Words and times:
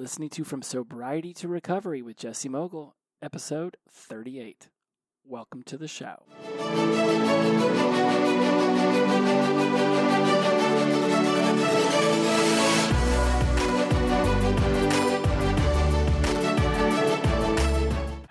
listening 0.00 0.30
to 0.30 0.44
From 0.44 0.62
Sobriety 0.62 1.34
to 1.34 1.46
Recovery 1.46 2.00
with 2.00 2.16
Jesse 2.16 2.48
Mogul, 2.48 2.96
episode 3.20 3.76
38. 3.90 4.70
Welcome 5.26 5.62
to 5.64 5.76
the 5.76 5.86
show. 5.86 6.22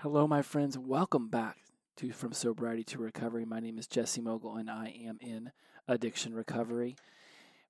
Hello, 0.00 0.26
my 0.26 0.42
friends. 0.42 0.76
Welcome 0.76 1.28
back 1.28 1.58
to 1.98 2.10
From 2.10 2.32
Sobriety 2.32 2.82
to 2.82 2.98
Recovery. 2.98 3.44
My 3.44 3.60
name 3.60 3.78
is 3.78 3.86
Jesse 3.86 4.20
Mogul, 4.20 4.56
and 4.56 4.68
I 4.68 4.88
am 5.06 5.18
in 5.20 5.52
addiction 5.86 6.34
recovery. 6.34 6.96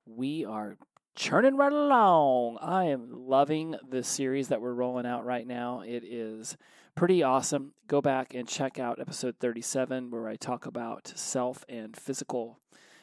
We 0.07 0.47
are 0.47 0.79
churning 1.21 1.55
right 1.55 1.71
along. 1.71 2.57
I 2.63 2.87
am 2.87 3.11
loving 3.11 3.77
the 3.87 4.03
series 4.03 4.49
that 4.49 4.63
we're 4.63 4.73
rolling 4.73 5.05
out 5.05 5.27
right 5.27 5.47
now. 5.47 5.83
It 5.83 6.03
is 6.03 6.57
pretty 6.95 7.23
awesome. 7.23 7.75
Go 7.87 8.01
back 8.01 8.33
and 8.33 8.49
check 8.49 8.79
out 8.79 8.99
episode 8.99 9.37
37, 9.39 10.11
where 10.11 10.27
I 10.27 10.37
talk 10.37 10.65
about 10.65 11.13
self 11.15 11.63
and 11.69 11.95
physical 11.95 12.59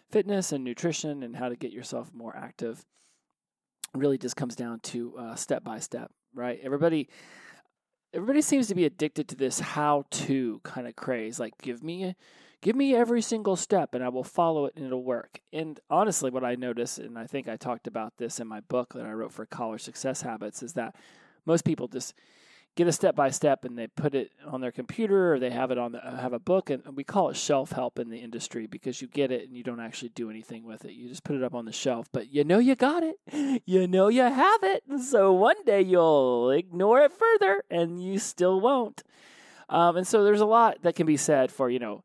fitness 0.10 0.52
and 0.52 0.64
nutrition 0.64 1.22
and 1.22 1.36
how 1.36 1.48
to 1.48 1.56
get 1.56 1.72
yourself 1.72 2.12
more 2.12 2.36
active. 2.36 2.84
Really 3.94 4.18
just 4.18 4.36
comes 4.36 4.56
down 4.56 4.80
to 4.80 5.16
uh, 5.16 5.36
step 5.36 5.64
by 5.64 5.78
step, 5.78 6.12
right? 6.34 6.60
Everybody. 6.64 7.10
Everybody 8.14 8.42
seems 8.42 8.68
to 8.70 8.76
be 8.76 8.86
addicted 8.86 9.28
to 9.28 9.36
this 9.36 9.60
how-to 9.60 10.62
kind 10.64 10.88
of 10.88 10.96
craze. 10.96 11.40
Like, 11.40 11.54
give 11.62 11.84
me 11.84 12.16
give 12.62 12.76
me 12.76 12.96
every 12.96 13.22
single 13.22 13.56
step 13.56 13.94
and 13.94 14.04
I 14.04 14.10
will 14.10 14.24
follow 14.24 14.66
it 14.66 14.74
and 14.76 14.86
it'll 14.86 15.04
work. 15.04 15.42
And 15.54 15.80
honestly, 15.90 16.32
what 16.32 16.44
I 16.44 16.56
notice, 16.56 16.98
and 16.98 17.18
I 17.18 17.28
think 17.28 17.48
I 17.48 17.58
talked 17.58 17.88
about 17.88 18.18
this 18.18 18.40
in 18.40 18.48
my 18.48 18.62
book 18.62 18.94
that 18.94 19.06
I 19.06 19.12
wrote 19.12 19.34
for 19.34 19.46
College 19.46 19.82
Success 19.82 20.22
Habits, 20.22 20.64
is 20.64 20.74
that 20.74 20.96
most 21.46 21.66
people 21.66 21.88
just 21.88 22.14
get 22.78 22.88
a 22.88 22.92
step 22.92 23.16
by 23.16 23.32
step 23.32 23.66
and 23.66 23.78
they 23.78 23.88
put 23.88 24.14
it 24.14 24.32
on 24.46 24.62
their 24.62 24.72
computer 24.72 25.34
or 25.34 25.40
they 25.40 25.50
have 25.50 25.72
it 25.72 25.80
on 25.80 25.94
the, 25.94 26.00
have 26.00 26.32
a 26.34 26.40
book 26.40 26.70
and 26.70 26.84
we 26.96 27.04
call 27.04 27.30
it 27.30 27.36
shelf 27.36 27.72
help 27.72 27.98
in 27.98 28.10
the 28.10 28.20
industry 28.20 28.68
because 28.68 29.02
you 29.02 29.08
get 29.08 29.32
it 29.32 29.48
and 29.48 29.58
you 29.58 29.64
don't 29.64 29.80
actually 29.80 30.10
do 30.10 30.30
anything 30.30 30.64
with 30.64 30.86
it. 30.86 30.92
You 30.92 31.10
just 31.10 31.24
put 31.24 31.36
it 31.36 31.44
up 31.44 31.56
on 31.56 31.66
the 31.66 31.72
shelf 31.72 32.08
but 32.14 32.32
you 32.32 32.44
know 32.44 32.60
you 32.60 32.76
got 32.76 33.04
it. 33.04 33.18
You 33.66 33.88
know 33.88 34.08
you 34.08 34.22
have 34.22 34.64
it. 34.64 34.84
So 35.04 35.34
one 35.34 35.64
day 35.66 35.82
you'll 35.82 36.52
ignore 36.52 37.02
it 37.02 37.12
further 37.12 37.64
and 37.70 38.02
you 38.02 38.20
still 38.20 38.62
won't. 38.62 39.04
Um, 39.68 39.98
and 39.98 40.08
so 40.08 40.24
there's 40.24 40.42
a 40.42 40.46
lot 40.46 40.84
that 40.84 40.96
can 40.96 41.08
be 41.08 41.18
said 41.18 41.52
for 41.52 41.70
you 41.70 41.80
know 41.80 42.04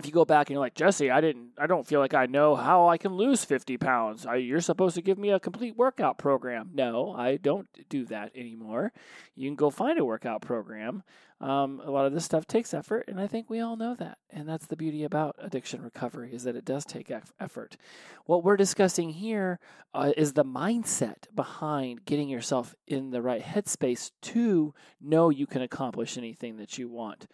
if 0.00 0.06
you 0.06 0.12
go 0.12 0.24
back 0.24 0.48
and 0.48 0.54
you're 0.54 0.60
like 0.60 0.74
Jesse, 0.74 1.10
I 1.10 1.20
didn't, 1.20 1.50
I 1.58 1.66
don't 1.66 1.86
feel 1.86 2.00
like 2.00 2.14
I 2.14 2.24
know 2.24 2.56
how 2.56 2.88
I 2.88 2.96
can 2.96 3.12
lose 3.12 3.44
50 3.44 3.76
pounds. 3.76 4.24
I, 4.24 4.36
you're 4.36 4.62
supposed 4.62 4.94
to 4.94 5.02
give 5.02 5.18
me 5.18 5.30
a 5.30 5.38
complete 5.38 5.76
workout 5.76 6.16
program. 6.16 6.70
No, 6.72 7.12
I 7.12 7.36
don't 7.36 7.68
do 7.90 8.06
that 8.06 8.32
anymore. 8.34 8.92
You 9.36 9.48
can 9.48 9.56
go 9.56 9.68
find 9.68 9.98
a 9.98 10.04
workout 10.04 10.40
program. 10.40 11.02
Um, 11.40 11.80
a 11.84 11.90
lot 11.90 12.06
of 12.06 12.12
this 12.12 12.24
stuff 12.24 12.46
takes 12.46 12.74
effort, 12.74 13.06
and 13.08 13.20
I 13.20 13.26
think 13.26 13.48
we 13.48 13.60
all 13.60 13.76
know 13.76 13.94
that. 13.94 14.18
And 14.30 14.48
that's 14.48 14.66
the 14.66 14.76
beauty 14.76 15.04
about 15.04 15.36
addiction 15.38 15.82
recovery 15.82 16.32
is 16.32 16.44
that 16.44 16.56
it 16.56 16.64
does 16.64 16.84
take 16.84 17.12
effort. 17.38 17.76
What 18.24 18.42
we're 18.42 18.56
discussing 18.56 19.10
here 19.10 19.58
uh, 19.94 20.12
is 20.16 20.32
the 20.32 20.44
mindset 20.44 21.34
behind 21.34 22.04
getting 22.06 22.28
yourself 22.28 22.74
in 22.86 23.10
the 23.10 23.22
right 23.22 23.42
headspace 23.42 24.12
to 24.22 24.74
know 25.00 25.28
you 25.28 25.46
can 25.46 25.62
accomplish 25.62 26.16
anything 26.16 26.56
that 26.56 26.78
you 26.78 26.88
want 26.88 27.26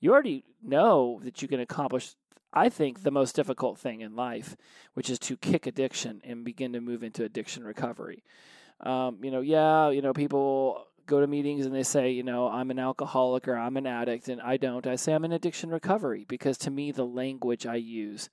you 0.00 0.12
already 0.12 0.44
know 0.62 1.20
that 1.24 1.42
you 1.42 1.48
can 1.48 1.60
accomplish 1.60 2.14
I 2.52 2.68
think 2.68 3.02
the 3.02 3.12
most 3.12 3.36
difficult 3.36 3.78
thing 3.78 4.00
in 4.00 4.16
life, 4.16 4.56
which 4.94 5.08
is 5.08 5.18
to 5.20 5.36
kick 5.36 5.66
addiction 5.66 6.20
and 6.24 6.44
begin 6.44 6.72
to 6.72 6.80
move 6.80 7.04
into 7.04 7.24
addiction 7.24 7.64
recovery. 7.64 8.24
Um, 8.80 9.18
you 9.22 9.30
know, 9.30 9.40
yeah, 9.40 9.90
you 9.90 10.02
know, 10.02 10.12
people 10.12 10.86
go 11.06 11.20
to 11.20 11.26
meetings 11.26 11.66
and 11.66 11.74
they 11.74 11.82
say, 11.82 12.10
you 12.10 12.22
know, 12.22 12.48
I'm 12.48 12.70
an 12.70 12.78
alcoholic 12.78 13.46
or 13.46 13.56
I'm 13.56 13.76
an 13.76 13.86
addict, 13.86 14.28
and 14.28 14.40
I 14.40 14.56
don't. 14.56 14.86
I 14.86 14.96
say 14.96 15.12
I'm 15.12 15.24
in 15.24 15.32
addiction 15.32 15.70
recovery 15.70 16.24
because 16.28 16.58
to 16.58 16.70
me, 16.70 16.90
the 16.90 17.06
language 17.06 17.66
I 17.66 17.76
use 17.76 18.30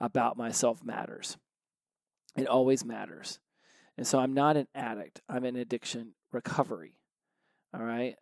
about 0.00 0.36
myself 0.36 0.84
matters. 0.84 1.36
It 2.36 2.46
always 2.46 2.84
matters. 2.84 3.38
And 3.96 4.06
so 4.06 4.18
I'm 4.18 4.34
not 4.34 4.56
an 4.56 4.66
addict, 4.74 5.20
I'm 5.28 5.44
in 5.44 5.56
addiction 5.56 6.14
recovery. 6.32 6.96
All 7.72 7.84
right. 7.84 8.16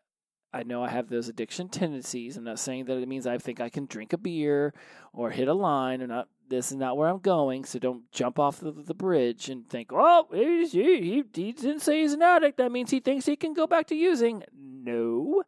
I 0.54 0.62
know 0.64 0.84
I 0.84 0.90
have 0.90 1.08
those 1.08 1.28
addiction 1.28 1.68
tendencies. 1.68 2.36
I'm 2.36 2.44
not 2.44 2.58
saying 2.58 2.84
that 2.86 2.98
it 2.98 3.08
means 3.08 3.26
I 3.26 3.38
think 3.38 3.60
I 3.60 3.68
can 3.68 3.86
drink 3.86 4.12
a 4.12 4.18
beer 4.18 4.74
or 5.12 5.30
hit 5.30 5.48
a 5.48 5.54
line. 5.54 6.02
Or 6.02 6.06
not. 6.06 6.28
This 6.48 6.70
is 6.70 6.76
not 6.76 6.98
where 6.98 7.08
I'm 7.08 7.20
going. 7.20 7.64
So 7.64 7.78
don't 7.78 8.10
jump 8.12 8.38
off 8.38 8.60
the, 8.60 8.72
the 8.72 8.94
bridge 8.94 9.48
and 9.48 9.66
think, 9.66 9.90
"Oh, 9.90 10.26
he, 10.32 10.66
he, 10.66 11.24
he 11.32 11.52
didn't 11.52 11.80
say 11.80 12.02
he's 12.02 12.12
an 12.12 12.22
addict. 12.22 12.58
That 12.58 12.72
means 12.72 12.90
he 12.90 13.00
thinks 13.00 13.24
he 13.24 13.36
can 13.36 13.54
go 13.54 13.66
back 13.66 13.86
to 13.86 13.94
using." 13.94 14.42
No, 14.54 15.44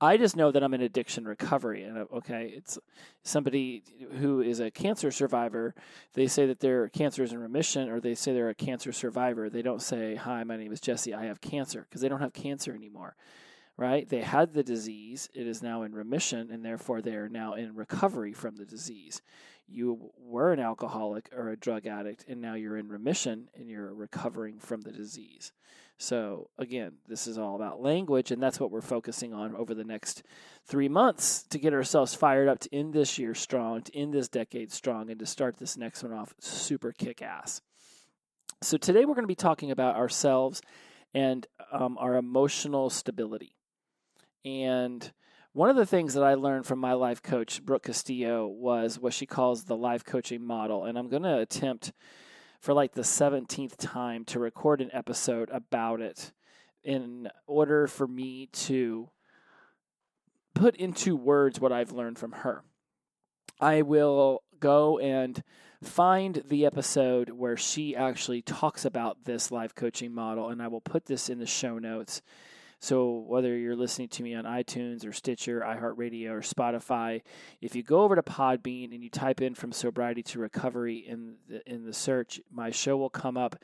I 0.00 0.16
just 0.16 0.36
know 0.36 0.52
that 0.52 0.62
I'm 0.62 0.74
in 0.74 0.82
addiction 0.82 1.24
recovery. 1.24 1.82
And 1.82 1.98
uh, 1.98 2.04
okay, 2.18 2.52
it's 2.54 2.78
somebody 3.24 3.82
who 4.20 4.40
is 4.40 4.60
a 4.60 4.70
cancer 4.70 5.10
survivor. 5.10 5.74
They 6.12 6.28
say 6.28 6.46
that 6.46 6.60
their 6.60 6.88
cancer 6.88 7.24
is 7.24 7.32
in 7.32 7.38
remission, 7.38 7.88
or 7.88 7.98
they 7.98 8.14
say 8.14 8.32
they're 8.32 8.50
a 8.50 8.54
cancer 8.54 8.92
survivor. 8.92 9.50
They 9.50 9.62
don't 9.62 9.82
say, 9.82 10.14
"Hi, 10.14 10.44
my 10.44 10.56
name 10.56 10.72
is 10.72 10.80
Jesse. 10.80 11.12
I 11.14 11.24
have 11.24 11.40
cancer," 11.40 11.86
because 11.88 12.00
they 12.00 12.08
don't 12.08 12.20
have 12.20 12.32
cancer 12.32 12.72
anymore 12.72 13.16
right? 13.76 14.08
They 14.08 14.20
had 14.20 14.52
the 14.52 14.62
disease, 14.62 15.28
it 15.34 15.46
is 15.46 15.62
now 15.62 15.82
in 15.82 15.94
remission, 15.94 16.50
and 16.50 16.64
therefore 16.64 17.02
they 17.02 17.14
are 17.14 17.28
now 17.28 17.54
in 17.54 17.74
recovery 17.74 18.32
from 18.32 18.56
the 18.56 18.64
disease. 18.64 19.20
You 19.66 20.12
were 20.18 20.52
an 20.52 20.60
alcoholic 20.60 21.30
or 21.36 21.48
a 21.48 21.56
drug 21.56 21.86
addict, 21.86 22.24
and 22.28 22.40
now 22.40 22.54
you're 22.54 22.76
in 22.76 22.88
remission 22.88 23.48
and 23.54 23.68
you're 23.68 23.92
recovering 23.94 24.58
from 24.58 24.82
the 24.82 24.92
disease. 24.92 25.52
So, 25.96 26.50
again, 26.58 26.94
this 27.06 27.26
is 27.26 27.38
all 27.38 27.54
about 27.54 27.80
language, 27.80 28.30
and 28.30 28.42
that's 28.42 28.58
what 28.58 28.70
we're 28.70 28.80
focusing 28.80 29.32
on 29.32 29.54
over 29.54 29.74
the 29.74 29.84
next 29.84 30.24
three 30.66 30.88
months 30.88 31.44
to 31.44 31.58
get 31.58 31.72
ourselves 31.72 32.14
fired 32.14 32.48
up 32.48 32.58
to 32.60 32.74
end 32.74 32.92
this 32.92 33.16
year 33.18 33.34
strong, 33.34 33.82
to 33.82 33.96
end 33.96 34.12
this 34.12 34.28
decade 34.28 34.72
strong, 34.72 35.08
and 35.08 35.20
to 35.20 35.26
start 35.26 35.56
this 35.56 35.76
next 35.76 36.02
one 36.02 36.12
off 36.12 36.34
super 36.40 36.92
kick 36.92 37.22
ass. 37.22 37.62
So, 38.60 38.76
today 38.76 39.04
we're 39.04 39.14
going 39.14 39.24
to 39.24 39.28
be 39.28 39.36
talking 39.36 39.70
about 39.70 39.94
ourselves 39.94 40.60
and 41.14 41.46
um, 41.70 41.96
our 41.98 42.16
emotional 42.16 42.90
stability. 42.90 43.54
And 44.44 45.12
one 45.52 45.70
of 45.70 45.76
the 45.76 45.86
things 45.86 46.14
that 46.14 46.24
I 46.24 46.34
learned 46.34 46.66
from 46.66 46.78
my 46.78 46.94
life 46.94 47.22
coach, 47.22 47.64
Brooke 47.64 47.84
Castillo, 47.84 48.46
was 48.46 48.98
what 48.98 49.14
she 49.14 49.26
calls 49.26 49.64
the 49.64 49.76
life 49.76 50.04
coaching 50.04 50.44
model. 50.44 50.84
And 50.84 50.98
I'm 50.98 51.08
going 51.08 51.22
to 51.22 51.38
attempt 51.38 51.92
for 52.60 52.74
like 52.74 52.92
the 52.92 53.02
17th 53.02 53.76
time 53.78 54.24
to 54.26 54.40
record 54.40 54.80
an 54.80 54.90
episode 54.92 55.50
about 55.50 56.00
it 56.00 56.32
in 56.82 57.28
order 57.46 57.86
for 57.86 58.06
me 58.06 58.48
to 58.52 59.10
put 60.54 60.76
into 60.76 61.16
words 61.16 61.60
what 61.60 61.72
I've 61.72 61.92
learned 61.92 62.18
from 62.18 62.32
her. 62.32 62.62
I 63.60 63.82
will 63.82 64.42
go 64.60 64.98
and 64.98 65.42
find 65.82 66.42
the 66.48 66.66
episode 66.66 67.30
where 67.30 67.56
she 67.56 67.94
actually 67.94 68.42
talks 68.42 68.84
about 68.84 69.24
this 69.24 69.50
life 69.50 69.74
coaching 69.74 70.12
model, 70.12 70.48
and 70.48 70.62
I 70.62 70.68
will 70.68 70.80
put 70.80 71.06
this 71.06 71.28
in 71.28 71.38
the 71.38 71.46
show 71.46 71.78
notes 71.78 72.22
so 72.84 73.24
whether 73.26 73.56
you're 73.56 73.74
listening 73.74 74.08
to 74.08 74.22
me 74.22 74.34
on 74.34 74.44
iTunes 74.44 75.06
or 75.06 75.12
Stitcher, 75.12 75.60
iHeartRadio, 75.60 76.30
or 76.30 76.40
Spotify, 76.40 77.22
if 77.62 77.74
you 77.74 77.82
go 77.82 78.02
over 78.02 78.14
to 78.14 78.22
Podbean 78.22 78.92
and 78.92 79.02
you 79.02 79.08
type 79.08 79.40
in 79.40 79.54
from 79.54 79.72
sobriety 79.72 80.22
to 80.24 80.38
recovery 80.38 80.98
in 80.98 81.36
the, 81.48 81.62
in 81.66 81.86
the 81.86 81.94
search, 81.94 82.42
my 82.52 82.70
show 82.70 82.98
will 82.98 83.08
come 83.08 83.38
up. 83.38 83.56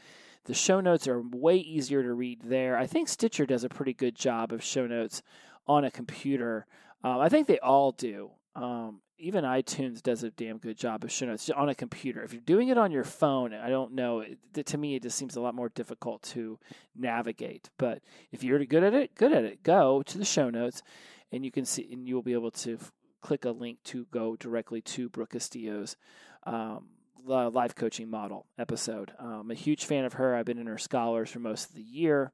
The 0.45 0.55
show 0.55 0.81
notes 0.81 1.07
are 1.07 1.21
way 1.21 1.57
easier 1.57 2.03
to 2.03 2.15
read 2.15 2.41
there. 2.45 2.79
I 2.79 2.87
think 2.87 3.09
Stitcher 3.09 3.45
does 3.45 3.63
a 3.63 3.69
pretty 3.69 3.93
good 3.93 4.17
job 4.17 4.53
of 4.53 4.65
show 4.65 4.87
notes 4.87 5.23
on 5.67 5.85
a 5.85 5.91
computer. 5.91 6.65
Um, 7.05 7.19
I 7.21 7.29
think 7.29 7.47
they 7.47 7.59
all 7.59 7.93
do. 7.93 8.31
Um, 8.57 9.03
even 9.21 9.45
iTunes 9.45 10.03
does 10.03 10.23
a 10.23 10.31
damn 10.31 10.59
good 10.59 10.77
job 10.77 11.05
of 11.05 11.13
showing 11.13 11.31
notes 11.31 11.49
on 11.51 11.69
a 11.69 11.75
computer. 11.75 12.23
If 12.23 12.33
you're 12.33 12.43
doing 12.43 12.69
it 12.69 12.79
on 12.79 12.91
your 12.91 13.05
phone, 13.05 13.53
I 13.55 13.69
don't 13.69 13.93
know. 13.93 14.21
It, 14.21 14.67
to 14.67 14.79
me, 14.79 14.95
it 14.95 15.03
just 15.03 15.17
seems 15.17 15.37
a 15.37 15.41
lot 15.41 15.55
more 15.55 15.69
difficult 15.69 16.23
to 16.23 16.59
navigate. 16.97 17.71
But 17.79 18.01
if 18.33 18.43
you're 18.43 18.65
good 18.65 18.83
at 18.83 18.95
it, 18.95 19.15
good 19.15 19.33
at 19.33 19.45
it, 19.45 19.63
go 19.63 20.03
to 20.03 20.19
the 20.19 20.25
show 20.25 20.51
notes, 20.51 20.83
and 21.31 21.45
you 21.45 21.51
can 21.51 21.65
see, 21.65 21.89
and 21.93 22.09
you 22.09 22.15
will 22.15 22.23
be 22.23 22.33
able 22.33 22.51
to 22.51 22.75
f- 22.75 22.93
click 23.21 23.45
a 23.45 23.51
link 23.51 23.79
to 23.85 24.07
go 24.11 24.37
directly 24.37 24.81
to 24.81 25.09
Brooke 25.09 25.31
Castillo's 25.31 25.97
um, 26.45 26.87
life 27.25 27.75
coaching 27.75 28.09
model 28.09 28.47
episode. 28.59 29.13
Um, 29.19 29.41
I'm 29.41 29.51
a 29.51 29.55
huge 29.55 29.85
fan 29.85 30.05
of 30.05 30.15
her. 30.15 30.35
I've 30.35 30.47
been 30.47 30.59
in 30.59 30.67
her 30.67 30.79
scholars 30.79 31.31
for 31.31 31.39
most 31.39 31.69
of 31.69 31.75
the 31.75 31.83
year. 31.83 32.33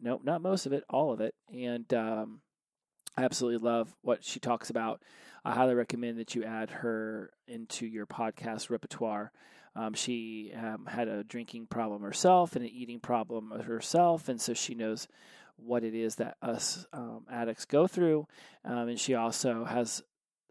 Nope, 0.00 0.22
not 0.24 0.42
most 0.42 0.66
of 0.66 0.72
it, 0.72 0.84
all 0.88 1.12
of 1.12 1.20
it, 1.20 1.34
and 1.52 1.92
um, 1.92 2.40
I 3.16 3.24
absolutely 3.24 3.68
love 3.68 3.96
what 4.02 4.24
she 4.24 4.38
talks 4.38 4.70
about. 4.70 5.02
I 5.48 5.54
highly 5.54 5.74
recommend 5.74 6.18
that 6.18 6.34
you 6.34 6.44
add 6.44 6.68
her 6.68 7.30
into 7.46 7.86
your 7.86 8.04
podcast 8.04 8.68
repertoire. 8.68 9.32
Um, 9.74 9.94
she 9.94 10.52
um, 10.54 10.84
had 10.84 11.08
a 11.08 11.24
drinking 11.24 11.68
problem 11.68 12.02
herself 12.02 12.54
and 12.54 12.62
an 12.62 12.70
eating 12.70 13.00
problem 13.00 13.50
herself, 13.50 14.28
and 14.28 14.38
so 14.38 14.52
she 14.52 14.74
knows 14.74 15.08
what 15.56 15.84
it 15.84 15.94
is 15.94 16.16
that 16.16 16.36
us 16.42 16.86
um, 16.92 17.24
addicts 17.32 17.64
go 17.64 17.86
through. 17.86 18.26
Um, 18.62 18.88
and 18.88 19.00
she 19.00 19.14
also 19.14 19.64
has 19.64 20.02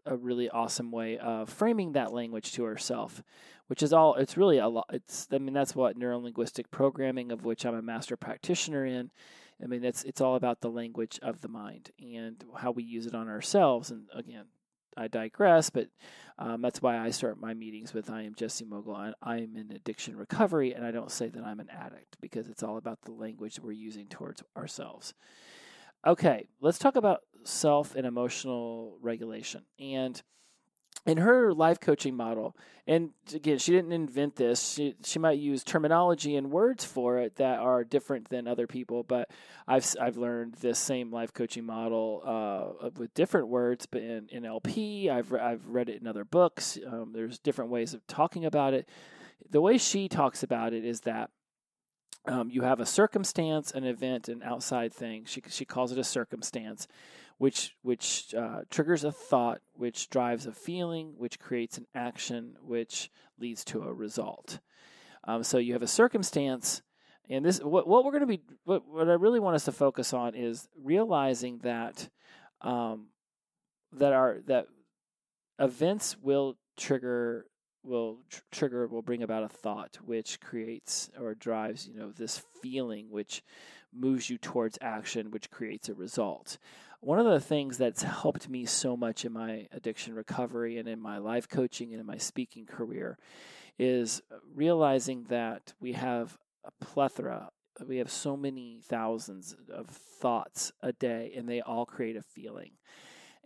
a 0.04 0.16
really 0.16 0.50
awesome 0.50 0.90
way 0.90 1.16
of 1.16 1.48
framing 1.48 1.92
that 1.92 2.12
language 2.12 2.50
to 2.54 2.64
herself, 2.64 3.22
which 3.68 3.84
is 3.84 3.92
all. 3.92 4.16
It's 4.16 4.36
really 4.36 4.58
a 4.58 4.66
lot. 4.66 4.90
It's 4.92 5.28
I 5.30 5.38
mean 5.38 5.54
that's 5.54 5.76
what 5.76 5.96
neurolinguistic 5.96 6.72
programming, 6.72 7.30
of 7.30 7.44
which 7.44 7.64
I'm 7.64 7.76
a 7.76 7.82
master 7.82 8.16
practitioner 8.16 8.84
in, 8.84 9.12
I 9.62 9.66
mean, 9.66 9.84
it's 9.84 10.04
it's 10.04 10.20
all 10.20 10.36
about 10.36 10.60
the 10.60 10.70
language 10.70 11.18
of 11.22 11.40
the 11.40 11.48
mind 11.48 11.90
and 12.00 12.42
how 12.56 12.70
we 12.70 12.84
use 12.84 13.06
it 13.06 13.14
on 13.14 13.28
ourselves. 13.28 13.90
And 13.90 14.06
again, 14.14 14.46
I 14.98 15.08
digress, 15.08 15.70
but 15.70 15.88
um, 16.38 16.60
that's 16.60 16.82
why 16.82 16.98
I 16.98 17.10
start 17.10 17.40
my 17.40 17.54
meetings 17.54 17.94
with 17.94 18.10
I 18.10 18.22
am 18.22 18.34
Jesse 18.34 18.64
Mogul. 18.64 18.94
I, 18.94 19.12
I 19.22 19.36
am 19.36 19.56
in 19.56 19.70
addiction 19.72 20.16
recovery, 20.16 20.74
and 20.74 20.84
I 20.84 20.90
don't 20.90 21.10
say 21.10 21.28
that 21.28 21.44
I'm 21.44 21.60
an 21.60 21.70
addict 21.70 22.16
because 22.20 22.48
it's 22.48 22.62
all 22.62 22.76
about 22.76 23.02
the 23.02 23.12
language 23.12 23.54
that 23.54 23.64
we're 23.64 23.72
using 23.72 24.08
towards 24.08 24.42
ourselves. 24.56 25.14
Okay, 26.06 26.48
let's 26.60 26.78
talk 26.78 26.96
about 26.96 27.20
self 27.44 27.94
and 27.94 28.06
emotional 28.06 28.98
regulation. 29.00 29.62
And 29.78 30.20
in 31.06 31.18
her 31.18 31.54
life 31.54 31.80
coaching 31.80 32.14
model, 32.14 32.54
and 32.86 33.10
again, 33.34 33.58
she 33.58 33.72
didn't 33.72 33.92
invent 33.92 34.36
this. 34.36 34.74
She 34.74 34.94
she 35.04 35.18
might 35.18 35.38
use 35.38 35.62
terminology 35.64 36.36
and 36.36 36.50
words 36.50 36.84
for 36.84 37.18
it 37.18 37.36
that 37.36 37.58
are 37.60 37.84
different 37.84 38.28
than 38.28 38.46
other 38.46 38.66
people. 38.66 39.02
But 39.02 39.30
I've 39.66 39.86
I've 40.00 40.16
learned 40.16 40.54
this 40.54 40.78
same 40.78 41.10
life 41.10 41.32
coaching 41.32 41.64
model 41.64 42.22
uh, 42.24 42.88
with 42.96 43.14
different 43.14 43.48
words, 43.48 43.86
but 43.86 44.02
in, 44.02 44.28
in 44.30 44.42
NLP, 44.42 45.10
I've 45.10 45.32
I've 45.32 45.66
read 45.66 45.88
it 45.88 46.00
in 46.00 46.06
other 46.06 46.24
books. 46.24 46.78
Um, 46.86 47.12
there's 47.12 47.38
different 47.38 47.70
ways 47.70 47.94
of 47.94 48.06
talking 48.06 48.44
about 48.44 48.74
it. 48.74 48.88
The 49.50 49.60
way 49.60 49.78
she 49.78 50.08
talks 50.08 50.42
about 50.42 50.72
it 50.72 50.84
is 50.84 51.00
that 51.02 51.30
um, 52.26 52.50
you 52.50 52.62
have 52.62 52.80
a 52.80 52.86
circumstance, 52.86 53.70
an 53.70 53.84
event, 53.84 54.28
an 54.28 54.42
outside 54.42 54.92
thing. 54.92 55.24
She 55.26 55.42
she 55.48 55.64
calls 55.64 55.92
it 55.92 55.98
a 55.98 56.04
circumstance 56.04 56.86
which 57.38 57.74
which 57.82 58.34
uh, 58.36 58.62
triggers 58.68 59.04
a 59.04 59.12
thought, 59.12 59.60
which 59.74 60.10
drives 60.10 60.46
a 60.46 60.52
feeling, 60.52 61.14
which 61.16 61.38
creates 61.38 61.78
an 61.78 61.86
action, 61.94 62.54
which 62.60 63.10
leads 63.38 63.64
to 63.64 63.82
a 63.82 63.92
result. 63.92 64.58
Um, 65.24 65.42
so 65.42 65.58
you 65.58 65.72
have 65.72 65.82
a 65.82 65.88
circumstance, 65.88 66.82
and 67.30 67.44
this 67.44 67.60
what 67.60 67.86
what 67.86 68.04
we're 68.04 68.12
going 68.12 68.22
to 68.22 68.26
be 68.26 68.42
what 68.64 68.86
what 68.86 69.08
I 69.08 69.14
really 69.14 69.40
want 69.40 69.54
us 69.56 69.64
to 69.66 69.72
focus 69.72 70.12
on 70.12 70.34
is 70.34 70.68
realizing 70.82 71.58
that 71.58 72.08
um, 72.60 73.06
that 73.92 74.12
our 74.12 74.40
that 74.46 74.66
events 75.58 76.16
will 76.20 76.56
trigger 76.76 77.46
will 77.84 78.18
tr- 78.28 78.40
trigger 78.50 78.86
will 78.88 79.02
bring 79.02 79.22
about 79.22 79.44
a 79.44 79.48
thought 79.48 79.98
which 80.04 80.40
creates 80.40 81.10
or 81.18 81.34
drives 81.34 81.86
you 81.86 81.98
know 81.98 82.10
this 82.10 82.42
feeling 82.60 83.08
which 83.10 83.42
moves 83.92 84.30
you 84.30 84.38
towards 84.38 84.78
action 84.80 85.30
which 85.30 85.50
creates 85.50 85.88
a 85.88 85.94
result. 85.94 86.58
One 87.00 87.18
of 87.18 87.26
the 87.26 87.40
things 87.40 87.78
that's 87.78 88.02
helped 88.02 88.48
me 88.48 88.64
so 88.66 88.96
much 88.96 89.24
in 89.24 89.32
my 89.32 89.68
addiction 89.72 90.14
recovery 90.14 90.78
and 90.78 90.88
in 90.88 91.00
my 91.00 91.18
life 91.18 91.48
coaching 91.48 91.92
and 91.92 92.00
in 92.00 92.06
my 92.06 92.18
speaking 92.18 92.66
career 92.66 93.18
is 93.78 94.20
realizing 94.54 95.24
that 95.28 95.74
we 95.80 95.92
have 95.92 96.36
a 96.64 96.84
plethora 96.84 97.50
we 97.86 97.98
have 97.98 98.10
so 98.10 98.36
many 98.36 98.80
thousands 98.84 99.54
of 99.72 99.86
thoughts 99.88 100.72
a 100.82 100.92
day 100.92 101.32
and 101.36 101.48
they 101.48 101.60
all 101.60 101.86
create 101.86 102.16
a 102.16 102.22
feeling. 102.22 102.72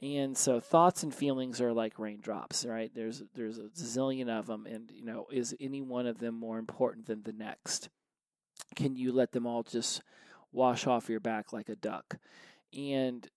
And 0.01 0.37
so 0.37 0.59
thoughts 0.59 1.03
and 1.03 1.15
feelings 1.15 1.61
are 1.61 1.73
like 1.73 1.99
raindrops 1.99 2.65
right? 2.65 2.91
There's 2.95 3.23
there's 3.35 3.59
a 3.59 3.69
zillion 3.77 4.29
of 4.29 4.47
them 4.47 4.67
and 4.67 4.91
you 4.91 5.05
know 5.05 5.27
is 5.31 5.55
any 5.61 5.81
one 5.83 6.07
of 6.07 6.19
them 6.19 6.35
more 6.35 6.59
important 6.59 7.07
than 7.07 7.23
the 7.23 7.33
next? 7.33 7.89
Can 8.75 8.97
you 8.97 9.13
let 9.13 9.33
them 9.33 9.47
all 9.47 9.63
just 9.63 10.03
wash 10.53 10.87
off 10.87 11.09
your 11.09 11.21
back 11.21 11.53
like 11.53 11.69
a 11.69 11.77
duck 11.77 12.19
and 12.73 13.29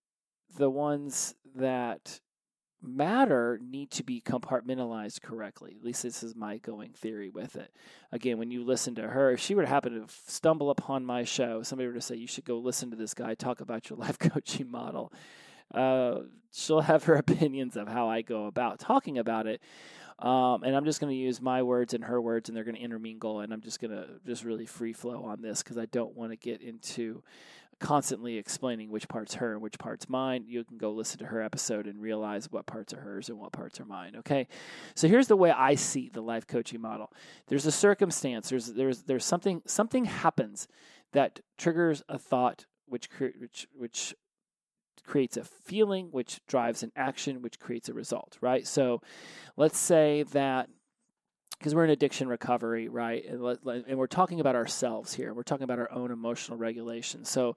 the 0.58 0.70
ones 0.70 1.36
that 1.56 2.20
matter 2.82 3.60
need 3.62 3.90
to 3.92 4.04
be 4.04 4.22
compartmentalized 4.22 5.22
correctly. 5.22 5.76
At 5.78 5.84
least 5.84 6.04
this 6.04 6.24
is 6.24 6.36
my 6.36 6.58
going 6.58 6.92
theory 6.92 7.30
with 7.30 7.56
it. 7.56 7.72
Again, 8.12 8.38
when 8.38 8.52
you 8.52 8.64
listen 8.64 8.96
to 8.96 9.10
her, 9.10 9.32
if 9.32 9.40
she 9.40 9.56
were 9.56 9.64
to 9.64 9.68
happen 9.68 9.94
to 9.94 10.14
stumble 10.28 10.70
upon 10.70 11.06
my 11.06 11.24
show, 11.24 11.64
somebody 11.64 11.88
were 11.88 11.94
to 11.94 12.02
say, 12.02 12.16
You 12.16 12.28
should 12.28 12.46
go 12.46 12.58
listen 12.58 12.92
to 12.92 12.98
this 12.98 13.14
guy 13.14 13.34
talk 13.34 13.62
about 13.62 13.90
your 13.90 13.98
life 14.00 14.20
coaching 14.20 14.70
model, 14.70 15.12
uh, 15.74 16.20
she'll 16.52 16.82
have 16.82 17.04
her 17.06 17.16
opinions 17.16 17.78
of 17.78 17.88
how 17.88 18.10
I 18.10 18.22
go 18.22 18.46
about 18.46 18.80
talking 18.80 19.18
about 19.18 19.48
it. 19.48 19.62
Um, 20.18 20.64
and 20.64 20.76
I'm 20.76 20.86
just 20.86 21.02
going 21.02 21.12
to 21.12 21.18
use 21.18 21.42
my 21.42 21.62
words 21.64 21.94
and 21.94 22.04
her 22.06 22.22
words, 22.22 22.48
and 22.48 22.56
they're 22.56 22.64
going 22.64 22.78
to 22.78 22.82
intermingle. 22.82 23.42
And 23.42 23.52
I'm 23.52 23.62
just 23.62 23.82
going 23.82 23.92
to 23.92 24.08
just 24.26 24.46
really 24.46 24.66
free 24.66 24.94
flow 24.94 25.26
on 25.26 25.42
this 25.42 25.62
because 25.62 25.78
I 25.78 25.86
don't 25.88 26.16
want 26.16 26.32
to 26.32 26.38
get 26.38 26.62
into 26.62 27.22
constantly 27.80 28.38
explaining 28.38 28.90
which 28.90 29.08
part's 29.08 29.36
her 29.36 29.54
and 29.54 29.62
which 29.62 29.78
part's 29.78 30.08
mine. 30.08 30.46
You 30.48 30.64
can 30.64 30.78
go 30.78 30.92
listen 30.92 31.20
to 31.20 31.26
her 31.26 31.42
episode 31.42 31.88
and 31.88 32.02
realize 32.02 32.50
what 32.52 32.66
parts 32.66 32.94
are 32.94 33.02
hers 33.02 33.30
and 33.30 33.38
what 33.38 33.52
parts 33.52 33.80
are 33.80 33.86
mine. 33.86 34.16
Okay, 34.18 34.48
so 34.96 35.08
here's 35.08 35.28
the 35.28 35.36
way 35.36 35.52
I 35.52 35.76
see 35.76 36.10
the 36.10 36.22
life 36.22 36.48
coaching 36.48 36.82
model. 36.82 37.12
There's 37.48 37.66
a 37.66 37.72
circumstance. 37.72 38.50
There's 38.50 38.68
there's 38.68 39.04
there's 39.04 39.26
something 39.26 39.62
something 39.66 40.06
happens 40.06 40.68
that 41.12 41.42
triggers 41.58 42.04
a 42.08 42.18
thought, 42.18 42.66
which 42.88 43.10
which 43.20 43.68
which 43.76 44.16
creates 45.06 45.38
a 45.38 45.44
feeling, 45.44 46.08
which 46.12 46.40
drives 46.48 46.84
an 46.84 46.92
action, 46.96 47.42
which 47.42 47.60
creates 47.60 47.90
a 47.90 47.94
result. 47.94 48.38
Right. 48.42 48.66
So, 48.68 49.02
let's 49.58 49.78
say 49.78 50.24
that 50.32 50.70
because 51.58 51.74
we're 51.74 51.86
in 51.86 51.90
addiction 51.90 52.28
recovery, 52.28 52.90
right? 52.90 53.24
And, 53.26 53.42
and, 53.88 53.98
we're 53.98 54.08
talking 54.08 54.40
about 54.40 54.56
ourselves 54.56 55.14
here. 55.14 55.34
We're 55.34 55.44
talking 55.44 55.64
about 55.64 55.80
our 55.80 55.92
own 55.92 56.12
emotional 56.12 56.58
regulation. 56.58 57.24
So 57.24 57.56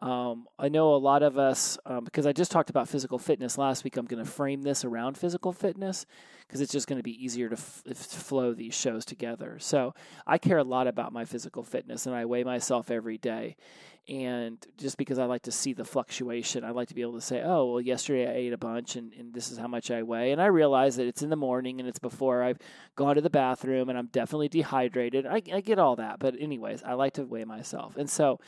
um, 0.00 0.46
I 0.58 0.68
know 0.68 0.94
a 0.94 0.96
lot 0.96 1.22
of 1.22 1.38
us, 1.38 1.76
um, 1.84 2.04
because 2.04 2.26
I 2.26 2.32
just 2.32 2.52
talked 2.52 2.70
about 2.70 2.88
physical 2.88 3.18
fitness 3.18 3.58
last 3.58 3.82
week, 3.82 3.96
I'm 3.96 4.06
going 4.06 4.24
to 4.24 4.30
frame 4.30 4.62
this 4.62 4.84
around 4.84 5.18
physical 5.18 5.52
fitness 5.52 6.06
because 6.46 6.60
it's 6.60 6.72
just 6.72 6.86
going 6.86 6.98
to 6.98 7.02
be 7.02 7.22
easier 7.22 7.48
to, 7.48 7.56
f- 7.56 7.82
to 7.84 7.94
flow 7.94 8.54
these 8.54 8.74
shows 8.74 9.04
together. 9.04 9.58
So 9.58 9.94
I 10.26 10.38
care 10.38 10.58
a 10.58 10.64
lot 10.64 10.86
about 10.86 11.12
my 11.12 11.24
physical 11.24 11.64
fitness 11.64 12.06
and 12.06 12.14
I 12.14 12.26
weigh 12.26 12.44
myself 12.44 12.90
every 12.90 13.18
day. 13.18 13.56
And 14.08 14.64
just 14.78 14.96
because 14.96 15.18
I 15.18 15.24
like 15.26 15.42
to 15.42 15.52
see 15.52 15.74
the 15.74 15.84
fluctuation, 15.84 16.64
I 16.64 16.70
like 16.70 16.88
to 16.88 16.94
be 16.94 17.02
able 17.02 17.14
to 17.14 17.20
say, 17.20 17.42
oh, 17.44 17.72
well, 17.72 17.80
yesterday 17.80 18.26
I 18.26 18.34
ate 18.34 18.52
a 18.54 18.58
bunch 18.58 18.96
and, 18.96 19.12
and 19.12 19.34
this 19.34 19.50
is 19.50 19.58
how 19.58 19.66
much 19.66 19.90
I 19.90 20.02
weigh. 20.02 20.30
And 20.32 20.40
I 20.40 20.46
realize 20.46 20.96
that 20.96 21.06
it's 21.06 21.22
in 21.22 21.28
the 21.28 21.36
morning 21.36 21.80
and 21.80 21.88
it's 21.88 21.98
before 21.98 22.42
I've 22.42 22.58
gone 22.96 23.16
to 23.16 23.20
the 23.20 23.28
bathroom 23.28 23.90
and 23.90 23.98
I'm 23.98 24.06
definitely 24.06 24.48
dehydrated. 24.48 25.26
I, 25.26 25.42
I 25.52 25.60
get 25.60 25.78
all 25.78 25.96
that. 25.96 26.20
But, 26.20 26.36
anyways, 26.40 26.84
I 26.84 26.94
like 26.94 27.14
to 27.14 27.24
weigh 27.24 27.44
myself. 27.44 27.98
And 27.98 28.08
so, 28.08 28.40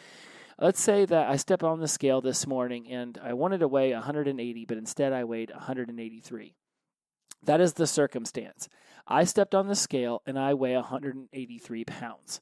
let's 0.61 0.81
say 0.81 1.05
that 1.07 1.29
I 1.29 1.37
step 1.37 1.65
on 1.65 1.81
the 1.81 1.89
scale 1.89 2.21
this 2.21 2.47
morning 2.47 2.91
and 2.91 3.19
I 3.23 3.33
wanted 3.33 3.61
to 3.61 3.69
weigh 3.69 3.93
180, 3.93 4.65
but 4.67 4.77
instead 4.77 5.13
I 5.13 5.25
weighed 5.25 5.51
183. 5.51 6.55
That 7.43 7.61
is 7.61 7.73
the 7.73 7.87
circumstance. 7.87 8.69
I 9.07 9.25
stepped 9.25 9.55
on 9.55 9.67
the 9.67 9.75
scale 9.75 10.23
and 10.27 10.39
I 10.39 10.55
weigh 10.55 10.75
183 10.75 11.85
pounds. 11.85 12.41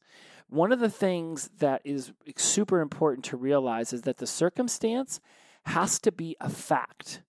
One 0.49 0.73
of 0.73 0.81
the 0.81 0.91
things 0.91 1.51
that 1.59 1.83
is 1.85 2.13
super 2.37 2.81
important 2.81 3.25
to 3.27 3.37
realize 3.37 3.93
is 3.93 4.03
that 4.03 4.17
the 4.17 4.27
circumstance 4.27 5.21
has 5.67 5.99
to 6.01 6.11
be 6.11 6.37
a 6.41 6.49
fact. 6.49 7.23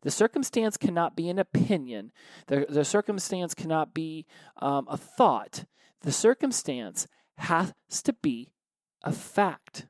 The 0.00 0.10
circumstance 0.10 0.76
cannot 0.76 1.14
be 1.14 1.28
an 1.28 1.38
opinion. 1.38 2.10
The, 2.48 2.66
the 2.68 2.84
circumstance 2.84 3.54
cannot 3.54 3.94
be 3.94 4.26
um, 4.56 4.86
a 4.90 4.96
thought. 4.96 5.64
The 6.00 6.10
circumstance 6.10 7.06
has 7.36 7.72
to 8.02 8.12
be 8.14 8.52
a 9.04 9.12
fact. 9.12 9.86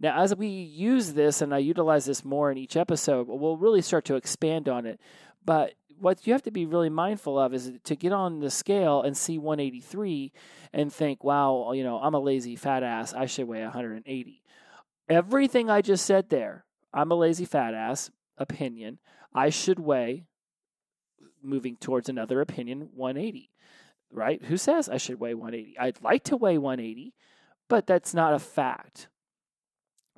Now, 0.00 0.18
as 0.22 0.34
we 0.34 0.48
use 0.48 1.12
this 1.12 1.42
and 1.42 1.54
I 1.54 1.58
utilize 1.58 2.06
this 2.06 2.24
more 2.24 2.50
in 2.50 2.56
each 2.56 2.76
episode, 2.76 3.28
we'll 3.28 3.58
really 3.58 3.82
start 3.82 4.06
to 4.06 4.16
expand 4.16 4.68
on 4.68 4.86
it. 4.86 4.98
But 5.44 5.74
what 5.98 6.26
you 6.26 6.32
have 6.32 6.42
to 6.44 6.50
be 6.50 6.64
really 6.64 6.88
mindful 6.88 7.38
of 7.38 7.52
is 7.52 7.70
to 7.84 7.94
get 7.94 8.12
on 8.12 8.40
the 8.40 8.50
scale 8.50 9.02
and 9.02 9.14
see 9.14 9.36
183 9.36 10.32
and 10.72 10.90
think, 10.90 11.22
wow, 11.22 11.72
you 11.72 11.84
know, 11.84 11.98
I'm 11.98 12.14
a 12.14 12.20
lazy 12.20 12.56
fat 12.56 12.82
ass. 12.82 13.12
I 13.12 13.26
should 13.26 13.46
weigh 13.46 13.62
180. 13.62 14.42
Everything 15.10 15.68
I 15.68 15.82
just 15.82 16.06
said 16.06 16.30
there, 16.30 16.64
I'm 16.94 17.10
a 17.10 17.16
lazy 17.16 17.44
fat 17.44 17.74
ass 17.74 18.10
opinion. 18.38 18.98
I 19.34 19.50
should 19.50 19.78
weigh, 19.78 20.24
moving 21.42 21.76
towards 21.76 22.08
another 22.08 22.40
opinion, 22.40 22.88
180. 22.94 23.50
Right? 24.12 24.42
Who 24.44 24.56
says 24.56 24.88
I 24.88 24.96
should 24.96 25.20
weigh 25.20 25.34
180? 25.34 25.78
I'd 25.78 26.02
like 26.02 26.24
to 26.24 26.36
weigh 26.36 26.56
180, 26.58 27.14
but 27.68 27.86
that's 27.86 28.14
not 28.14 28.32
a 28.32 28.38
fact. 28.38 29.08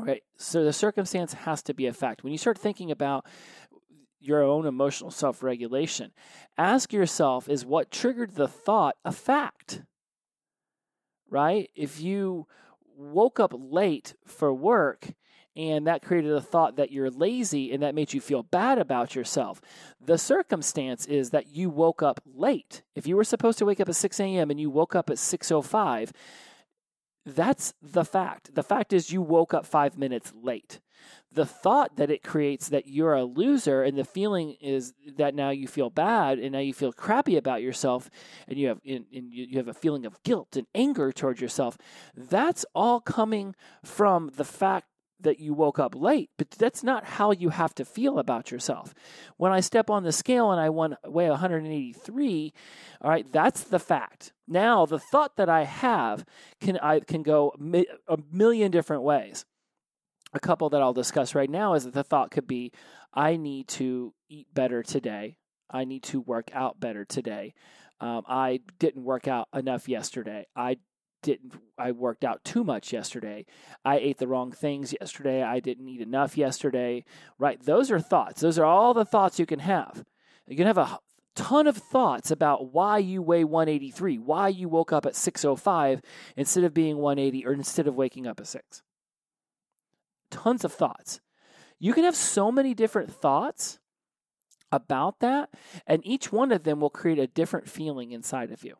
Right? 0.02 0.22
So 0.36 0.64
the 0.64 0.72
circumstance 0.72 1.32
has 1.32 1.62
to 1.64 1.74
be 1.74 1.86
a 1.86 1.92
fact. 1.92 2.24
When 2.24 2.32
you 2.32 2.38
start 2.38 2.58
thinking 2.58 2.90
about 2.90 3.26
your 4.22 4.42
own 4.42 4.66
emotional 4.66 5.10
self 5.10 5.42
regulation. 5.42 6.12
Ask 6.56 6.92
yourself 6.92 7.48
is 7.48 7.66
what 7.66 7.90
triggered 7.90 8.36
the 8.36 8.48
thought 8.48 8.96
a 9.04 9.12
fact? 9.12 9.82
Right? 11.28 11.70
If 11.74 12.00
you 12.00 12.46
woke 12.96 13.40
up 13.40 13.52
late 13.54 14.14
for 14.26 14.52
work 14.54 15.08
and 15.56 15.86
that 15.86 16.02
created 16.02 16.32
a 16.32 16.40
thought 16.40 16.76
that 16.76 16.92
you're 16.92 17.10
lazy 17.10 17.72
and 17.72 17.82
that 17.82 17.94
made 17.94 18.12
you 18.12 18.20
feel 18.20 18.42
bad 18.42 18.78
about 18.78 19.14
yourself. 19.14 19.60
The 20.00 20.16
circumstance 20.16 21.04
is 21.04 21.30
that 21.30 21.48
you 21.48 21.68
woke 21.68 22.02
up 22.02 22.20
late. 22.24 22.82
If 22.94 23.06
you 23.06 23.16
were 23.16 23.24
supposed 23.24 23.58
to 23.58 23.66
wake 23.66 23.80
up 23.80 23.88
at 23.88 23.96
6 23.96 24.20
a.m. 24.20 24.50
and 24.50 24.58
you 24.58 24.70
woke 24.70 24.94
up 24.94 25.10
at 25.10 25.16
6.05, 25.16 26.12
That's 27.24 27.72
the 27.80 28.04
fact. 28.04 28.54
The 28.54 28.62
fact 28.62 28.92
is, 28.92 29.12
you 29.12 29.22
woke 29.22 29.54
up 29.54 29.64
five 29.64 29.96
minutes 29.96 30.32
late. 30.34 30.80
The 31.32 31.46
thought 31.46 31.96
that 31.96 32.10
it 32.10 32.22
creates 32.22 32.68
that 32.68 32.86
you're 32.86 33.14
a 33.14 33.24
loser, 33.24 33.82
and 33.82 33.96
the 33.96 34.04
feeling 34.04 34.56
is 34.60 34.92
that 35.16 35.34
now 35.34 35.50
you 35.50 35.66
feel 35.66 35.88
bad, 35.88 36.38
and 36.38 36.52
now 36.52 36.58
you 36.58 36.74
feel 36.74 36.92
crappy 36.92 37.36
about 37.36 37.62
yourself, 37.62 38.10
and 38.46 38.58
you 38.58 38.68
have 38.68 38.80
and, 38.84 39.06
you 39.10 39.56
have 39.56 39.68
a 39.68 39.74
feeling 39.74 40.04
of 40.04 40.22
guilt 40.22 40.56
and 40.56 40.66
anger 40.74 41.10
towards 41.12 41.40
yourself. 41.40 41.78
That's 42.14 42.64
all 42.74 43.00
coming 43.00 43.54
from 43.84 44.32
the 44.36 44.44
fact 44.44 44.86
that 45.22 45.40
you 45.40 45.54
woke 45.54 45.78
up 45.78 45.94
late, 45.94 46.30
but 46.36 46.50
that's 46.50 46.82
not 46.82 47.04
how 47.04 47.30
you 47.30 47.50
have 47.50 47.74
to 47.76 47.84
feel 47.84 48.18
about 48.18 48.50
yourself. 48.50 48.94
When 49.36 49.52
I 49.52 49.60
step 49.60 49.90
on 49.90 50.02
the 50.02 50.12
scale 50.12 50.50
and 50.50 50.60
I 50.60 50.70
weigh 50.70 51.30
183, 51.30 52.52
all 53.00 53.10
right, 53.10 53.30
that's 53.30 53.64
the 53.64 53.78
fact. 53.78 54.32
Now, 54.46 54.86
the 54.86 54.98
thought 54.98 55.36
that 55.36 55.48
I 55.48 55.64
have 55.64 56.24
can 56.60 56.78
I 56.78 57.00
can 57.00 57.22
go 57.22 57.54
a 58.08 58.18
million 58.30 58.70
different 58.70 59.02
ways. 59.02 59.44
A 60.34 60.40
couple 60.40 60.70
that 60.70 60.82
I'll 60.82 60.94
discuss 60.94 61.34
right 61.34 61.50
now 61.50 61.74
is 61.74 61.84
that 61.84 61.94
the 61.94 62.04
thought 62.04 62.30
could 62.30 62.46
be 62.46 62.72
I 63.12 63.36
need 63.36 63.68
to 63.68 64.14
eat 64.28 64.46
better 64.52 64.82
today. 64.82 65.36
I 65.70 65.84
need 65.84 66.02
to 66.04 66.20
work 66.20 66.50
out 66.54 66.80
better 66.80 67.04
today. 67.04 67.54
Um, 68.00 68.24
I 68.26 68.60
didn't 68.78 69.04
work 69.04 69.28
out 69.28 69.48
enough 69.54 69.88
yesterday. 69.88 70.46
I 70.56 70.78
didn't 71.22 71.54
I 71.78 71.92
worked 71.92 72.24
out 72.24 72.44
too 72.44 72.62
much 72.64 72.92
yesterday. 72.92 73.46
I 73.84 73.98
ate 73.98 74.18
the 74.18 74.28
wrong 74.28 74.52
things 74.52 74.94
yesterday. 75.00 75.42
I 75.42 75.60
didn't 75.60 75.88
eat 75.88 76.00
enough 76.00 76.36
yesterday. 76.36 77.04
Right? 77.38 77.60
Those 77.62 77.90
are 77.90 78.00
thoughts. 78.00 78.40
Those 78.40 78.58
are 78.58 78.64
all 78.64 78.94
the 78.94 79.04
thoughts 79.04 79.38
you 79.38 79.46
can 79.46 79.60
have. 79.60 80.04
You 80.46 80.56
can 80.56 80.66
have 80.66 80.78
a 80.78 80.98
ton 81.34 81.66
of 81.66 81.76
thoughts 81.76 82.30
about 82.30 82.72
why 82.72 82.98
you 82.98 83.22
weigh 83.22 83.44
183, 83.44 84.18
why 84.18 84.48
you 84.48 84.68
woke 84.68 84.92
up 84.92 85.06
at 85.06 85.16
605 85.16 86.02
instead 86.36 86.64
of 86.64 86.74
being 86.74 86.98
180 86.98 87.46
or 87.46 87.52
instead 87.52 87.86
of 87.86 87.94
waking 87.94 88.26
up 88.26 88.40
at 88.40 88.46
6. 88.46 88.82
Tons 90.30 90.64
of 90.64 90.72
thoughts. 90.72 91.20
You 91.78 91.94
can 91.94 92.04
have 92.04 92.16
so 92.16 92.52
many 92.52 92.74
different 92.74 93.12
thoughts 93.12 93.78
about 94.70 95.20
that, 95.20 95.50
and 95.86 96.00
each 96.06 96.32
one 96.32 96.52
of 96.52 96.62
them 96.62 96.80
will 96.80 96.90
create 96.90 97.18
a 97.18 97.26
different 97.26 97.68
feeling 97.68 98.12
inside 98.12 98.50
of 98.50 98.64
you 98.64 98.76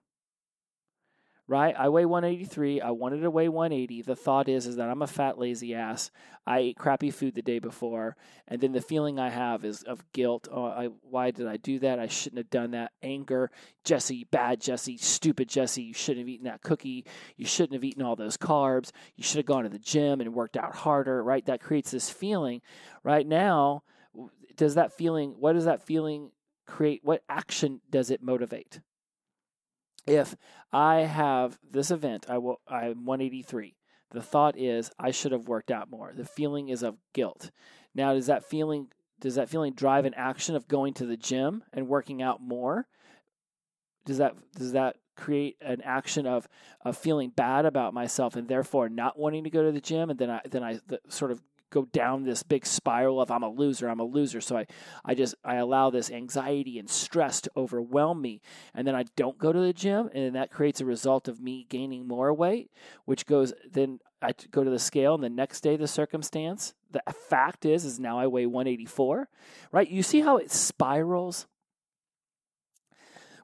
right? 1.53 1.75
I 1.79 1.91
weigh 1.91 2.07
183. 2.07 2.81
I 2.81 2.93
wanted 2.93 3.21
to 3.21 3.31
weigh 3.31 3.51
180. 3.51 4.01
The 4.01 4.17
thought 4.17 4.49
is 4.49 4.67
is 4.67 4.77
that 4.77 4.89
I'm 4.89 5.03
a 5.03 5.07
fat 5.07 5.39
lazy 5.39 5.75
ass. 5.75 6.11
I 6.47 6.61
ate 6.61 6.79
crappy 6.79 7.11
food 7.11 7.35
the 7.35 7.43
day 7.43 7.59
before, 7.59 8.17
and 8.49 8.59
then 8.59 8.73
the 8.73 8.81
feeling 8.81 9.19
I 9.19 9.29
have 9.29 9.63
is 9.63 9.83
of 9.83 10.03
guilt. 10.13 10.49
Oh, 10.51 10.65
I, 10.65 10.89
why 11.03 11.31
did 11.31 11.47
I 11.47 11.59
do 11.59 11.79
that? 11.81 11.99
I 11.99 12.07
shouldn't 12.07 12.39
have 12.39 12.49
done 12.49 12.71
that. 12.71 12.93
Anger, 13.03 13.51
Jesse, 13.85 14.25
bad 14.31 14.63
Jesse, 14.63 14.97
stupid 14.97 15.51
Jesse. 15.51 15.83
You 15.83 15.93
shouldn't 15.93 16.21
have 16.21 16.29
eaten 16.31 16.47
that 16.47 16.63
cookie. 16.63 17.05
You 17.37 17.45
shouldn't 17.45 17.75
have 17.75 17.85
eaten 17.85 18.03
all 18.03 18.17
those 18.17 18.39
carbs. 18.39 18.91
You 19.17 19.23
should 19.23 19.37
have 19.37 19.45
gone 19.45 19.65
to 19.65 19.69
the 19.69 19.79
gym 19.79 20.23
and 20.23 20.33
worked 20.33 20.57
out 20.57 20.75
harder, 20.75 21.23
right? 21.23 21.45
That 21.45 21.61
creates 21.61 21.91
this 21.91 22.09
feeling. 22.09 22.63
Right 23.05 23.27
now, 23.27 23.83
does 24.57 24.77
that 24.77 24.95
feeling? 24.95 25.35
What 25.39 25.53
does 25.53 25.67
that 25.67 25.83
feeling 25.83 26.31
create? 26.67 27.03
What 27.05 27.23
action 27.29 27.83
does 27.91 28.11
it 28.11 28.23
motivate? 28.23 28.81
If 30.07 30.37
I 30.73 31.01
have 31.01 31.59
this 31.69 31.91
event, 31.91 32.27
I 32.29 32.39
will 32.39 32.61
I'm 32.67 33.05
183. 33.05 33.77
The 34.11 34.23
thought 34.23 34.59
is 34.59 34.91
I 34.99 35.11
should 35.11 35.33
have 35.33 35.49
worked 35.49 35.71
out 35.71 35.91
more. 35.91 36.13
The 36.15 36.25
feeling 36.25 36.69
is 36.69 36.83
of 36.83 36.99
guilt. 37.13 37.51
Now, 37.95 38.15
does 38.15 38.27
that 38.27 38.45
feeling 38.45 38.89
does 39.21 39.37
that 39.37 39.49
feeling 39.49 39.73
drive 39.73 40.05
an 40.05 40.15
action 40.15 40.57
of 40.57 40.69
going 40.69 40.95
to 40.95 41.07
the 41.07 41.17
gym 41.17 41.63
and 41.73 41.89
working 41.89 42.21
out 42.21 42.43
more? 42.43 42.89
Does 44.05 44.19
that 44.19 44.35
does 44.57 44.73
that 44.73 44.97
create 45.15 45.57
an 45.61 45.81
action 45.83 46.27
of 46.27 46.49
of 46.85 46.97
feeling 46.97 47.31
bad 47.31 47.65
about 47.65 47.95
myself 47.95 48.35
and 48.35 48.49
therefore 48.49 48.89
not 48.89 49.19
wanting 49.19 49.45
to 49.45 49.51
go 49.51 49.63
to 49.63 49.73
the 49.73 49.81
gym 49.81 50.11
and 50.11 50.19
then 50.19 50.31
I 50.31 50.41
then 50.51 50.65
I 50.65 50.81
sort 51.09 51.31
of 51.31 51.43
go 51.73 51.87
down 51.87 52.23
this 52.23 52.43
big 52.43 52.65
spiral 52.65 53.21
of 53.21 53.31
I'm 53.31 53.43
a 53.43 53.49
loser, 53.49 53.89
I'm 53.89 53.99
a 53.99 54.05
loser. 54.05 54.41
So 54.41 54.59
I, 54.59 54.67
I 55.05 55.15
just 55.15 55.35
I 55.45 55.57
allow 55.57 55.91
this 55.91 56.11
anxiety 56.11 56.79
and 56.79 56.89
stress 56.89 57.41
to 57.41 57.51
overwhelm 57.57 58.21
me. 58.21 58.41
And 58.75 58.87
then 58.87 58.95
I 58.95 59.05
don't 59.17 59.39
go 59.39 59.53
to 59.53 59.59
the 59.59 59.73
gym 59.73 60.11
and 60.15 60.37
that 60.37 60.53
creates 60.53 60.81
a 60.81 60.85
result 60.85 61.27
of 61.27 61.41
me 61.41 61.67
gaining 61.69 62.07
more 62.07 62.33
weight, 62.33 62.71
which 63.07 63.27
goes 63.27 63.53
then 63.71 63.99
I 64.21 64.33
go 64.51 64.63
to 64.63 64.71
the 64.71 64.79
scale 64.79 65.15
and 65.15 65.25
the 65.25 65.31
next 65.31 65.63
day 65.63 65.77
the 65.77 65.89
circumstance, 65.89 66.75
the 66.93 67.03
fact 67.29 67.65
is 67.65 67.85
is 67.85 67.99
now 67.99 68.19
I 68.19 68.27
weigh 68.27 68.47
184. 68.47 69.29
Right? 69.73 69.89
You 69.89 70.03
see 70.03 70.21
how 70.21 70.37
it 70.37 70.53
spirals? 70.53 71.47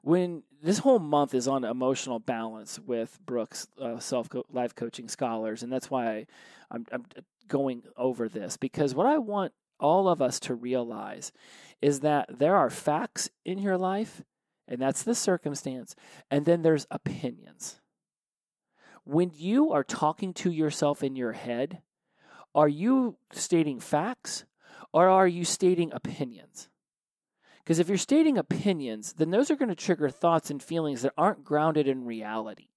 When 0.09 0.41
this 0.63 0.79
whole 0.79 0.97
month 0.97 1.35
is 1.35 1.47
on 1.47 1.63
emotional 1.63 2.17
balance 2.17 2.79
with 2.79 3.19
Brooke's 3.27 3.67
uh, 3.79 3.99
self 3.99 4.27
life 4.51 4.73
coaching 4.73 5.07
scholars, 5.07 5.61
and 5.61 5.71
that's 5.71 5.91
why 5.91 6.25
I'm, 6.71 6.87
I'm 6.91 7.05
going 7.47 7.83
over 7.95 8.27
this 8.27 8.57
because 8.57 8.95
what 8.95 9.05
I 9.05 9.19
want 9.19 9.53
all 9.79 10.09
of 10.09 10.19
us 10.19 10.39
to 10.39 10.55
realize 10.55 11.31
is 11.79 11.99
that 11.99 12.39
there 12.39 12.55
are 12.55 12.71
facts 12.71 13.29
in 13.45 13.59
your 13.59 13.77
life, 13.77 14.23
and 14.67 14.81
that's 14.81 15.03
the 15.03 15.13
circumstance, 15.13 15.95
and 16.31 16.43
then 16.43 16.63
there's 16.63 16.87
opinions. 16.89 17.79
When 19.03 19.29
you 19.35 19.73
are 19.73 19.83
talking 19.83 20.33
to 20.33 20.49
yourself 20.49 21.03
in 21.03 21.15
your 21.15 21.33
head, 21.33 21.83
are 22.55 22.67
you 22.67 23.17
stating 23.31 23.79
facts 23.79 24.45
or 24.91 25.07
are 25.07 25.27
you 25.27 25.45
stating 25.45 25.91
opinions? 25.93 26.67
Because 27.69 27.77
if 27.77 27.87
you're 27.87 27.99
stating 27.99 28.39
opinions, 28.39 29.13
then 29.13 29.29
those 29.29 29.51
are 29.51 29.55
going 29.55 29.69
to 29.69 29.75
trigger 29.75 30.09
thoughts 30.09 30.49
and 30.49 30.61
feelings 30.61 31.03
that 31.03 31.13
aren't 31.15 31.43
grounded 31.43 31.87
in 31.87 32.03
reality. 32.03 32.69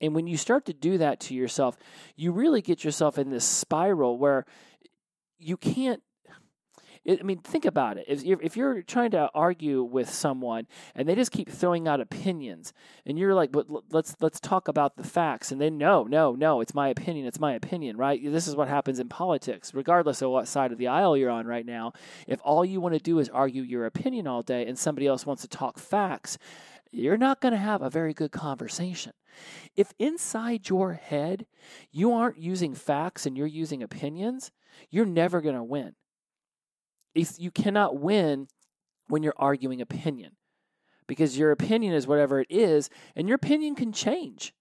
And 0.00 0.14
when 0.14 0.26
you 0.26 0.38
start 0.38 0.64
to 0.64 0.72
do 0.72 0.96
that 0.96 1.20
to 1.20 1.34
yourself, 1.34 1.76
you 2.16 2.32
really 2.32 2.62
get 2.62 2.82
yourself 2.82 3.18
in 3.18 3.28
this 3.28 3.44
spiral 3.44 4.16
where 4.16 4.46
you 5.38 5.58
can't 5.58 6.02
I 7.08 7.22
mean, 7.22 7.38
think 7.38 7.64
about 7.64 7.98
it. 7.98 8.04
If 8.06 8.22
you're, 8.22 8.40
if 8.40 8.56
you're 8.56 8.82
trying 8.82 9.10
to 9.10 9.28
argue 9.34 9.82
with 9.82 10.08
someone 10.08 10.68
and 10.94 11.08
they 11.08 11.16
just 11.16 11.32
keep 11.32 11.48
throwing 11.48 11.88
out 11.88 12.00
opinions, 12.00 12.72
and 13.04 13.18
you're 13.18 13.34
like, 13.34 13.50
"But 13.50 13.66
let's 13.90 14.14
let's 14.20 14.38
talk 14.38 14.68
about 14.68 14.96
the 14.96 15.02
facts," 15.02 15.50
and 15.50 15.60
then 15.60 15.78
no, 15.78 16.04
no, 16.04 16.34
no, 16.34 16.60
it's 16.60 16.74
my 16.74 16.88
opinion. 16.88 17.26
It's 17.26 17.40
my 17.40 17.54
opinion, 17.54 17.96
right? 17.96 18.20
This 18.22 18.46
is 18.46 18.54
what 18.54 18.68
happens 18.68 19.00
in 19.00 19.08
politics, 19.08 19.74
regardless 19.74 20.22
of 20.22 20.30
what 20.30 20.46
side 20.46 20.70
of 20.70 20.78
the 20.78 20.88
aisle 20.88 21.16
you're 21.16 21.30
on 21.30 21.46
right 21.46 21.66
now. 21.66 21.92
If 22.28 22.40
all 22.44 22.64
you 22.64 22.80
want 22.80 22.94
to 22.94 23.00
do 23.00 23.18
is 23.18 23.28
argue 23.28 23.62
your 23.62 23.86
opinion 23.86 24.28
all 24.28 24.42
day, 24.42 24.66
and 24.66 24.78
somebody 24.78 25.08
else 25.08 25.26
wants 25.26 25.42
to 25.42 25.48
talk 25.48 25.78
facts, 25.78 26.38
you're 26.92 27.16
not 27.16 27.40
going 27.40 27.52
to 27.52 27.58
have 27.58 27.82
a 27.82 27.90
very 27.90 28.14
good 28.14 28.30
conversation. 28.30 29.12
If 29.74 29.92
inside 29.98 30.68
your 30.68 30.92
head 30.92 31.46
you 31.90 32.12
aren't 32.12 32.38
using 32.38 32.74
facts 32.74 33.26
and 33.26 33.36
you're 33.36 33.46
using 33.46 33.82
opinions, 33.82 34.52
you're 34.90 35.06
never 35.06 35.40
going 35.40 35.56
to 35.56 35.64
win. 35.64 35.94
You 37.14 37.50
cannot 37.50 37.98
win 37.98 38.48
when 39.08 39.22
you're 39.22 39.34
arguing 39.36 39.80
opinion 39.80 40.32
because 41.06 41.36
your 41.36 41.50
opinion 41.50 41.92
is 41.92 42.06
whatever 42.06 42.40
it 42.40 42.46
is, 42.48 42.88
and 43.14 43.28
your 43.28 43.36
opinion 43.36 43.74
can 43.74 43.92
change 43.92 44.54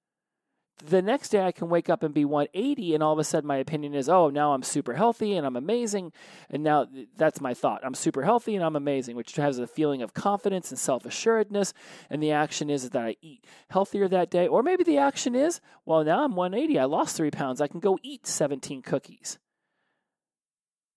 the 0.83 1.01
next 1.01 1.29
day 1.29 1.45
I 1.45 1.51
can 1.51 1.69
wake 1.69 1.89
up 1.89 2.03
and 2.03 2.13
be 2.13 2.25
180, 2.25 2.93
and 2.93 3.03
all 3.03 3.13
of 3.13 3.19
a 3.19 3.23
sudden 3.23 3.47
my 3.47 3.57
opinion 3.57 3.93
is, 3.93 4.09
oh, 4.09 4.29
now 4.29 4.53
I'm 4.53 4.63
super 4.63 4.93
healthy 4.93 5.35
and 5.35 5.45
I'm 5.45 5.55
amazing. 5.55 6.11
And 6.49 6.63
now 6.63 6.87
that's 7.17 7.41
my 7.41 7.53
thought. 7.53 7.81
I'm 7.83 7.93
super 7.93 8.23
healthy 8.23 8.55
and 8.55 8.63
I'm 8.63 8.75
amazing, 8.75 9.15
which 9.15 9.35
has 9.35 9.59
a 9.59 9.67
feeling 9.67 10.01
of 10.01 10.13
confidence 10.13 10.71
and 10.71 10.79
self 10.79 11.05
assuredness. 11.05 11.73
And 12.09 12.21
the 12.21 12.31
action 12.31 12.69
is 12.69 12.89
that 12.89 13.01
I 13.01 13.15
eat 13.21 13.45
healthier 13.69 14.07
that 14.07 14.31
day. 14.31 14.47
Or 14.47 14.63
maybe 14.63 14.83
the 14.83 14.97
action 14.97 15.35
is, 15.35 15.61
well, 15.85 16.03
now 16.03 16.23
I'm 16.23 16.35
180. 16.35 16.79
I 16.79 16.85
lost 16.85 17.15
three 17.15 17.31
pounds. 17.31 17.61
I 17.61 17.67
can 17.67 17.79
go 17.79 17.99
eat 18.01 18.25
17 18.27 18.81
cookies. 18.81 19.37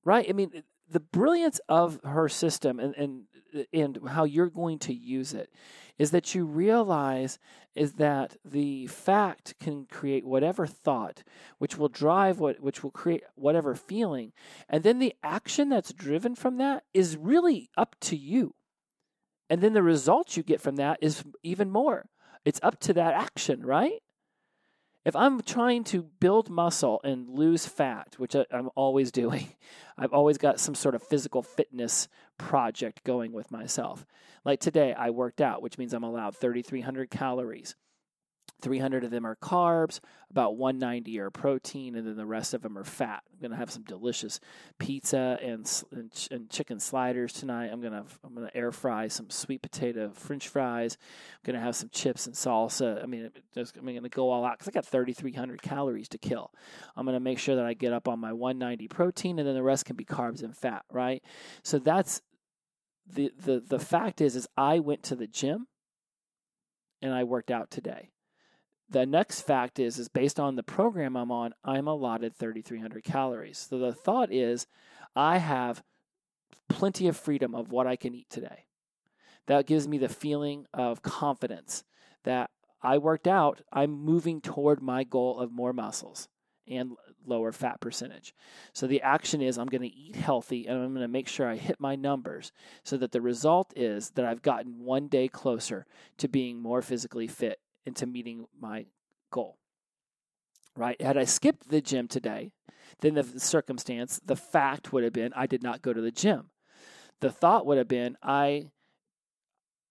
Right? 0.04 0.26
I 0.28 0.32
mean, 0.32 0.62
the 0.88 1.00
brilliance 1.00 1.60
of 1.68 2.00
her 2.04 2.28
system 2.28 2.78
and, 2.78 2.94
and 2.96 3.24
and 3.72 3.98
how 4.08 4.24
you're 4.24 4.50
going 4.50 4.78
to 4.80 4.92
use 4.92 5.32
it 5.32 5.50
is 5.98 6.10
that 6.10 6.34
you 6.34 6.44
realize 6.44 7.38
is 7.74 7.94
that 7.94 8.36
the 8.44 8.86
fact 8.88 9.54
can 9.60 9.86
create 9.86 10.24
whatever 10.24 10.66
thought 10.66 11.22
which 11.58 11.78
will 11.78 11.88
drive 11.88 12.40
what 12.40 12.60
which 12.60 12.82
will 12.82 12.90
create 12.90 13.22
whatever 13.34 13.74
feeling. 13.74 14.32
And 14.68 14.82
then 14.82 14.98
the 14.98 15.14
action 15.22 15.68
that's 15.68 15.92
driven 15.92 16.34
from 16.34 16.56
that 16.58 16.84
is 16.92 17.16
really 17.16 17.70
up 17.76 17.96
to 18.02 18.16
you. 18.16 18.54
And 19.48 19.60
then 19.60 19.72
the 19.72 19.82
results 19.82 20.36
you 20.36 20.42
get 20.42 20.60
from 20.60 20.76
that 20.76 20.98
is 21.00 21.22
even 21.42 21.70
more. 21.70 22.06
It's 22.44 22.60
up 22.62 22.80
to 22.80 22.92
that 22.94 23.14
action 23.14 23.64
right 23.64 24.02
if 25.04 25.14
I'm 25.14 25.42
trying 25.42 25.84
to 25.84 26.02
build 26.02 26.48
muscle 26.48 27.00
and 27.04 27.28
lose 27.28 27.66
fat, 27.66 28.14
which 28.16 28.34
I, 28.34 28.46
am 28.50 28.70
always 28.74 29.12
doing, 29.12 29.48
I've 29.98 30.12
always 30.12 30.38
got 30.38 30.60
some 30.60 30.74
sort 30.74 30.94
of 30.94 31.02
physical 31.02 31.42
fitness 31.42 32.08
project 32.38 33.04
going 33.04 33.32
with 33.32 33.50
myself. 33.50 34.06
Like 34.44 34.60
today, 34.60 34.94
I 34.94 35.10
worked 35.10 35.40
out, 35.40 35.62
which 35.62 35.78
means 35.78 35.92
I'm 35.92 36.04
allowed 36.04 36.36
3,300 36.36 37.10
calories. 37.10 37.76
300 38.64 39.04
of 39.04 39.10
them 39.10 39.26
are 39.26 39.36
carbs, 39.36 40.00
about 40.30 40.56
190 40.56 41.20
are 41.20 41.30
protein, 41.30 41.94
and 41.96 42.06
then 42.06 42.16
the 42.16 42.24
rest 42.24 42.54
of 42.54 42.62
them 42.62 42.78
are 42.78 42.82
fat. 42.82 43.22
I'm 43.30 43.38
gonna 43.40 43.56
have 43.56 43.70
some 43.70 43.82
delicious 43.82 44.40
pizza 44.78 45.38
and 45.42 45.70
and, 45.92 46.28
and 46.30 46.48
chicken 46.48 46.80
sliders 46.80 47.34
tonight. 47.34 47.68
I'm 47.70 47.82
gonna 47.82 48.06
I'm 48.24 48.34
gonna 48.34 48.50
air 48.54 48.72
fry 48.72 49.08
some 49.08 49.28
sweet 49.28 49.60
potato 49.60 50.10
French 50.14 50.48
fries. 50.48 50.96
I'm 51.34 51.52
gonna 51.52 51.62
have 51.62 51.76
some 51.76 51.90
chips 51.90 52.26
and 52.26 52.34
salsa. 52.34 53.02
I 53.02 53.06
mean, 53.06 53.30
just, 53.54 53.76
I'm 53.76 53.84
gonna 53.84 54.08
go 54.08 54.30
all 54.30 54.46
out 54.46 54.58
because 54.58 54.68
I 54.68 54.72
got 54.72 54.86
3,300 54.86 55.60
calories 55.60 56.08
to 56.08 56.18
kill. 56.18 56.50
I'm 56.96 57.04
gonna 57.04 57.20
make 57.20 57.38
sure 57.38 57.56
that 57.56 57.66
I 57.66 57.74
get 57.74 57.92
up 57.92 58.08
on 58.08 58.18
my 58.18 58.32
190 58.32 58.88
protein, 58.88 59.38
and 59.38 59.46
then 59.46 59.54
the 59.54 59.62
rest 59.62 59.84
can 59.84 59.96
be 59.96 60.06
carbs 60.06 60.42
and 60.42 60.56
fat. 60.56 60.86
Right. 60.90 61.22
So 61.62 61.78
that's 61.78 62.22
the 63.06 63.30
the 63.38 63.60
the 63.60 63.78
fact 63.78 64.22
is 64.22 64.36
is 64.36 64.48
I 64.56 64.78
went 64.78 65.02
to 65.02 65.16
the 65.16 65.26
gym 65.26 65.66
and 67.02 67.12
I 67.12 67.24
worked 67.24 67.50
out 67.50 67.70
today. 67.70 68.13
The 68.88 69.06
next 69.06 69.42
fact 69.42 69.78
is 69.78 69.98
is 69.98 70.08
based 70.08 70.38
on 70.38 70.56
the 70.56 70.62
program 70.62 71.16
I'm 71.16 71.32
on, 71.32 71.54
I'm 71.64 71.88
allotted 71.88 72.36
3300 72.36 73.02
calories. 73.02 73.58
So 73.58 73.78
the 73.78 73.92
thought 73.92 74.32
is 74.32 74.66
I 75.16 75.38
have 75.38 75.82
plenty 76.68 77.08
of 77.08 77.16
freedom 77.16 77.54
of 77.54 77.70
what 77.70 77.86
I 77.86 77.96
can 77.96 78.14
eat 78.14 78.28
today. 78.30 78.66
That 79.46 79.66
gives 79.66 79.86
me 79.86 79.98
the 79.98 80.08
feeling 80.08 80.66
of 80.72 81.02
confidence 81.02 81.84
that 82.24 82.50
I 82.82 82.98
worked 82.98 83.26
out, 83.26 83.62
I'm 83.72 83.92
moving 83.92 84.40
toward 84.40 84.82
my 84.82 85.04
goal 85.04 85.38
of 85.38 85.50
more 85.50 85.72
muscles 85.72 86.28
and 86.68 86.92
lower 87.26 87.52
fat 87.52 87.80
percentage. 87.80 88.34
So 88.72 88.86
the 88.86 89.02
action 89.02 89.40
is 89.40 89.56
I'm 89.56 89.68
going 89.68 89.82
to 89.82 89.94
eat 89.94 90.16
healthy 90.16 90.66
and 90.66 90.76
I'm 90.78 90.90
going 90.90 91.00
to 91.00 91.08
make 91.08 91.28
sure 91.28 91.48
I 91.48 91.56
hit 91.56 91.80
my 91.80 91.96
numbers 91.96 92.52
so 92.82 92.96
that 92.98 93.12
the 93.12 93.22
result 93.22 93.72
is 93.74 94.10
that 94.10 94.24
I've 94.26 94.42
gotten 94.42 94.80
one 94.80 95.08
day 95.08 95.28
closer 95.28 95.86
to 96.18 96.28
being 96.28 96.60
more 96.60 96.82
physically 96.82 97.26
fit 97.26 97.58
and 97.86 97.94
to 97.96 98.06
meeting 98.06 98.46
my 98.58 98.86
goal. 99.30 99.58
Right? 100.76 101.00
Had 101.00 101.16
I 101.16 101.24
skipped 101.24 101.68
the 101.68 101.80
gym 101.80 102.08
today, 102.08 102.52
then 103.00 103.14
the 103.14 103.24
circumstance, 103.38 104.20
the 104.24 104.36
fact 104.36 104.92
would 104.92 105.04
have 105.04 105.12
been 105.12 105.32
I 105.34 105.46
did 105.46 105.62
not 105.62 105.82
go 105.82 105.92
to 105.92 106.00
the 106.00 106.10
gym. 106.10 106.50
The 107.20 107.30
thought 107.30 107.66
would 107.66 107.78
have 107.78 107.88
been 107.88 108.16
I 108.22 108.70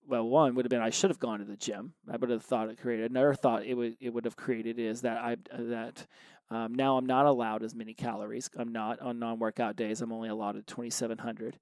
well, 0.05 0.27
one 0.27 0.55
would 0.55 0.65
have 0.65 0.69
been 0.69 0.81
I 0.81 0.89
should 0.89 1.09
have 1.09 1.19
gone 1.19 1.39
to 1.39 1.45
the 1.45 1.55
gym. 1.55 1.93
I 2.11 2.17
would 2.17 2.29
have 2.29 2.43
thought 2.43 2.69
it 2.69 2.81
created 2.81 3.09
another 3.09 3.33
thought 3.33 3.65
it 3.65 3.75
would 3.75 3.95
it 3.99 4.09
would 4.09 4.25
have 4.25 4.35
created 4.35 4.79
is 4.79 5.01
that 5.01 5.17
I 5.17 5.37
that 5.57 6.05
um, 6.49 6.75
now 6.75 6.97
I'm 6.97 7.05
not 7.05 7.25
allowed 7.25 7.63
as 7.63 7.73
many 7.73 7.93
calories. 7.93 8.49
I'm 8.55 8.71
not 8.71 8.99
on 8.99 9.19
non-workout 9.19 9.75
days. 9.75 10.01
I'm 10.01 10.11
only 10.11 10.29
allotted 10.29 10.67
2,700. 10.67 11.57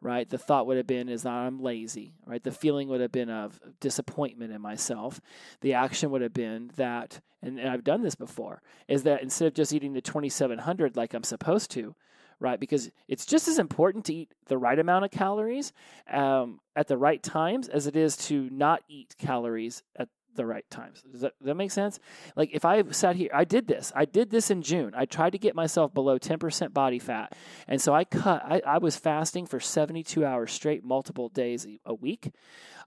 Right. 0.00 0.28
The 0.28 0.36
thought 0.36 0.66
would 0.66 0.76
have 0.76 0.86
been 0.86 1.08
is 1.08 1.22
that 1.22 1.32
I'm 1.32 1.62
lazy. 1.62 2.12
Right. 2.26 2.42
The 2.42 2.52
feeling 2.52 2.88
would 2.88 3.00
have 3.00 3.12
been 3.12 3.30
of 3.30 3.58
disappointment 3.80 4.52
in 4.52 4.60
myself. 4.60 5.20
The 5.62 5.74
action 5.74 6.10
would 6.10 6.20
have 6.20 6.34
been 6.34 6.70
that, 6.76 7.20
and, 7.42 7.58
and 7.58 7.70
I've 7.70 7.84
done 7.84 8.02
this 8.02 8.14
before, 8.14 8.60
is 8.86 9.04
that 9.04 9.22
instead 9.22 9.48
of 9.48 9.54
just 9.54 9.72
eating 9.72 9.94
the 9.94 10.02
2,700 10.02 10.94
like 10.94 11.14
I'm 11.14 11.24
supposed 11.24 11.70
to, 11.72 11.94
right? 12.38 12.60
Because 12.60 12.90
it's 13.08 13.24
just 13.24 13.48
as 13.48 13.58
important 13.58 14.04
to 14.06 14.14
eat 14.14 14.34
the 14.46 14.58
right 14.58 14.78
amount 14.78 15.06
of 15.06 15.10
calories 15.10 15.72
um, 16.10 16.60
at 16.76 16.88
the 16.88 16.98
right 16.98 17.22
times 17.22 17.68
as 17.68 17.86
it 17.86 17.96
is 17.96 18.16
to 18.16 18.50
not 18.50 18.82
eat 18.88 19.14
calories 19.16 19.82
at 19.96 20.08
the 20.34 20.46
right 20.46 20.68
times. 20.70 21.02
Does 21.10 21.20
that, 21.22 21.38
does 21.38 21.46
that 21.46 21.54
make 21.54 21.70
sense? 21.70 21.98
Like 22.36 22.50
if 22.52 22.64
I 22.64 22.82
sat 22.90 23.16
here, 23.16 23.30
I 23.32 23.44
did 23.44 23.66
this. 23.66 23.92
I 23.94 24.04
did 24.04 24.30
this 24.30 24.50
in 24.50 24.62
June. 24.62 24.92
I 24.96 25.06
tried 25.06 25.30
to 25.30 25.38
get 25.38 25.54
myself 25.54 25.94
below 25.94 26.18
10% 26.18 26.72
body 26.72 26.98
fat. 26.98 27.34
And 27.68 27.80
so 27.80 27.94
I 27.94 28.04
cut, 28.04 28.42
I, 28.44 28.62
I 28.66 28.78
was 28.78 28.96
fasting 28.96 29.46
for 29.46 29.60
72 29.60 30.24
hours 30.24 30.52
straight, 30.52 30.84
multiple 30.84 31.28
days 31.28 31.66
a 31.84 31.94
week. 31.94 32.32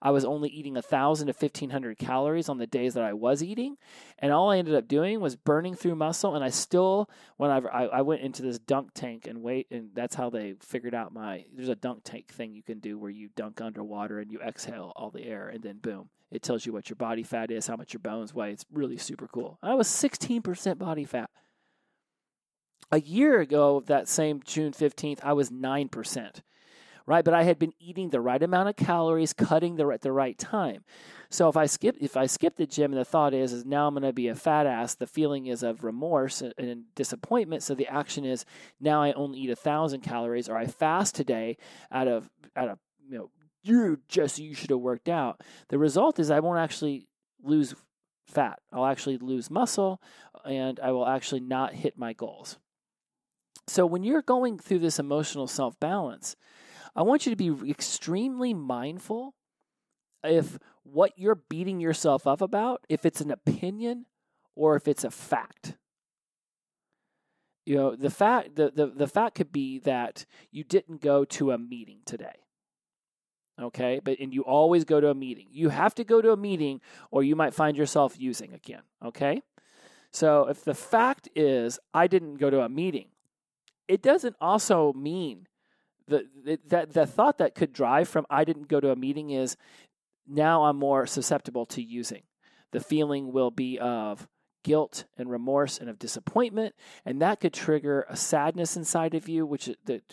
I 0.01 0.11
was 0.11 0.25
only 0.25 0.49
eating 0.49 0.73
1,000 0.73 1.27
to 1.27 1.33
1,500 1.33 1.97
calories 1.97 2.49
on 2.49 2.57
the 2.57 2.67
days 2.67 2.93
that 2.93 3.03
I 3.03 3.13
was 3.13 3.43
eating. 3.43 3.77
And 4.19 4.31
all 4.31 4.49
I 4.51 4.57
ended 4.57 4.75
up 4.75 4.87
doing 4.87 5.19
was 5.19 5.35
burning 5.35 5.75
through 5.75 5.95
muscle. 5.95 6.35
And 6.35 6.43
I 6.43 6.49
still, 6.49 7.09
when 7.37 7.51
I, 7.51 7.57
I 7.57 8.01
went 8.01 8.21
into 8.21 8.41
this 8.41 8.59
dunk 8.59 8.93
tank 8.93 9.27
and 9.27 9.41
wait, 9.41 9.67
and 9.71 9.89
that's 9.93 10.15
how 10.15 10.29
they 10.29 10.55
figured 10.59 10.95
out 10.95 11.13
my, 11.13 11.45
there's 11.55 11.69
a 11.69 11.75
dunk 11.75 12.03
tank 12.03 12.27
thing 12.29 12.53
you 12.53 12.63
can 12.63 12.79
do 12.79 12.97
where 12.97 13.11
you 13.11 13.29
dunk 13.35 13.61
underwater 13.61 14.19
and 14.19 14.31
you 14.31 14.39
exhale 14.39 14.93
all 14.95 15.09
the 15.09 15.25
air 15.25 15.49
and 15.49 15.63
then 15.63 15.77
boom 15.77 16.09
it 16.31 16.41
tells 16.41 16.65
you 16.65 16.73
what 16.73 16.89
your 16.89 16.95
body 16.95 17.23
fat 17.23 17.51
is, 17.51 17.67
how 17.67 17.75
much 17.75 17.93
your 17.93 17.99
bones 17.99 18.33
weigh. 18.33 18.51
It's 18.51 18.65
really 18.71 18.97
super 18.97 19.27
cool. 19.27 19.57
I 19.63 19.75
was 19.75 19.87
16% 19.87 20.77
body 20.77 21.05
fat. 21.05 21.29
A 22.91 22.99
year 22.99 23.39
ago, 23.39 23.83
that 23.87 24.07
same 24.07 24.41
June 24.45 24.71
15th, 24.71 25.19
I 25.23 25.33
was 25.33 25.49
9%. 25.49 26.41
Right, 27.07 27.23
but 27.23 27.33
I 27.33 27.43
had 27.43 27.57
been 27.57 27.71
eating 27.79 28.09
the 28.09 28.19
right 28.19 28.43
amount 28.43 28.67
of 28.67 28.75
calories, 28.75 29.31
cutting 29.31 29.77
the 29.77 29.87
at 29.87 30.01
the 30.01 30.11
right 30.11 30.37
time. 30.37 30.83
So 31.29 31.47
if 31.47 31.55
I 31.55 31.65
skip 31.65 31.95
if 32.01 32.17
I 32.17 32.25
skip 32.25 32.57
the 32.57 32.67
gym, 32.67 32.91
and 32.91 32.99
the 32.99 33.05
thought 33.05 33.33
is 33.33 33.53
is 33.53 33.65
now 33.65 33.87
I'm 33.87 33.93
going 33.93 34.03
to 34.03 34.11
be 34.11 34.27
a 34.27 34.35
fat 34.35 34.67
ass. 34.67 34.95
The 34.95 35.07
feeling 35.07 35.47
is 35.47 35.63
of 35.63 35.85
remorse 35.85 36.41
and 36.41 36.83
disappointment. 36.95 37.63
So 37.63 37.75
the 37.75 37.87
action 37.87 38.25
is 38.25 38.43
now 38.81 39.01
I 39.01 39.13
only 39.13 39.39
eat 39.39 39.49
a 39.49 39.55
thousand 39.55 40.01
calories, 40.01 40.49
or 40.49 40.57
I 40.57 40.67
fast 40.67 41.15
today 41.15 41.57
out 41.91 42.09
of 42.09 42.29
out 42.57 42.67
of 42.67 42.79
you 43.07 43.17
know 43.17 43.29
you, 43.63 43.99
Jesse, 44.07 44.43
you 44.43 44.53
should 44.53 44.69
have 44.69 44.79
worked 44.79 45.09
out. 45.09 45.41
The 45.69 45.77
result 45.77 46.19
is 46.19 46.29
I 46.29 46.41
won't 46.41 46.59
actually 46.59 47.07
lose 47.43 47.73
fat. 48.25 48.59
I'll 48.71 48.85
actually 48.85 49.17
lose 49.17 49.49
muscle 49.49 50.01
and 50.45 50.79
I 50.79 50.91
will 50.91 51.07
actually 51.07 51.41
not 51.41 51.73
hit 51.73 51.97
my 51.97 52.13
goals. 52.13 52.57
So 53.67 53.85
when 53.85 54.03
you're 54.03 54.21
going 54.21 54.57
through 54.57 54.79
this 54.79 54.99
emotional 54.99 55.47
self 55.47 55.79
balance, 55.79 56.35
I 56.95 57.03
want 57.03 57.25
you 57.25 57.35
to 57.35 57.35
be 57.35 57.69
extremely 57.69 58.53
mindful 58.53 59.35
if 60.23 60.57
what 60.83 61.13
you're 61.15 61.35
beating 61.35 61.79
yourself 61.79 62.25
up 62.27 62.41
about, 62.41 62.85
if 62.89 63.05
it's 63.05 63.21
an 63.21 63.31
opinion 63.31 64.05
or 64.55 64.75
if 64.75 64.87
it's 64.87 65.03
a 65.03 65.11
fact. 65.11 65.77
You 67.65 67.75
know, 67.75 67.95
the 67.95 68.09
fact 68.09 68.55
the, 68.55 68.71
the, 68.73 68.87
the 68.87 69.07
fact 69.07 69.35
could 69.35 69.51
be 69.51 69.79
that 69.79 70.25
you 70.51 70.63
didn't 70.63 71.01
go 71.01 71.25
to 71.25 71.51
a 71.51 71.57
meeting 71.57 71.99
today 72.05 72.43
okay? 73.61 73.99
But 74.03 74.19
and 74.19 74.33
you 74.33 74.43
always 74.43 74.85
go 74.85 75.01
to 75.01 75.09
a 75.09 75.15
meeting. 75.15 75.47
You 75.51 75.69
have 75.69 75.95
to 75.95 76.03
go 76.03 76.21
to 76.21 76.31
a 76.31 76.37
meeting 76.37 76.81
or 77.11 77.23
you 77.23 77.35
might 77.35 77.53
find 77.53 77.77
yourself 77.77 78.15
using 78.17 78.53
again 78.53 78.81
okay? 79.03 79.41
So 80.11 80.47
if 80.47 80.63
the 80.63 80.73
fact 80.73 81.29
is 81.35 81.79
i 81.93 82.07
didn't 82.07 82.35
go 82.35 82.49
to 82.49 82.61
a 82.61 82.69
meeting 82.69 83.09
it 83.87 84.01
doesn't 84.01 84.35
also 84.41 84.93
mean 84.93 85.46
that 86.07 86.59
that 86.69 86.93
the 86.93 87.05
thought 87.05 87.37
that 87.37 87.55
could 87.55 87.73
drive 87.73 88.07
from 88.07 88.25
i 88.29 88.43
didn't 88.43 88.67
go 88.67 88.79
to 88.79 88.91
a 88.91 88.95
meeting 88.95 89.31
is 89.31 89.57
now 90.27 90.65
i'm 90.65 90.77
more 90.77 91.05
susceptible 91.05 91.65
to 91.65 91.81
using 91.81 92.23
the 92.71 92.79
feeling 92.79 93.31
will 93.31 93.51
be 93.51 93.79
of 93.79 94.27
guilt 94.67 95.05
and 95.17 95.29
remorse 95.31 95.77
and 95.77 95.89
of 95.89 95.97
disappointment, 95.97 96.75
and 97.05 97.21
that 97.21 97.39
could 97.39 97.53
trigger 97.53 98.05
a 98.09 98.17
sadness 98.17 98.75
inside 98.75 99.15
of 99.15 99.29
you, 99.29 99.45
which 99.45 99.69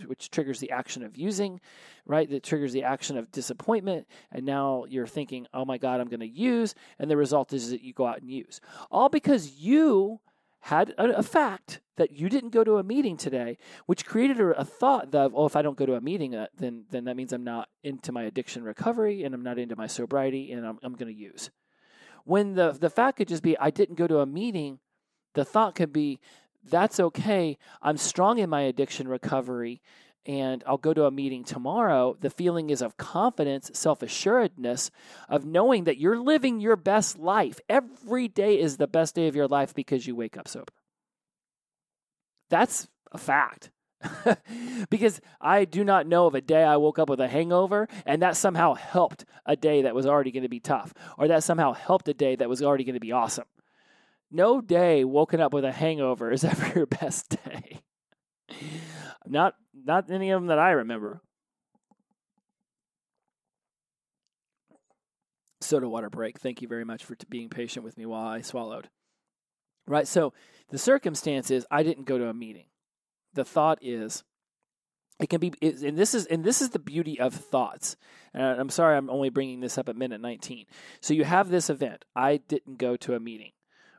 which 0.06 0.30
triggers 0.30 0.60
the 0.60 0.70
action 0.70 1.02
of 1.02 1.16
using, 1.16 1.60
right? 2.06 2.30
That 2.30 2.44
triggers 2.44 2.72
the 2.72 2.84
action 2.84 3.18
of 3.18 3.32
disappointment, 3.32 4.06
and 4.30 4.46
now 4.46 4.84
you're 4.88 5.08
thinking, 5.08 5.48
"Oh 5.52 5.64
my 5.64 5.76
God, 5.76 6.00
I'm 6.00 6.06
going 6.06 6.20
to 6.20 6.28
use," 6.28 6.76
and 7.00 7.10
the 7.10 7.16
result 7.16 7.52
is 7.52 7.70
that 7.70 7.82
you 7.82 7.92
go 7.92 8.06
out 8.06 8.20
and 8.20 8.30
use, 8.30 8.60
all 8.92 9.08
because 9.08 9.58
you 9.58 10.20
had 10.64 10.94
a, 10.96 11.18
a, 11.18 11.22
fact 11.22 11.80
that 11.96 12.12
you 12.12 12.30
didn't 12.30 12.48
go 12.48 12.64
to 12.64 12.78
a 12.78 12.82
meeting 12.82 13.18
today, 13.18 13.58
which 13.84 14.06
created 14.06 14.40
a, 14.40 14.48
a 14.52 14.64
thought 14.64 15.14
of, 15.14 15.34
oh, 15.34 15.44
if 15.44 15.56
I 15.56 15.60
don't 15.60 15.76
go 15.76 15.84
to 15.84 15.94
a 15.94 16.00
meeting, 16.00 16.34
uh, 16.34 16.46
then 16.56 16.86
then 16.90 17.04
that 17.04 17.16
means 17.16 17.34
I'm 17.34 17.44
not 17.44 17.68
into 17.82 18.12
my 18.12 18.22
addiction 18.22 18.64
recovery 18.64 19.24
and 19.24 19.34
I'm 19.34 19.42
not 19.42 19.58
into 19.58 19.76
my 19.76 19.86
sobriety 19.86 20.52
and 20.52 20.66
I'm, 20.66 20.78
I'm 20.82 20.94
going 20.94 21.14
to 21.14 21.20
use. 21.20 21.50
When 22.24 22.54
the, 22.54 22.72
the 22.72 22.88
fact 22.88 23.18
could 23.18 23.28
just 23.28 23.42
be, 23.42 23.58
I 23.58 23.68
didn't 23.68 23.96
go 23.96 24.06
to 24.06 24.20
a 24.20 24.26
meeting, 24.26 24.78
the 25.34 25.44
thought 25.44 25.74
could 25.74 25.92
be, 25.92 26.18
that's 26.64 26.98
okay. 26.98 27.58
I'm 27.82 27.98
strong 27.98 28.38
in 28.38 28.48
my 28.48 28.62
addiction 28.62 29.06
recovery 29.06 29.82
and 30.26 30.64
I'll 30.66 30.78
go 30.78 30.94
to 30.94 31.04
a 31.04 31.10
meeting 31.10 31.44
tomorrow. 31.44 32.16
The 32.18 32.30
feeling 32.30 32.70
is 32.70 32.82
of 32.82 32.96
confidence, 32.96 33.70
self 33.74 34.02
assuredness, 34.02 34.90
of 35.28 35.44
knowing 35.44 35.84
that 35.84 35.98
you're 35.98 36.18
living 36.18 36.60
your 36.60 36.76
best 36.76 37.18
life. 37.18 37.60
Every 37.68 38.28
day 38.28 38.58
is 38.58 38.76
the 38.76 38.86
best 38.86 39.14
day 39.14 39.28
of 39.28 39.36
your 39.36 39.48
life 39.48 39.74
because 39.74 40.06
you 40.06 40.16
wake 40.16 40.36
up 40.36 40.48
sober. 40.48 40.72
That's 42.50 42.88
a 43.12 43.18
fact. 43.18 43.70
because 44.90 45.20
I 45.40 45.64
do 45.64 45.82
not 45.82 46.06
know 46.06 46.26
of 46.26 46.34
a 46.34 46.40
day 46.40 46.62
I 46.62 46.76
woke 46.76 46.98
up 46.98 47.08
with 47.08 47.20
a 47.20 47.28
hangover 47.28 47.88
and 48.04 48.20
that 48.22 48.36
somehow 48.36 48.74
helped 48.74 49.24
a 49.46 49.56
day 49.56 49.82
that 49.82 49.94
was 49.94 50.06
already 50.06 50.30
going 50.30 50.42
to 50.42 50.48
be 50.48 50.60
tough, 50.60 50.92
or 51.18 51.28
that 51.28 51.42
somehow 51.42 51.72
helped 51.72 52.08
a 52.08 52.14
day 52.14 52.36
that 52.36 52.48
was 52.48 52.62
already 52.62 52.84
going 52.84 52.94
to 52.94 53.00
be 53.00 53.12
awesome. 53.12 53.46
No 54.30 54.60
day 54.60 55.04
woken 55.04 55.40
up 55.40 55.52
with 55.52 55.64
a 55.64 55.72
hangover 55.72 56.30
is 56.32 56.44
ever 56.44 56.72
your 56.74 56.86
best 56.86 57.36
day. 57.44 57.80
Not 59.26 59.54
not 59.74 60.10
any 60.10 60.30
of 60.30 60.40
them 60.40 60.48
that 60.48 60.58
I 60.58 60.72
remember. 60.72 61.20
Soda 65.60 65.88
water 65.88 66.10
break. 66.10 66.38
Thank 66.38 66.60
you 66.60 66.68
very 66.68 66.84
much 66.84 67.04
for 67.04 67.14
t- 67.14 67.26
being 67.28 67.48
patient 67.48 67.84
with 67.84 67.96
me 67.96 68.04
while 68.06 68.26
I 68.26 68.42
swallowed. 68.42 68.90
Right. 69.86 70.06
So 70.06 70.34
the 70.70 70.78
circumstance 70.78 71.50
is 71.50 71.66
I 71.70 71.82
didn't 71.82 72.04
go 72.04 72.18
to 72.18 72.28
a 72.28 72.34
meeting 72.34 72.66
the 73.34 73.44
thought 73.44 73.78
is 73.82 74.24
It 75.20 75.28
can 75.28 75.40
be, 75.40 75.52
and 75.62 75.96
this 75.96 76.14
is 76.14 76.26
and 76.26 76.42
this 76.42 76.60
is 76.60 76.70
the 76.70 76.78
beauty 76.78 77.20
of 77.20 77.34
thoughts. 77.34 77.96
And 78.32 78.60
I'm 78.60 78.70
sorry, 78.70 78.96
I'm 78.96 79.10
only 79.10 79.28
bringing 79.30 79.60
this 79.60 79.78
up 79.78 79.88
at 79.88 79.96
minute 79.96 80.20
19. 80.20 80.66
So 81.00 81.14
you 81.14 81.24
have 81.24 81.50
this 81.50 81.70
event. 81.70 82.04
I 82.16 82.38
didn't 82.38 82.78
go 82.78 82.96
to 82.96 83.14
a 83.14 83.20
meeting, 83.20 83.52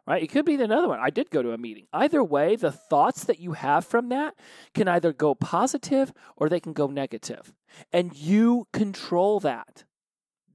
right? 0.07 0.21
It 0.21 0.27
could 0.27 0.45
be 0.45 0.55
another 0.55 0.87
one. 0.87 0.99
I 0.99 1.09
did 1.09 1.29
go 1.29 1.41
to 1.41 1.51
a 1.51 1.57
meeting. 1.57 1.87
Either 1.93 2.23
way, 2.23 2.55
the 2.55 2.71
thoughts 2.71 3.23
that 3.25 3.39
you 3.39 3.53
have 3.53 3.85
from 3.85 4.09
that 4.09 4.35
can 4.73 4.87
either 4.87 5.13
go 5.13 5.35
positive 5.35 6.13
or 6.35 6.49
they 6.49 6.59
can 6.59 6.73
go 6.73 6.87
negative, 6.87 7.53
and 7.91 8.15
you 8.15 8.67
control 8.71 9.39
that. 9.39 9.83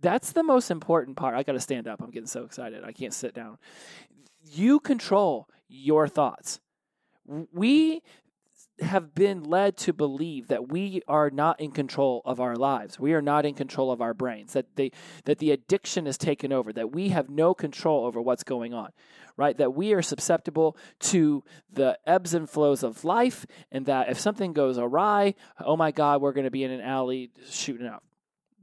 That's 0.00 0.32
the 0.32 0.42
most 0.42 0.70
important 0.70 1.16
part. 1.16 1.34
I 1.34 1.42
got 1.42 1.52
to 1.52 1.60
stand 1.60 1.86
up. 1.86 2.00
I'm 2.00 2.10
getting 2.10 2.26
so 2.26 2.44
excited. 2.44 2.84
I 2.84 2.92
can't 2.92 3.12
sit 3.12 3.34
down. 3.34 3.58
You 4.42 4.80
control 4.80 5.48
your 5.68 6.08
thoughts. 6.08 6.60
We 7.52 8.02
have 8.80 9.14
been 9.14 9.44
led 9.44 9.76
to 9.78 9.92
believe 9.92 10.48
that 10.48 10.68
we 10.68 11.02
are 11.06 11.30
not 11.30 11.60
in 11.60 11.70
control 11.70 12.22
of 12.24 12.40
our 12.40 12.56
lives. 12.56 12.98
We 12.98 13.12
are 13.12 13.22
not 13.22 13.46
in 13.46 13.54
control 13.54 13.90
of 13.90 14.00
our 14.00 14.14
brains. 14.14 14.52
That 14.52 14.76
they 14.76 14.92
that 15.24 15.38
the 15.38 15.50
addiction 15.50 16.06
is 16.06 16.18
taken 16.18 16.52
over. 16.52 16.72
That 16.72 16.92
we 16.92 17.10
have 17.10 17.28
no 17.28 17.54
control 17.54 18.06
over 18.06 18.20
what's 18.20 18.44
going 18.44 18.74
on. 18.74 18.90
Right? 19.36 19.56
That 19.56 19.74
we 19.74 19.92
are 19.92 20.02
susceptible 20.02 20.76
to 21.00 21.44
the 21.72 21.98
ebbs 22.06 22.34
and 22.34 22.48
flows 22.48 22.82
of 22.82 23.04
life, 23.04 23.46
and 23.72 23.86
that 23.86 24.10
if 24.10 24.18
something 24.18 24.52
goes 24.52 24.76
awry, 24.76 25.34
oh 25.64 25.76
my 25.76 25.92
God, 25.92 26.20
we're 26.20 26.32
going 26.32 26.44
to 26.44 26.50
be 26.50 26.64
in 26.64 26.70
an 26.70 26.80
alley 26.80 27.30
shooting 27.48 27.86
up. 27.86 28.04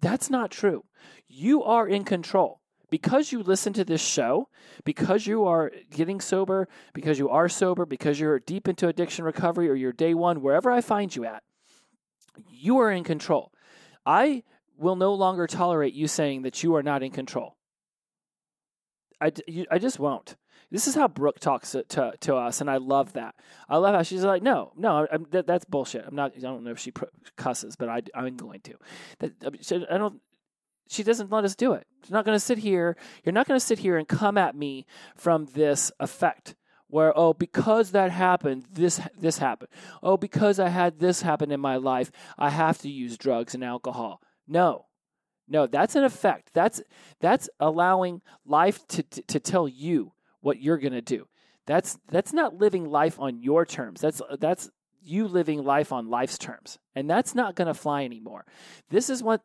That's 0.01 0.29
not 0.29 0.51
true. 0.51 0.83
You 1.27 1.63
are 1.63 1.87
in 1.87 2.03
control 2.03 2.61
because 2.89 3.31
you 3.31 3.43
listen 3.43 3.73
to 3.73 3.83
this 3.83 4.01
show, 4.01 4.49
because 4.85 5.27
you 5.27 5.45
are 5.45 5.71
getting 5.91 6.21
sober, 6.21 6.67
because 6.93 7.19
you 7.19 7.29
are 7.29 7.49
sober, 7.49 7.85
because 7.85 8.19
you're 8.19 8.39
deep 8.39 8.67
into 8.67 8.87
addiction 8.87 9.25
recovery 9.25 9.69
or 9.69 9.75
you're 9.75 9.91
day 9.91 10.13
one, 10.13 10.41
wherever 10.41 10.71
I 10.71 10.81
find 10.81 11.15
you 11.15 11.25
at, 11.25 11.43
you 12.49 12.77
are 12.79 12.91
in 12.91 13.03
control. 13.03 13.51
I 14.05 14.43
will 14.77 14.95
no 14.95 15.13
longer 15.13 15.47
tolerate 15.47 15.93
you 15.93 16.07
saying 16.07 16.43
that 16.43 16.63
you 16.63 16.75
are 16.75 16.83
not 16.83 17.03
in 17.03 17.11
control. 17.11 17.57
I, 19.19 19.31
you, 19.47 19.65
I 19.71 19.79
just 19.79 19.99
won't. 19.99 20.35
This 20.69 20.87
is 20.87 20.95
how 20.95 21.07
Brooke 21.07 21.39
talks 21.39 21.71
to, 21.71 21.83
to, 21.83 22.13
to, 22.21 22.35
us, 22.35 22.59
and 22.59 22.69
I 22.69 22.77
love 22.77 23.13
that. 23.13 23.35
I 23.69 23.77
love 23.77 23.95
how 23.95 24.03
she's 24.03 24.23
like, 24.23 24.43
"No, 24.43 24.73
no, 24.75 25.07
that, 25.31 25.47
that's 25.47 25.63
bullshit. 25.63 26.03
I'm 26.05 26.15
not. 26.15 26.33
I 26.35 26.41
don't 26.41 26.65
know 26.65 26.71
if 26.71 26.79
she 26.79 26.91
cusses, 27.37 27.77
but 27.77 27.87
I, 27.87 28.01
I'm 28.13 28.35
going 28.35 28.59
to. 28.61 28.73
That 29.19 29.87
I 29.89 29.97
don't 29.97 30.19
she 30.89 31.03
doesn't 31.03 31.31
let 31.31 31.45
us 31.45 31.55
do 31.55 31.73
it. 31.73 31.85
She's 32.03 32.11
not 32.11 32.25
going 32.25 32.35
to 32.35 32.43
sit 32.43 32.57
here. 32.57 32.97
You're 33.23 33.33
not 33.33 33.47
going 33.47 33.59
to 33.59 33.65
sit 33.65 33.79
here 33.79 33.97
and 33.97 34.07
come 34.07 34.37
at 34.37 34.55
me 34.55 34.85
from 35.15 35.45
this 35.53 35.91
effect 35.99 36.55
where 36.89 37.17
oh 37.17 37.33
because 37.33 37.91
that 37.91 38.11
happened 38.11 38.65
this 38.71 39.01
this 39.19 39.37
happened. 39.37 39.69
Oh 40.01 40.17
because 40.17 40.59
I 40.59 40.69
had 40.69 40.99
this 40.99 41.21
happen 41.21 41.51
in 41.51 41.59
my 41.59 41.75
life, 41.75 42.11
I 42.37 42.49
have 42.49 42.77
to 42.79 42.89
use 42.89 43.17
drugs 43.17 43.53
and 43.53 43.63
alcohol. 43.63 44.21
No. 44.47 44.85
No, 45.49 45.65
that's 45.65 45.95
an 45.95 46.03
effect. 46.03 46.51
That's 46.53 46.81
that's 47.19 47.49
allowing 47.59 48.21
life 48.45 48.85
to 48.89 49.03
to, 49.03 49.21
to 49.23 49.39
tell 49.39 49.67
you 49.67 50.13
what 50.41 50.61
you're 50.61 50.77
going 50.77 50.93
to 50.93 51.01
do. 51.01 51.27
That's 51.65 51.97
that's 52.09 52.33
not 52.33 52.57
living 52.57 52.89
life 52.89 53.19
on 53.19 53.41
your 53.41 53.65
terms. 53.65 54.01
That's 54.01 54.21
that's 54.39 54.69
you 55.01 55.27
living 55.27 55.63
life 55.63 55.91
on 55.91 56.09
life's 56.09 56.37
terms. 56.37 56.79
And 56.95 57.09
that's 57.09 57.33
not 57.33 57.55
going 57.55 57.67
to 57.67 57.73
fly 57.73 58.03
anymore. 58.03 58.45
This 58.89 59.09
is 59.09 59.23
what 59.23 59.41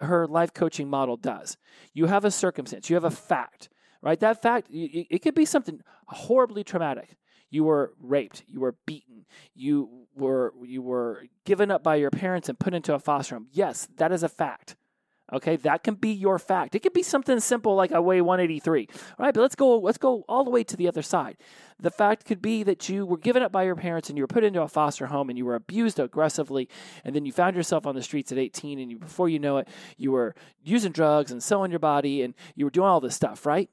her 0.00 0.26
life 0.26 0.52
coaching 0.52 0.88
model 0.88 1.16
does. 1.16 1.56
You 1.92 2.06
have 2.06 2.24
a 2.24 2.30
circumstance, 2.30 2.88
you 2.90 2.96
have 2.96 3.04
a 3.04 3.10
fact, 3.10 3.68
right? 4.00 4.18
That 4.20 4.42
fact, 4.42 4.68
it 4.70 5.22
could 5.22 5.34
be 5.34 5.44
something 5.44 5.80
horribly 6.06 6.64
traumatic. 6.64 7.16
You 7.50 7.64
were 7.64 7.92
raped, 8.00 8.44
you 8.46 8.60
were 8.60 8.76
beaten, 8.86 9.26
you 9.54 10.06
were 10.14 10.54
you 10.64 10.80
were 10.80 11.24
given 11.44 11.70
up 11.70 11.82
by 11.82 11.96
your 11.96 12.10
parents 12.10 12.48
and 12.48 12.58
put 12.58 12.72
into 12.72 12.94
a 12.94 12.98
foster 12.98 13.34
home. 13.34 13.48
Yes, 13.52 13.88
that 13.96 14.10
is 14.10 14.22
a 14.22 14.28
fact. 14.28 14.76
Okay, 15.32 15.56
that 15.56 15.82
can 15.82 15.94
be 15.94 16.10
your 16.10 16.38
fact. 16.38 16.74
It 16.74 16.80
could 16.80 16.92
be 16.92 17.02
something 17.02 17.40
simple 17.40 17.74
like 17.74 17.90
I 17.90 18.00
weigh 18.00 18.20
183. 18.20 18.88
All 19.18 19.24
right, 19.24 19.32
but 19.32 19.40
let's 19.40 19.54
go 19.54 19.78
let's 19.78 19.96
go 19.96 20.24
all 20.28 20.44
the 20.44 20.50
way 20.50 20.62
to 20.64 20.76
the 20.76 20.88
other 20.88 21.00
side. 21.00 21.38
The 21.80 21.90
fact 21.90 22.26
could 22.26 22.42
be 22.42 22.62
that 22.64 22.88
you 22.88 23.06
were 23.06 23.16
given 23.16 23.42
up 23.42 23.50
by 23.50 23.62
your 23.62 23.74
parents 23.74 24.10
and 24.10 24.18
you 24.18 24.24
were 24.24 24.28
put 24.28 24.44
into 24.44 24.60
a 24.60 24.68
foster 24.68 25.06
home 25.06 25.30
and 25.30 25.38
you 25.38 25.46
were 25.46 25.54
abused 25.54 25.98
aggressively 25.98 26.68
and 27.02 27.16
then 27.16 27.24
you 27.24 27.32
found 27.32 27.56
yourself 27.56 27.86
on 27.86 27.94
the 27.94 28.02
streets 28.02 28.30
at 28.30 28.38
18 28.38 28.78
and 28.78 28.90
you, 28.90 28.98
before 28.98 29.28
you 29.28 29.38
know 29.38 29.56
it, 29.56 29.68
you 29.96 30.12
were 30.12 30.34
using 30.62 30.92
drugs 30.92 31.32
and 31.32 31.42
selling 31.42 31.70
your 31.70 31.80
body 31.80 32.22
and 32.22 32.34
you 32.54 32.66
were 32.66 32.70
doing 32.70 32.88
all 32.88 33.00
this 33.00 33.16
stuff, 33.16 33.46
right? 33.46 33.70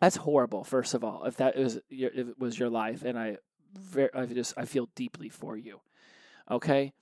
That's 0.00 0.16
horrible, 0.16 0.64
first 0.64 0.94
of 0.94 1.04
all, 1.04 1.24
if 1.24 1.36
that 1.36 1.56
is 1.56 1.80
your, 1.88 2.10
if 2.12 2.28
it 2.28 2.38
was 2.38 2.58
your 2.58 2.68
life 2.68 3.02
and 3.02 3.18
I 3.18 3.38
very, 3.78 4.10
I 4.12 4.26
just 4.26 4.54
I 4.56 4.64
feel 4.64 4.88
deeply 4.94 5.28
for 5.28 5.56
you. 5.56 5.80
Okay? 6.50 6.92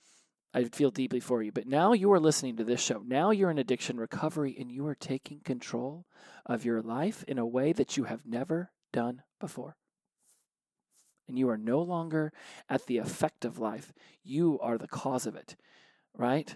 I 0.55 0.63
feel 0.63 0.89
deeply 0.89 1.19
for 1.19 1.43
you. 1.43 1.51
But 1.51 1.67
now 1.67 1.91
you 1.91 2.09
are 2.13 2.19
listening 2.19 2.55
to 2.55 2.63
this 2.63 2.79
show. 2.79 3.03
Now 3.05 3.31
you're 3.31 3.51
in 3.51 3.57
addiction 3.57 3.99
recovery 3.99 4.55
and 4.57 4.71
you 4.71 4.87
are 4.87 4.95
taking 4.95 5.41
control 5.41 6.05
of 6.45 6.63
your 6.63 6.81
life 6.81 7.25
in 7.27 7.37
a 7.37 7.45
way 7.45 7.73
that 7.73 7.97
you 7.97 8.05
have 8.05 8.25
never 8.25 8.71
done 8.93 9.23
before. 9.41 9.75
And 11.27 11.37
you 11.37 11.49
are 11.49 11.57
no 11.57 11.81
longer 11.81 12.31
at 12.69 12.85
the 12.85 12.99
effect 12.99 13.43
of 13.43 13.59
life. 13.59 13.91
You 14.23 14.57
are 14.61 14.77
the 14.77 14.87
cause 14.87 15.25
of 15.25 15.35
it, 15.35 15.57
right? 16.17 16.55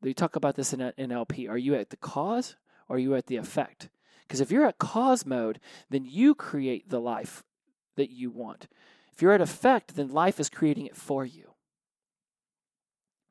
We 0.00 0.14
talk 0.14 0.36
about 0.36 0.54
this 0.54 0.72
in, 0.72 0.80
uh, 0.80 0.92
in 0.96 1.10
NLP. 1.10 1.50
Are 1.50 1.58
you 1.58 1.74
at 1.74 1.90
the 1.90 1.96
cause 1.96 2.54
or 2.88 2.96
are 2.96 3.00
you 3.00 3.16
at 3.16 3.26
the 3.26 3.36
effect? 3.36 3.88
Because 4.22 4.40
if 4.40 4.52
you're 4.52 4.66
at 4.66 4.78
cause 4.78 5.26
mode, 5.26 5.58
then 5.88 6.04
you 6.04 6.36
create 6.36 6.88
the 6.88 7.00
life 7.00 7.42
that 7.96 8.10
you 8.10 8.30
want. 8.30 8.68
If 9.12 9.20
you're 9.20 9.32
at 9.32 9.40
effect, 9.40 9.96
then 9.96 10.12
life 10.12 10.38
is 10.38 10.48
creating 10.48 10.86
it 10.86 10.94
for 10.94 11.26
you 11.26 11.49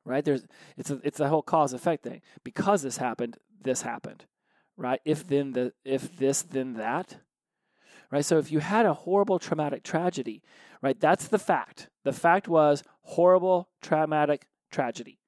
right? 0.09 0.25
There's 0.25 0.45
it's 0.75 0.89
a, 0.89 0.99
it's 1.03 1.19
a 1.19 1.29
whole 1.29 1.43
cause 1.43 1.71
effect 1.71 2.03
thing. 2.03 2.21
Because 2.43 2.81
this 2.81 2.97
happened, 2.97 3.37
this 3.61 3.83
happened, 3.83 4.25
right? 4.75 4.99
If 5.05 5.27
then 5.27 5.53
the 5.53 5.73
if 5.85 6.17
this 6.17 6.41
then 6.41 6.73
that, 6.73 7.17
right? 8.11 8.25
So 8.25 8.37
if 8.37 8.51
you 8.51 8.59
had 8.59 8.85
a 8.85 8.93
horrible 8.93 9.39
traumatic 9.39 9.83
tragedy, 9.83 10.41
right? 10.81 10.99
That's 10.99 11.27
the 11.27 11.39
fact. 11.39 11.89
The 12.03 12.13
fact 12.13 12.47
was 12.47 12.83
horrible 13.01 13.69
traumatic 13.81 14.47
tragedy. 14.71 15.19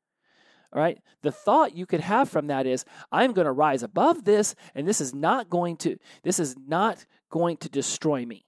All 0.74 0.82
right. 0.82 1.00
The 1.22 1.32
thought 1.32 1.76
you 1.76 1.86
could 1.86 2.00
have 2.00 2.30
from 2.30 2.48
that 2.48 2.66
is, 2.66 2.86
I'm 3.12 3.34
going 3.34 3.46
to 3.46 3.52
rise 3.52 3.84
above 3.84 4.24
this, 4.24 4.56
and 4.74 4.88
this 4.88 5.02
is 5.02 5.14
not 5.14 5.50
going 5.50 5.78
to 5.78 5.98
this 6.24 6.40
is 6.40 6.56
not 6.58 7.06
going 7.30 7.58
to 7.58 7.70
destroy 7.70 8.26
me 8.26 8.46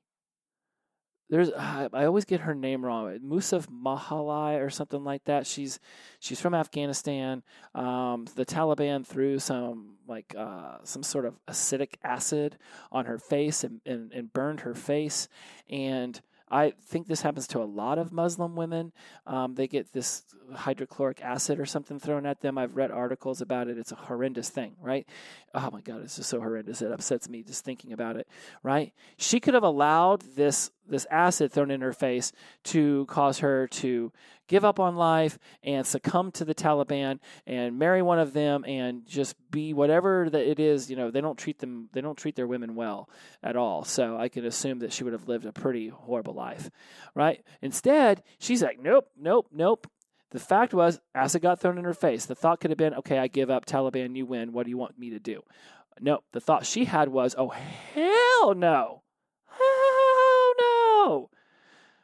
there's 1.34 1.52
I 1.52 2.06
always 2.06 2.26
get 2.26 2.42
her 2.42 2.54
name 2.54 2.86
wrong. 2.86 3.18
Musaf 3.26 3.66
Mahalai 3.66 4.64
or 4.64 4.70
something 4.70 5.04
like 5.04 5.24
that. 5.24 5.48
She's 5.48 5.80
she's 6.20 6.40
from 6.40 6.54
Afghanistan. 6.54 7.42
Um, 7.74 8.28
the 8.36 8.46
Taliban 8.46 9.04
threw 9.04 9.40
some 9.40 9.96
like 10.08 10.36
uh, 10.38 10.78
some 10.84 11.02
sort 11.02 11.26
of 11.26 11.34
acidic 11.48 11.96
acid 12.04 12.60
on 12.92 13.06
her 13.06 13.18
face 13.18 13.64
and, 13.64 13.82
and, 13.84 14.14
and 14.14 14.32
burned 14.32 14.60
her 14.60 14.76
face 14.76 15.28
and 15.72 16.22
I 16.54 16.74
think 16.86 17.08
this 17.08 17.24
happens 17.24 17.48
to 17.48 17.64
a 17.64 17.66
lot 17.66 17.98
of 17.98 18.12
Muslim 18.12 18.56
women. 18.56 18.92
Um, 19.26 19.56
they 19.56 19.68
get 19.68 19.92
this 19.92 20.22
hydrochloric 20.54 21.20
acid 21.24 21.60
or 21.60 21.66
something 21.66 22.00
thrown 22.00 22.28
at 22.28 22.42
them. 22.42 22.60
I've 22.60 22.76
read 22.76 22.92
articles 22.92 23.42
about 23.42 23.70
it. 23.70 23.80
It's 23.80 23.92
a 23.92 23.96
horrendous 23.96 24.50
thing, 24.50 24.76
right? 24.80 25.08
Oh 25.56 25.72
my 25.72 25.82
God, 25.82 26.04
it's 26.04 26.18
just 26.18 26.30
so 26.30 26.40
horrendous. 26.40 26.84
It 26.84 26.92
upsets 26.92 27.28
me 27.28 27.42
just 27.42 27.66
thinking 27.66 27.92
about 27.92 28.18
it, 28.18 28.28
right? 28.62 28.94
She 29.18 29.40
could 29.40 29.56
have 29.56 29.64
allowed 29.64 30.22
this 30.36 30.70
this 30.88 31.08
acid 31.10 31.52
thrown 31.52 31.72
in 31.72 31.82
her 31.82 31.94
face 31.94 32.32
to 32.66 33.06
cause 33.06 33.40
her 33.40 33.68
to 33.68 34.12
give 34.48 34.66
up 34.66 34.80
on 34.80 34.96
life 34.96 35.40
and 35.64 35.86
succumb 35.86 36.32
to 36.32 36.46
the 36.46 36.54
Taliban 36.54 37.20
and 37.48 37.80
marry 37.80 38.02
one 38.02 38.20
of 38.20 38.34
them 38.34 38.66
and 38.66 39.06
just 39.06 39.36
be 39.50 39.74
whatever 39.74 40.30
that 40.30 40.50
it 40.50 40.60
is. 40.60 40.90
You 40.90 40.96
know, 40.96 41.12
they 41.12 41.22
don't 41.22 41.38
treat 41.38 41.60
them, 41.60 41.90
they 41.94 42.02
don't 42.02 42.18
treat 42.18 42.36
their 42.36 42.48
women 42.48 42.76
well 42.76 43.10
at 43.42 43.56
all. 43.56 43.84
So 43.84 44.18
I 44.18 44.30
can 44.30 44.46
assume 44.46 44.80
that 44.80 44.94
she 44.94 45.04
would 45.04 45.14
have 45.14 45.28
lived 45.28 45.46
a 45.46 45.54
pretty 45.54 45.90
horrible 45.90 46.34
life, 46.34 46.70
right? 47.16 47.44
Instead, 47.62 48.24
she's 48.40 48.62
like, 48.62 48.80
nope, 48.80 49.10
nope, 49.18 49.48
nope. 49.52 49.88
The 50.32 50.40
fact 50.40 50.74
was, 50.74 51.00
acid 51.14 51.44
got 51.44 51.62
thrown 51.62 51.78
in 51.78 51.84
her 51.84 51.94
face. 51.94 52.26
The 52.26 52.34
thought 52.34 52.60
could 52.60 52.72
have 52.72 52.78
been, 52.78 52.96
okay, 52.96 53.20
I 53.20 53.28
give 53.28 53.52
up, 53.52 53.66
Taliban, 53.68 54.16
you 54.16 54.26
win. 54.26 54.52
What 54.52 54.64
do 54.64 54.72
you 54.72 54.78
want 54.78 54.98
me 54.98 55.12
to 55.12 55.20
do? 55.20 55.44
No, 56.02 56.24
the 56.32 56.42
thought 56.42 56.66
she 56.66 56.86
had 56.86 57.10
was, 57.10 57.36
oh, 57.38 57.50
hell 57.50 58.56
no. 58.56 59.03
No 61.04 61.33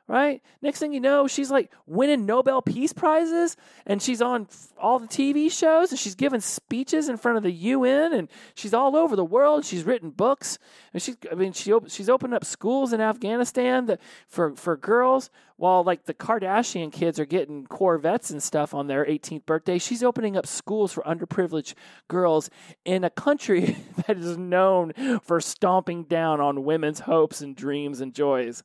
right? 0.09 0.41
Next 0.63 0.79
thing 0.79 0.91
you 0.91 0.99
know, 0.99 1.27
she's 1.27 1.51
like 1.51 1.71
winning 1.85 2.25
Nobel 2.25 2.63
Peace 2.63 2.91
Prizes 2.91 3.55
and 3.85 4.01
she's 4.01 4.23
on 4.23 4.47
all 4.81 4.97
the 4.97 5.07
TV 5.07 5.51
shows 5.51 5.91
and 5.91 5.99
she's 5.99 6.15
giving 6.15 6.39
speeches 6.39 7.09
in 7.09 7.17
front 7.17 7.37
of 7.37 7.43
the 7.43 7.51
UN 7.51 8.13
and 8.13 8.27
she's 8.55 8.73
all 8.73 8.95
over 8.95 9.15
the 9.15 9.23
world. 9.23 9.63
She's 9.65 9.83
written 9.83 10.09
books 10.09 10.57
and 10.93 11.01
she's, 11.01 11.15
I 11.31 11.35
mean, 11.35 11.53
she, 11.53 11.71
she's 11.87 12.09
opened 12.09 12.33
up 12.33 12.43
schools 12.43 12.91
in 12.91 13.01
Afghanistan 13.01 13.85
that, 13.85 14.01
for, 14.27 14.55
for 14.55 14.75
girls 14.75 15.29
while 15.57 15.83
like 15.83 16.05
the 16.05 16.13
Kardashian 16.15 16.91
kids 16.91 17.19
are 17.19 17.25
getting 17.25 17.67
Corvettes 17.67 18.31
and 18.31 18.41
stuff 18.41 18.73
on 18.73 18.87
their 18.87 19.05
18th 19.05 19.45
birthday. 19.45 19.77
She's 19.77 20.01
opening 20.01 20.35
up 20.35 20.47
schools 20.47 20.91
for 20.91 21.03
underprivileged 21.03 21.75
girls 22.07 22.49
in 22.83 23.03
a 23.03 23.11
country 23.11 23.77
that 24.07 24.17
is 24.17 24.39
known 24.39 24.93
for 25.21 25.39
stomping 25.39 26.05
down 26.05 26.41
on 26.41 26.63
women's 26.63 27.01
hopes 27.01 27.41
and 27.41 27.55
dreams 27.55 28.01
and 28.01 28.15
joys. 28.15 28.63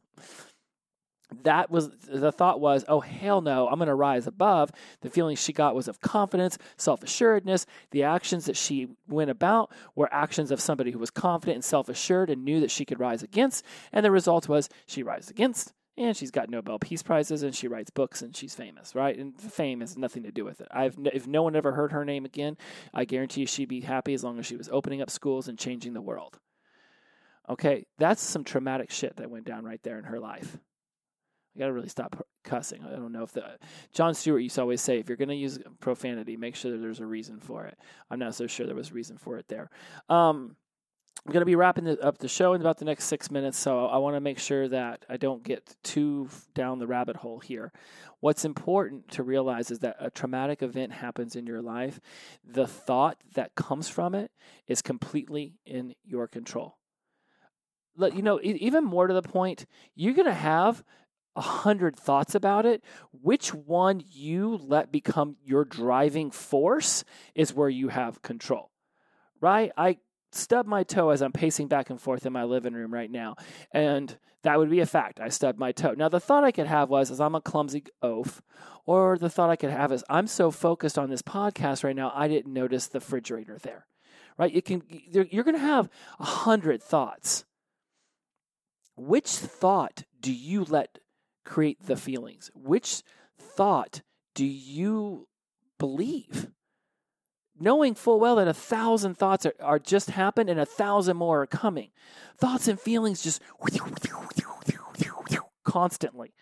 That 1.43 1.71
was 1.71 1.91
the 2.09 2.33
thought 2.33 2.61
was, 2.61 2.85
oh, 2.89 3.01
hell 3.01 3.41
no, 3.41 3.69
I'm 3.69 3.79
going 3.79 3.89
to 3.89 3.95
rise 3.95 4.27
above. 4.27 4.71
The 5.01 5.11
feeling 5.11 5.37
she 5.37 5.53
got 5.53 5.75
was 5.75 5.89
of 5.89 6.01
confidence, 6.01 6.59
self 6.77 7.03
assuredness. 7.03 7.67
The 7.91 8.05
actions 8.05 8.47
that 8.47 8.57
she 8.57 8.89
went 9.09 9.31
about 9.31 9.73
were 9.95 10.13
actions 10.13 10.51
of 10.51 10.61
somebody 10.61 10.91
who 10.91 10.99
was 10.99 11.11
confident 11.11 11.57
and 11.57 11.65
self 11.65 11.89
assured 11.89 12.31
and 12.31 12.45
knew 12.45 12.61
that 12.61 12.71
she 12.71 12.85
could 12.85 13.01
rise 13.01 13.23
against. 13.23 13.65
And 13.93 14.05
the 14.05 14.11
result 14.11 14.49
was 14.49 14.69
she 14.87 15.03
rises 15.03 15.31
against 15.31 15.73
and 15.97 16.17
she's 16.17 16.31
got 16.31 16.51
Nobel 16.51 16.79
Peace 16.79 17.03
Prizes 17.03 17.43
and 17.43 17.55
she 17.55 17.69
writes 17.69 17.91
books 17.91 18.21
and 18.23 18.35
she's 18.37 18.55
famous, 18.55 18.95
right? 18.95 19.17
And 19.17 19.39
fame 19.41 19.81
has 19.81 19.97
nothing 19.97 20.25
to 20.25 20.33
do 20.33 20.45
with 20.45 20.61
it. 20.61 20.69
I've 20.71 20.97
if 21.13 21.27
no 21.27 21.43
one 21.43 21.57
ever 21.57 21.73
heard 21.73 21.93
her 21.93 22.05
name 22.05 22.25
again, 22.25 22.57
I 22.93 23.05
guarantee 23.05 23.47
she'd 23.47 23.69
be 23.69 23.81
happy 23.81 24.15
as 24.15 24.25
long 24.25 24.39
as 24.39 24.47
she 24.47 24.57
was 24.57 24.69
opening 24.71 25.01
up 25.01 25.11
schools 25.11 25.49
and 25.49 25.59
changing 25.59 25.95
the 25.95 26.03
world. 26.03 26.39
Okay, 27.49 27.87
that's 27.99 28.23
some 28.23 28.43
traumatic 28.43 28.91
shit 28.91 29.17
that 29.17 29.31
went 29.31 29.45
down 29.45 29.65
right 29.65 29.83
there 29.83 29.99
in 29.99 30.05
her 30.05 30.19
life. 30.19 30.59
I 31.55 31.59
got 31.59 31.67
to 31.67 31.73
really 31.73 31.89
stop 31.89 32.27
cussing. 32.43 32.83
I 32.85 32.91
don't 32.91 33.13
know 33.13 33.23
if 33.23 33.33
the 33.33 33.59
Jon 33.93 34.15
Stewart 34.15 34.43
used 34.43 34.57
to 34.57 34.63
always 34.63 34.81
say, 34.81 34.99
if 34.99 35.09
you're 35.09 35.17
to 35.29 35.35
use 35.35 35.59
profanity, 35.81 36.37
make 36.37 36.57
sure 36.57 36.73
that 36.73 36.79
there's 36.79 37.01
a 37.01 37.07
reason 37.07 37.41
for 37.41 37.65
it. 37.65 37.79
I'm 38.11 38.19
not 38.19 38.35
so 38.35 38.47
sure 38.47 38.67
there 38.67 38.75
was 38.75 38.91
a 38.91 38.95
reason 38.95 39.19
for 39.19 39.39
it 39.39 39.47
there. 39.49 39.71
Um, 40.09 40.57
I'm 41.27 41.33
to 41.41 41.47
be 41.47 41.57
wrapping 41.57 41.89
up 42.03 42.19
the 42.19 42.29
show 42.29 42.53
in 42.53 42.61
about 42.61 42.77
the 42.77 42.85
next 42.85 43.05
six 43.05 43.31
minutes, 43.31 43.59
so 43.59 43.87
I 43.87 43.97
want 43.97 44.15
to 44.15 44.21
make 44.21 44.39
sure 44.39 44.69
that 44.69 45.07
I 45.09 45.17
don't 45.17 45.43
get 45.43 45.75
too 45.83 46.29
down 46.55 46.79
the 46.79 46.87
rabbit 46.87 47.17
hole 47.17 47.39
here. 47.39 47.73
What's 48.21 48.45
important 48.45 49.09
to 49.13 49.23
realize 49.23 49.71
is 49.71 49.79
that 49.79 49.97
a 49.99 50.11
traumatic 50.11 50.63
event 50.63 50.93
happens 50.93 51.35
in 51.35 51.47
your 51.47 51.63
life. 51.63 51.99
The 52.45 52.67
thought 52.67 53.17
that 53.35 53.55
comes 53.55 53.89
from 53.89 54.15
it 54.15 54.33
is 54.67 54.83
completely 54.83 55.55
in 55.65 55.95
your 56.05 56.29
control. 56.29 56.77
You 57.97 58.23
know, 58.23 58.39
even 58.43 58.85
more 58.85 59.07
to 59.07 59.15
the 59.15 59.23
point, 59.23 59.65
you're 59.95 60.15
going 60.15 60.27
to 60.27 60.35
have 60.35 60.85
a 61.37 61.41
hundred 61.41 61.97
thoughts 61.97 62.35
about 62.35 62.67
it. 62.67 62.83
Which 63.11 63.53
one 63.53 64.03
you 64.11 64.59
let 64.63 64.93
become 64.93 65.37
your 65.45 65.65
driving 65.65 66.31
force 66.31 67.05
is 67.35 67.55
where 67.55 67.69
you 67.69 67.89
have 67.89 68.23
control, 68.23 68.71
right? 69.41 69.73
I 69.77 69.99
stub 70.33 70.67
my 70.67 70.83
toe 70.83 71.11
as 71.11 71.23
I'm 71.23 71.33
pacing 71.33 71.69
back 71.69 71.91
and 71.91 72.01
forth 72.01 72.27
in 72.27 72.33
my 72.33 72.45
living 72.45 72.75
room 72.75 72.93
right 72.93 73.11
now. 73.11 73.37
And 73.73 74.17
that 74.43 74.59
would 74.59 74.71
be 74.71 74.81
a 74.81 74.87
fact. 74.87 75.21
I 75.21 75.29
stubbed 75.29 75.59
my 75.59 75.73
toe. 75.73 75.95
Now, 75.97 76.09
the 76.09 76.21
thought 76.21 76.45
I 76.45 76.51
could 76.51 76.67
have 76.67 76.91
was, 76.91 77.11
is 77.11 77.21
I'm 77.21 77.35
a 77.35 77.41
clumsy 77.41 77.85
oaf. 78.03 78.43
Or 78.87 79.17
the 79.17 79.31
thought 79.31 79.49
I 79.49 79.57
could 79.57 79.71
have 79.71 79.93
is, 79.93 80.05
I'm 80.11 80.27
so 80.27 80.51
focused 80.51 80.99
on 80.99 81.09
this 81.09 81.23
podcast 81.23 81.85
right 81.85 81.97
now, 81.97 82.13
I 82.15 82.29
didn't 82.29 82.53
notice 82.53 82.89
the 82.89 82.99
refrigerator 82.99 83.59
there. 83.63 83.87
Right? 84.37 84.53
You 84.53 84.61
can, 84.61 84.83
you're 84.89 85.45
going 85.45 85.55
to 85.55 85.61
have 85.61 85.89
a 86.19 86.25
hundred 86.25 86.83
thoughts. 86.83 87.45
Which 88.97 89.29
thought 89.29 90.05
do 90.21 90.33
you 90.33 90.65
let 90.65 90.99
create 91.45 91.87
the 91.87 91.97
feelings? 91.97 92.51
Which 92.55 93.03
thought 93.39 94.03
do 94.35 94.45
you 94.45 95.29
believe? 95.79 96.49
knowing 97.59 97.95
full 97.95 98.19
well 98.19 98.37
that 98.37 98.49
a 98.49 98.55
thousand 98.55 99.17
thoughts 99.17 99.47
are, 99.47 99.55
are 99.61 99.79
just 99.79 100.11
happened 100.11 100.51
and 100.51 100.61
a 100.61 100.67
thousand 100.67 101.17
more 101.17 101.43
are 101.43 101.47
coming. 101.47 101.91
Thoughts 102.37 102.69
and 102.69 102.79
feelings 102.79 103.23
just 103.23 103.41
constantly, 105.65 106.35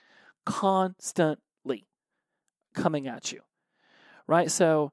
constantly 0.44 1.86
coming 2.74 3.06
at 3.06 3.32
you. 3.32 3.40
Right? 4.26 4.50
So 4.50 4.92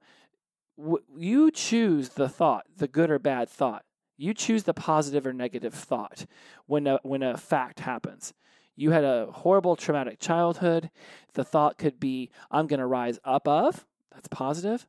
w- 0.78 1.04
you 1.18 1.52
choose 1.52 2.10
the 2.10 2.30
thought, 2.30 2.66
the 2.78 2.88
good 2.88 3.10
or 3.10 3.20
bad 3.20 3.50
thought. 3.50 3.84
You 4.18 4.34
choose 4.34 4.64
the 4.64 4.74
positive 4.74 5.26
or 5.26 5.32
negative 5.32 5.74
thought 5.74 6.26
when 6.66 6.88
a, 6.88 7.00
when 7.04 7.24
a 7.24 7.38
fact 7.38 7.80
happens. 7.80 8.34
You 8.80 8.92
had 8.92 9.04
a 9.04 9.28
horrible 9.32 9.76
traumatic 9.76 10.20
childhood. 10.20 10.90
The 11.34 11.44
thought 11.44 11.78
could 11.78 12.00
be, 12.00 12.32
I'm 12.50 12.66
going 12.66 12.80
to 12.80 12.86
rise 12.86 13.20
up 13.26 13.46
of. 13.46 13.86
That's 14.14 14.30
positive. 14.30 14.88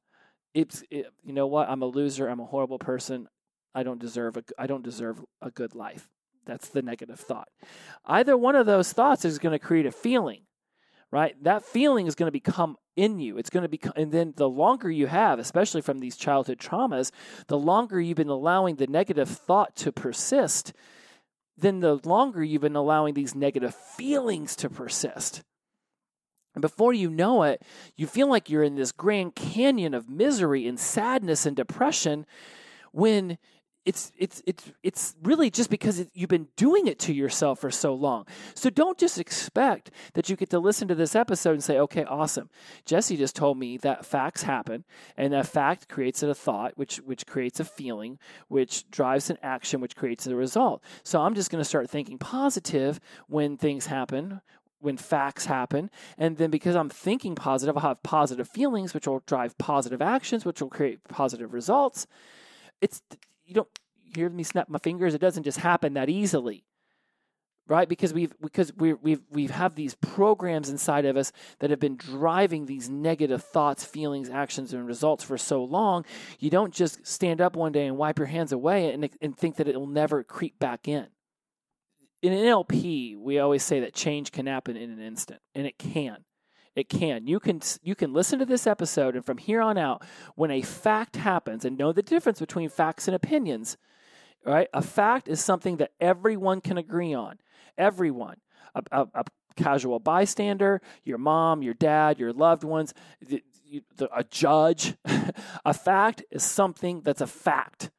It's 0.55 0.85
it, 0.91 1.07
you 1.25 1.33
know 1.33 1.49
what? 1.49 1.69
I'm 1.69 1.83
a 1.83 1.87
loser. 1.87 2.29
I'm 2.29 2.39
a 2.39 2.45
horrible 2.45 2.79
person. 2.79 3.29
I 3.75 3.83
don't 3.83 4.01
deserve 4.01 4.37
a 4.37 4.45
i 4.59 4.67
don't 4.69 4.85
deserve 4.85 5.25
a 5.43 5.51
good 5.51 5.75
life. 5.75 6.09
That's 6.47 6.69
the 6.69 6.83
negative 6.83 7.19
thought. 7.19 7.49
Either 8.05 8.37
one 8.37 8.55
of 8.55 8.67
those 8.67 8.93
thoughts 8.93 9.25
is 9.25 9.41
going 9.41 9.53
to 9.53 9.59
create 9.59 9.87
a 9.87 9.93
feeling 9.93 10.43
right? 11.13 11.35
That 11.43 11.65
feeling 11.65 12.07
is 12.07 12.15
going 12.15 12.29
to 12.29 12.33
become 12.33 12.77
in 12.95 13.19
you. 13.19 13.37
It's 13.37 13.51
going 13.51 13.65
to 13.65 13.69
become 13.69 13.93
and 13.97 14.13
then 14.13 14.35
the 14.37 14.49
longer 14.49 14.89
you 14.89 15.09
have 15.09 15.41
especially 15.41 15.81
from 15.81 15.99
these 15.99 16.17
childhood 16.17 16.59
traumas 16.59 17.11
the 17.49 17.59
longer 17.59 18.01
you've 18.01 18.17
been 18.17 18.29
allowing 18.29 18.77
the 18.77 18.87
negative 18.87 19.29
thought 19.29 19.75
to 19.77 19.91
persist 19.91 20.73
then 21.61 21.81
the 21.81 21.97
longer 22.05 22.43
you've 22.43 22.63
been 22.63 22.77
allowing 22.77 23.15
these 23.15 23.35
negative 23.35 23.75
feelings 23.75 24.57
to 24.57 24.69
persist 24.69 25.43
and 26.55 26.63
before 26.63 26.93
you 26.93 27.11
know 27.11 27.45
it, 27.45 27.63
you 27.97 28.07
feel 28.07 28.29
like 28.29 28.51
you're 28.51 28.65
in 28.65 28.75
this 28.75 28.93
grand 28.93 29.35
canyon 29.35 29.95
of 29.95 30.09
misery 30.09 30.67
and 30.67 30.79
sadness 30.79 31.47
and 31.47 31.57
depression 31.57 32.27
when 32.93 33.39
it's 33.87 34.13
it's 34.19 34.43
it's 34.47 34.71
it's 34.83 35.15
really 35.23 35.51
just 35.51 35.71
because 35.71 35.99
it, 36.01 36.11
you've 36.13 36.29
been 36.29 36.49
doing 36.57 36.87
it 36.87 36.99
to 37.01 37.15
yourself 37.15 37.61
for 37.61 37.71
so 37.71 37.95
long. 37.95 38.27
So 38.55 38.69
don't 38.69 38.99
just 38.99 39.19
expect 39.19 39.91
that 40.13 40.29
you 40.29 40.37
get 40.37 40.51
to 40.51 40.59
listen 40.59 40.87
to 40.89 40.95
this 40.95 41.17
episode 41.17 41.53
and 41.53 41.65
say, 41.65 41.79
"Okay, 41.79 42.05
awesome. 42.05 42.51
Jesse 42.85 43.17
just 43.17 43.35
told 43.35 43.59
me 43.59 43.79
that 43.79 44.05
facts 44.05 44.43
happen, 44.43 44.85
and 45.17 45.33
that 45.33 45.47
fact 45.47 45.89
creates 45.89 46.23
a 46.23 46.35
thought, 46.35 46.73
which 46.77 46.99
which 46.99 47.27
creates 47.27 47.59
a 47.59 47.65
feeling, 47.65 48.19
which 48.49 48.89
drives 48.91 49.31
an 49.31 49.39
action, 49.43 49.81
which 49.81 49.97
creates 49.97 50.27
a 50.27 50.37
result. 50.37 50.83
So 51.03 51.23
I'm 51.23 51.35
just 51.35 51.51
going 51.51 51.63
to 51.63 51.69
start 51.69 51.89
thinking 51.89 52.19
positive 52.19 53.01
when 53.29 53.57
things 53.57 53.87
happen, 53.87 54.43
when 54.81 54.97
facts 54.97 55.47
happen. 55.47 55.91
And 56.19 56.37
then 56.37 56.51
because 56.51 56.77
I'm 56.77 56.89
thinking 56.91 57.35
positive, 57.35 57.77
I'll 57.77 57.83
have 57.83 58.03
positive 58.03 58.49
feelings, 58.49 58.93
which 58.93 59.07
will 59.07 59.23
drive 59.27 59.57
positive 59.59 60.03
actions, 60.03 60.45
which 60.45 60.61
will 60.61 60.71
create 60.71 61.05
positive 61.09 61.53
results. 61.53 62.07
It's, 62.81 63.03
you 63.51 63.55
don't 63.55 63.69
hear 64.15 64.31
me 64.31 64.43
snap 64.43 64.69
my 64.69 64.79
fingers. 64.79 65.15
It 65.15 65.21
doesn't 65.21 65.43
just 65.43 65.59
happen 65.59 65.95
that 65.95 66.09
easily. 66.09 66.65
Right, 67.69 67.89
because 67.89 68.13
we've 68.13 68.33
because 68.41 68.75
we 68.75 68.95
we've 68.95 69.21
we've 69.31 69.53
have 69.53 69.77
these 69.77 69.95
programs 69.95 70.71
inside 70.71 71.05
of 71.05 71.17
us 71.17 71.31
that 71.61 71.71
have 71.71 71.79
been 71.79 71.97
driving 71.97 72.67
these 72.67 72.89
negative 72.89 73.45
thoughts, 73.45 73.85
feelings, 73.85 74.29
actions, 74.29 74.73
and 74.73 74.89
results 74.89 75.23
for 75.23 75.39
so 75.39 75.63
long. 75.63 76.05
You 76.41 76.51
don't 76.51 76.75
just 76.75 77.07
stand 77.07 77.41
up 77.41 77.55
one 77.55 77.71
day 77.71 77.87
and 77.87 77.97
wipe 77.97 78.19
your 78.19 78.27
hands 78.27 78.51
away 78.51 78.93
and, 78.93 79.09
and 79.21 79.37
think 79.37 79.55
that 79.57 79.69
it 79.69 79.79
will 79.79 79.87
never 79.87 80.25
creep 80.25 80.59
back 80.59 80.89
in 80.89 81.07
in 82.23 82.33
NLP, 82.33 83.17
we 83.17 83.39
always 83.39 83.63
say 83.63 83.81
that 83.81 83.95
change 83.95 84.33
can 84.33 84.47
happen 84.47 84.77
in 84.77 84.91
an 84.91 85.01
instant, 85.01 85.41
and 85.55 85.67
it 85.67 85.79
can. 85.79 86.19
It 86.77 86.89
can. 86.89 87.27
You 87.27 87.41
can 87.41 87.61
you 87.83 87.95
can 87.95 88.13
listen 88.13 88.39
to 88.39 88.47
this 88.47 88.67
episode, 88.67 89.17
and 89.17 89.25
from 89.25 89.39
here 89.39 89.61
on 89.61 89.77
out, 89.77 90.03
when 90.37 90.51
a 90.51 90.63
fact 90.63 91.17
happens, 91.17 91.65
and 91.65 91.77
know 91.77 91.93
the 91.93 92.03
difference 92.03 92.39
between 92.41 92.69
facts 92.69 93.09
and 93.09 93.15
opinions. 93.15 93.77
Right? 94.45 94.69
A 94.73 94.81
fact 94.81 95.29
is 95.29 95.43
something 95.43 95.77
that 95.79 95.93
everyone 96.01 96.61
can 96.61 96.79
agree 96.79 97.13
on. 97.13 97.39
Everyone. 97.77 98.37
A, 98.75 98.83
a, 98.93 99.07
a 99.15 99.25
casual 99.57 99.99
bystander, 99.99 100.81
your 101.05 101.19
mom, 101.19 101.63
your 101.63 101.75
dad, 101.75 102.19
your 102.19 102.33
loved 102.33 102.65
ones, 102.65 102.95
the, 103.21 103.43
the, 103.97 104.09
a 104.17 104.25
judge. 104.25 104.95
a 105.65 105.75
fact 105.75 106.23
is 106.31 106.43
something 106.43 107.03
that's 107.03 107.21
a 107.21 107.27
fact. 107.27 107.91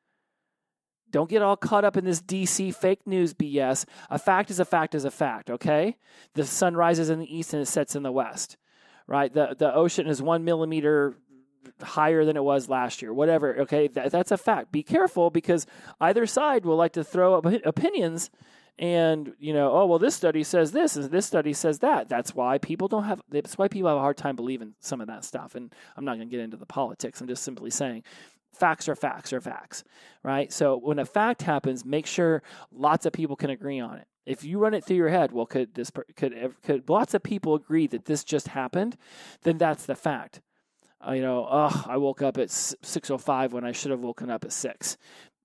Don't 1.11 1.29
get 1.29 1.41
all 1.41 1.57
caught 1.57 1.85
up 1.85 1.97
in 1.97 2.05
this 2.05 2.21
DC 2.21 2.73
fake 2.73 3.05
news 3.05 3.33
BS. 3.33 3.85
A 4.09 4.17
fact 4.17 4.49
is 4.49 4.59
a 4.59 4.65
fact 4.65 4.95
is 4.95 5.05
a 5.05 5.11
fact, 5.11 5.49
okay? 5.49 5.97
The 6.33 6.45
sun 6.45 6.75
rises 6.75 7.09
in 7.09 7.19
the 7.19 7.35
east 7.35 7.53
and 7.53 7.61
it 7.61 7.67
sets 7.67 7.95
in 7.95 8.03
the 8.03 8.11
west, 8.11 8.57
right? 9.07 9.33
The, 9.33 9.55
the 9.57 9.73
ocean 9.73 10.07
is 10.07 10.21
one 10.21 10.43
millimeter 10.43 11.17
higher 11.81 12.25
than 12.25 12.37
it 12.37 12.43
was 12.43 12.69
last 12.69 13.01
year, 13.01 13.13
whatever, 13.13 13.59
okay? 13.61 13.87
That, 13.87 14.11
that's 14.11 14.31
a 14.31 14.37
fact. 14.37 14.71
Be 14.71 14.83
careful 14.83 15.29
because 15.29 15.65
either 15.99 16.25
side 16.25 16.65
will 16.65 16.77
like 16.77 16.93
to 16.93 17.03
throw 17.03 17.35
up 17.35 17.45
opinions 17.65 18.29
and 18.79 19.33
you 19.37 19.53
know 19.53 19.71
oh 19.71 19.85
well 19.85 19.99
this 19.99 20.15
study 20.15 20.43
says 20.43 20.71
this 20.71 20.95
and 20.95 21.11
this 21.11 21.25
study 21.25 21.53
says 21.53 21.79
that 21.79 22.09
that's 22.09 22.33
why 22.33 22.57
people 22.57 22.87
don't 22.87 23.03
have 23.03 23.21
that's 23.29 23.57
why 23.57 23.67
people 23.67 23.87
have 23.87 23.97
a 23.97 24.01
hard 24.01 24.17
time 24.17 24.35
believing 24.35 24.73
some 24.79 25.01
of 25.01 25.07
that 25.07 25.23
stuff 25.23 25.55
and 25.55 25.73
i'm 25.95 26.05
not 26.05 26.15
going 26.15 26.27
to 26.27 26.31
get 26.31 26.41
into 26.41 26.57
the 26.57 26.65
politics 26.65 27.21
i'm 27.21 27.27
just 27.27 27.43
simply 27.43 27.69
saying 27.69 28.01
facts 28.53 28.87
are 28.87 28.95
facts 28.95 29.33
are 29.33 29.41
facts, 29.41 29.83
right? 30.23 30.51
So 30.51 30.77
when 30.77 30.99
a 30.99 31.05
fact 31.05 31.41
happens, 31.41 31.85
make 31.85 32.05
sure 32.05 32.43
lots 32.71 33.05
of 33.05 33.13
people 33.13 33.35
can 33.35 33.49
agree 33.49 33.79
on 33.79 33.97
it. 33.97 34.07
If 34.25 34.43
you 34.43 34.59
run 34.59 34.73
it 34.73 34.83
through 34.83 34.97
your 34.97 35.09
head, 35.09 35.31
well, 35.31 35.45
could 35.45 35.73
this 35.73 35.91
could 36.15 36.53
could 36.63 36.87
lots 36.89 37.13
of 37.13 37.23
people 37.23 37.55
agree 37.55 37.87
that 37.87 38.05
this 38.05 38.23
just 38.23 38.49
happened? 38.49 38.97
Then 39.43 39.57
that's 39.57 39.85
the 39.85 39.95
fact. 39.95 40.41
Uh, 41.05 41.13
you 41.13 41.21
know, 41.21 41.47
oh, 41.49 41.85
I 41.87 41.97
woke 41.97 42.21
up 42.21 42.37
at 42.37 42.51
six 42.51 43.09
o 43.09 43.15
oh 43.15 43.17
five 43.17 43.53
when 43.53 43.65
I 43.65 43.71
should 43.71 43.91
have 43.91 44.01
woken 44.01 44.29
up 44.29 44.43
at 44.43 44.51
six. 44.51 44.97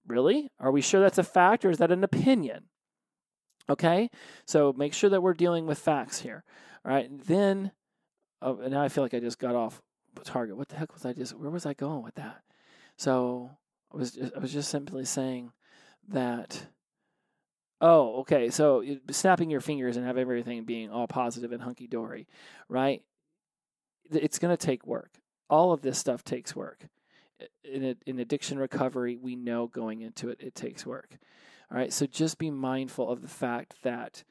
Really? 0.06 0.50
Are 0.60 0.70
we 0.70 0.82
sure 0.82 1.00
that's 1.00 1.18
a 1.18 1.24
fact 1.24 1.64
or 1.64 1.70
is 1.70 1.78
that 1.78 1.90
an 1.90 2.04
opinion? 2.04 2.64
Okay, 3.68 4.10
so 4.46 4.72
make 4.76 4.94
sure 4.94 5.10
that 5.10 5.22
we're 5.22 5.34
dealing 5.34 5.66
with 5.66 5.78
facts 5.78 6.20
here. 6.20 6.44
All 6.84 6.92
right, 6.92 7.08
then 7.26 7.72
oh, 8.42 8.54
now 8.68 8.82
I 8.82 8.88
feel 8.88 9.02
like 9.02 9.14
I 9.14 9.20
just 9.20 9.40
got 9.40 9.56
off 9.56 9.82
target. 10.24 10.56
What 10.56 10.68
the 10.68 10.76
heck 10.76 10.92
was 10.92 11.04
I 11.04 11.12
just? 11.12 11.34
Where 11.34 11.50
was 11.50 11.66
I 11.66 11.74
going 11.74 12.02
with 12.02 12.14
that? 12.14 12.42
So 12.96 13.50
I 13.92 13.96
was 13.96 14.12
just, 14.12 14.32
I 14.34 14.38
was 14.38 14.52
just 14.52 14.70
simply 14.70 15.04
saying 15.04 15.52
that 16.08 16.66
oh, 17.80 18.20
okay, 18.20 18.50
so 18.50 18.82
snapping 19.10 19.50
your 19.50 19.60
fingers 19.60 19.96
and 19.96 20.06
have 20.06 20.16
everything 20.18 20.64
being 20.64 20.90
all 20.90 21.06
positive 21.06 21.52
and 21.52 21.62
hunky 21.62 21.86
dory, 21.86 22.26
right? 22.68 23.02
It's 24.10 24.38
going 24.38 24.56
to 24.56 24.66
take 24.66 24.86
work. 24.86 25.18
All 25.50 25.72
of 25.72 25.82
this 25.82 25.98
stuff 25.98 26.24
takes 26.24 26.56
work. 26.56 26.86
In, 27.64 27.96
in 28.06 28.18
addiction 28.18 28.58
recovery, 28.58 29.18
we 29.20 29.36
know 29.36 29.66
going 29.66 30.00
into 30.00 30.30
it, 30.30 30.40
it 30.40 30.54
takes 30.54 30.86
work. 30.86 31.18
All 31.70 31.76
right, 31.76 31.92
so 31.92 32.06
just 32.06 32.38
be 32.38 32.50
mindful 32.50 33.10
of 33.10 33.22
the 33.22 33.28
fact 33.28 33.74
that 33.82 34.24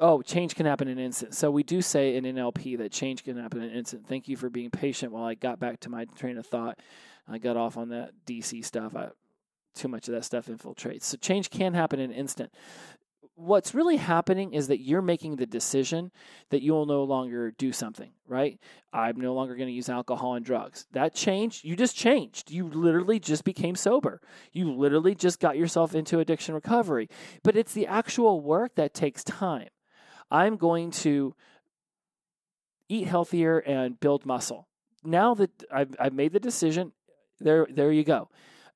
oh, 0.00 0.22
change 0.22 0.54
can 0.54 0.66
happen 0.66 0.86
in 0.86 0.98
an 0.98 1.04
instant. 1.04 1.34
So 1.34 1.50
we 1.50 1.64
do 1.64 1.82
say 1.82 2.14
in 2.14 2.22
NLP 2.22 2.78
that 2.78 2.92
change 2.92 3.24
can 3.24 3.36
happen 3.36 3.62
in 3.62 3.70
an 3.70 3.76
instant. 3.76 4.06
Thank 4.06 4.28
you 4.28 4.36
for 4.36 4.48
being 4.48 4.70
patient 4.70 5.10
while 5.10 5.24
I 5.24 5.34
got 5.34 5.58
back 5.58 5.80
to 5.80 5.90
my 5.90 6.04
train 6.16 6.38
of 6.38 6.46
thought. 6.46 6.78
I 7.30 7.38
got 7.38 7.56
off 7.56 7.76
on 7.76 7.90
that 7.90 8.12
DC 8.26 8.64
stuff. 8.64 8.96
I, 8.96 9.10
too 9.74 9.88
much 9.88 10.08
of 10.08 10.14
that 10.14 10.24
stuff 10.24 10.46
infiltrates. 10.46 11.04
So 11.04 11.16
change 11.16 11.50
can 11.50 11.74
happen 11.74 12.00
in 12.00 12.10
an 12.10 12.16
instant. 12.16 12.52
What's 13.34 13.72
really 13.72 13.98
happening 13.98 14.52
is 14.52 14.66
that 14.66 14.80
you're 14.80 15.00
making 15.02 15.36
the 15.36 15.46
decision 15.46 16.10
that 16.50 16.60
you 16.60 16.72
will 16.72 16.86
no 16.86 17.04
longer 17.04 17.52
do 17.52 17.72
something, 17.72 18.10
right? 18.26 18.58
I'm 18.92 19.20
no 19.20 19.32
longer 19.32 19.54
going 19.54 19.68
to 19.68 19.72
use 19.72 19.88
alcohol 19.88 20.34
and 20.34 20.44
drugs. 20.44 20.88
That 20.90 21.14
changed. 21.14 21.64
You 21.64 21.76
just 21.76 21.94
changed. 21.94 22.50
You 22.50 22.66
literally 22.66 23.20
just 23.20 23.44
became 23.44 23.76
sober. 23.76 24.20
You 24.52 24.72
literally 24.72 25.14
just 25.14 25.38
got 25.38 25.56
yourself 25.56 25.94
into 25.94 26.18
addiction 26.18 26.56
recovery. 26.56 27.08
But 27.44 27.56
it's 27.56 27.74
the 27.74 27.86
actual 27.86 28.40
work 28.40 28.74
that 28.74 28.92
takes 28.92 29.22
time. 29.22 29.68
I'm 30.32 30.56
going 30.56 30.90
to 30.90 31.36
eat 32.88 33.06
healthier 33.06 33.58
and 33.58 34.00
build 34.00 34.26
muscle. 34.26 34.66
Now 35.04 35.34
that 35.34 35.50
I've, 35.70 35.94
I've 36.00 36.12
made 36.12 36.32
the 36.32 36.40
decision, 36.40 36.92
there, 37.40 37.66
there 37.70 37.92
you 37.92 38.04
go 38.04 38.28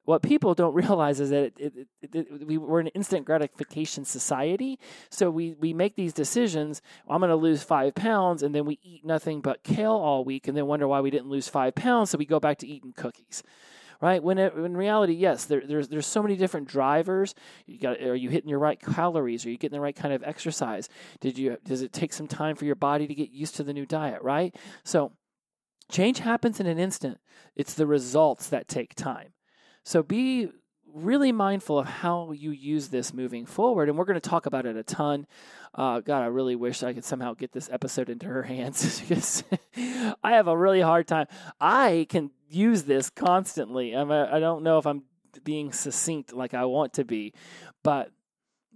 what 0.04 0.22
people 0.22 0.54
don't 0.54 0.74
realize 0.82 1.20
is 1.20 1.30
that 1.30 1.52
it, 1.58 1.72
it, 1.76 1.88
it, 2.12 2.46
we, 2.46 2.58
we're 2.58 2.80
an 2.80 2.88
instant 2.88 3.24
gratification 3.24 4.04
society. 4.04 4.78
So 5.10 5.30
we, 5.30 5.54
we 5.54 5.72
make 5.72 5.96
these 5.96 6.12
decisions. 6.12 6.82
I'm 7.08 7.20
going 7.20 7.30
to 7.30 7.36
lose 7.36 7.62
five 7.62 7.94
pounds, 7.94 8.42
and 8.42 8.54
then 8.54 8.64
we 8.64 8.78
eat 8.82 9.04
nothing 9.04 9.40
but 9.40 9.62
kale 9.62 9.92
all 9.92 10.24
week, 10.24 10.48
and 10.48 10.56
then 10.56 10.66
wonder 10.66 10.88
why 10.88 11.00
we 11.00 11.10
didn't 11.10 11.28
lose 11.28 11.48
five 11.48 11.74
pounds. 11.74 12.10
So 12.10 12.18
we 12.18 12.26
go 12.26 12.40
back 12.40 12.58
to 12.58 12.66
eating 12.66 12.92
cookies, 12.96 13.42
right? 14.00 14.22
When 14.22 14.38
it, 14.38 14.54
in 14.54 14.76
reality, 14.76 15.14
yes, 15.14 15.44
there, 15.44 15.62
there's 15.64 15.88
there's 15.88 16.06
so 16.06 16.22
many 16.22 16.36
different 16.36 16.68
drivers. 16.68 17.34
You 17.66 17.78
got 17.78 18.00
are 18.00 18.16
you 18.16 18.30
hitting 18.30 18.50
your 18.50 18.58
right 18.58 18.80
calories? 18.80 19.46
Are 19.46 19.50
you 19.50 19.58
getting 19.58 19.76
the 19.76 19.80
right 19.80 19.96
kind 19.96 20.14
of 20.14 20.22
exercise? 20.24 20.88
Did 21.20 21.38
you 21.38 21.56
does 21.64 21.82
it 21.82 21.92
take 21.92 22.12
some 22.12 22.26
time 22.26 22.56
for 22.56 22.64
your 22.64 22.74
body 22.74 23.06
to 23.06 23.14
get 23.14 23.30
used 23.30 23.56
to 23.56 23.62
the 23.62 23.72
new 23.72 23.86
diet, 23.86 24.22
right? 24.22 24.54
So 24.84 25.12
change 25.90 26.18
happens 26.20 26.60
in 26.60 26.66
an 26.66 26.78
instant. 26.78 27.18
It's 27.56 27.74
the 27.74 27.86
results 27.86 28.48
that 28.48 28.68
take 28.68 28.94
time. 28.94 29.32
So 29.84 30.02
be 30.02 30.50
really 30.94 31.32
mindful 31.32 31.78
of 31.78 31.86
how 31.86 32.32
you 32.32 32.50
use 32.50 32.88
this 32.88 33.14
moving 33.14 33.46
forward. 33.46 33.88
And 33.88 33.96
we're 33.96 34.04
going 34.04 34.20
to 34.20 34.28
talk 34.28 34.46
about 34.46 34.66
it 34.66 34.76
a 34.76 34.82
ton. 34.82 35.26
Uh, 35.74 36.00
God, 36.00 36.22
I 36.22 36.26
really 36.26 36.56
wish 36.56 36.82
I 36.82 36.92
could 36.92 37.04
somehow 37.04 37.34
get 37.34 37.52
this 37.52 37.70
episode 37.70 38.10
into 38.10 38.26
her 38.26 38.42
hands 38.54 39.00
because 39.00 39.44
I 40.22 40.32
have 40.32 40.48
a 40.48 40.56
really 40.56 40.80
hard 40.80 41.06
time. 41.06 41.26
I 41.60 42.06
can 42.08 42.30
use 42.48 42.82
this 42.82 43.10
constantly. 43.10 43.92
I'm 43.92 44.10
a, 44.10 44.28
I 44.30 44.38
don't 44.38 44.62
know 44.62 44.78
if 44.78 44.86
I'm 44.86 45.04
being 45.44 45.72
succinct 45.72 46.32
like 46.32 46.52
I 46.52 46.66
want 46.66 46.94
to 46.94 47.04
be, 47.04 47.32
but 47.82 48.10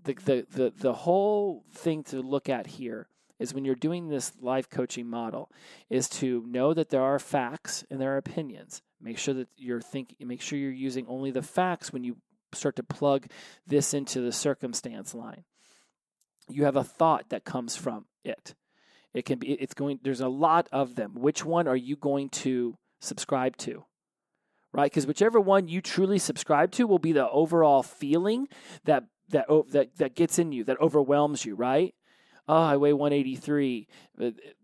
the, 0.05 0.15
the, 0.15 0.47
the, 0.51 0.73
the 0.75 0.93
whole 0.93 1.65
thing 1.73 2.03
to 2.05 2.23
look 2.23 2.49
at 2.49 2.67
here 2.67 3.09
is 3.39 3.53
when 3.53 3.65
you're 3.65 3.75
doing 3.75 4.09
this 4.09 4.33
life 4.41 4.69
coaching 4.71 5.09
model 5.09 5.51
is 5.91 6.09
to 6.09 6.45
know 6.47 6.73
that 6.75 6.91
there 6.91 7.03
are 7.03 7.19
facts 7.19 7.85
and 7.91 8.01
there 8.01 8.15
are 8.15 8.19
opinions 8.19 8.83
Make 9.01 9.19
sure 9.19 9.35
that 9.35 9.49
you're 9.57 9.81
thinking. 9.81 10.27
Make 10.27 10.41
sure 10.41 10.59
you're 10.59 10.73
using 10.73 11.07
only 11.09 11.31
the 11.31 11.43
facts 11.43 11.93
when 11.93 12.05
you 12.05 12.17
start 12.53 12.77
to 12.77 12.83
plug 12.83 13.27
this 13.67 13.93
into 13.93 14.21
the 14.21 14.33
circumstance 14.33 15.15
line. 15.15 15.45
You 16.49 16.65
have 16.65 16.77
a 16.77 16.85
thought 16.85 17.29
that 17.29 17.45
comes 17.45 17.77
from 17.77 18.07
it. 18.25 18.55
It 19.13 19.25
can 19.25 19.39
be. 19.39 19.53
It's 19.53 19.75
going. 19.75 20.01
There's 20.03 20.21
a 20.21 20.29
lot 20.29 20.69
of 20.73 20.95
them. 20.95 21.15
Which 21.15 21.45
one 21.45 21.69
are 21.69 21.77
you 21.77 21.97
going 21.97 22.31
to 22.31 22.77
subscribe 23.01 23.57
to? 23.59 23.85
Right, 24.73 24.91
because 24.91 25.07
whichever 25.07 25.41
one 25.41 25.69
you 25.69 25.81
truly 25.81 26.19
subscribe 26.19 26.71
to 26.73 26.87
will 26.87 26.99
be 26.99 27.13
the 27.13 27.29
overall 27.29 27.83
feeling 27.83 28.49
that 28.85 29.05
that 29.31 29.47
that 29.71 29.97
that 29.97 30.15
gets 30.15 30.39
in 30.39 30.53
you, 30.53 30.65
that 30.65 30.81
overwhelms 30.81 31.45
you. 31.45 31.55
Right? 31.55 31.95
Oh, 32.49 32.63
I 32.63 32.77
weigh 32.77 32.93
183. 32.93 33.89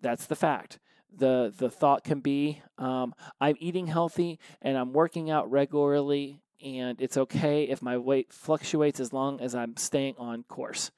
That's 0.00 0.26
the 0.26 0.36
fact 0.36 0.78
the 1.16 1.52
the 1.56 1.70
thought 1.70 2.04
can 2.04 2.20
be 2.20 2.62
um, 2.78 3.14
i'm 3.40 3.56
eating 3.58 3.86
healthy 3.86 4.38
and 4.60 4.76
i'm 4.76 4.92
working 4.92 5.30
out 5.30 5.50
regularly 5.50 6.40
and 6.64 7.00
it's 7.00 7.16
okay 7.16 7.64
if 7.64 7.82
my 7.82 7.98
weight 7.98 8.32
fluctuates 8.32 9.00
as 9.00 9.12
long 9.12 9.40
as 9.40 9.54
i'm 9.54 9.76
staying 9.76 10.14
on 10.18 10.42
course 10.44 10.90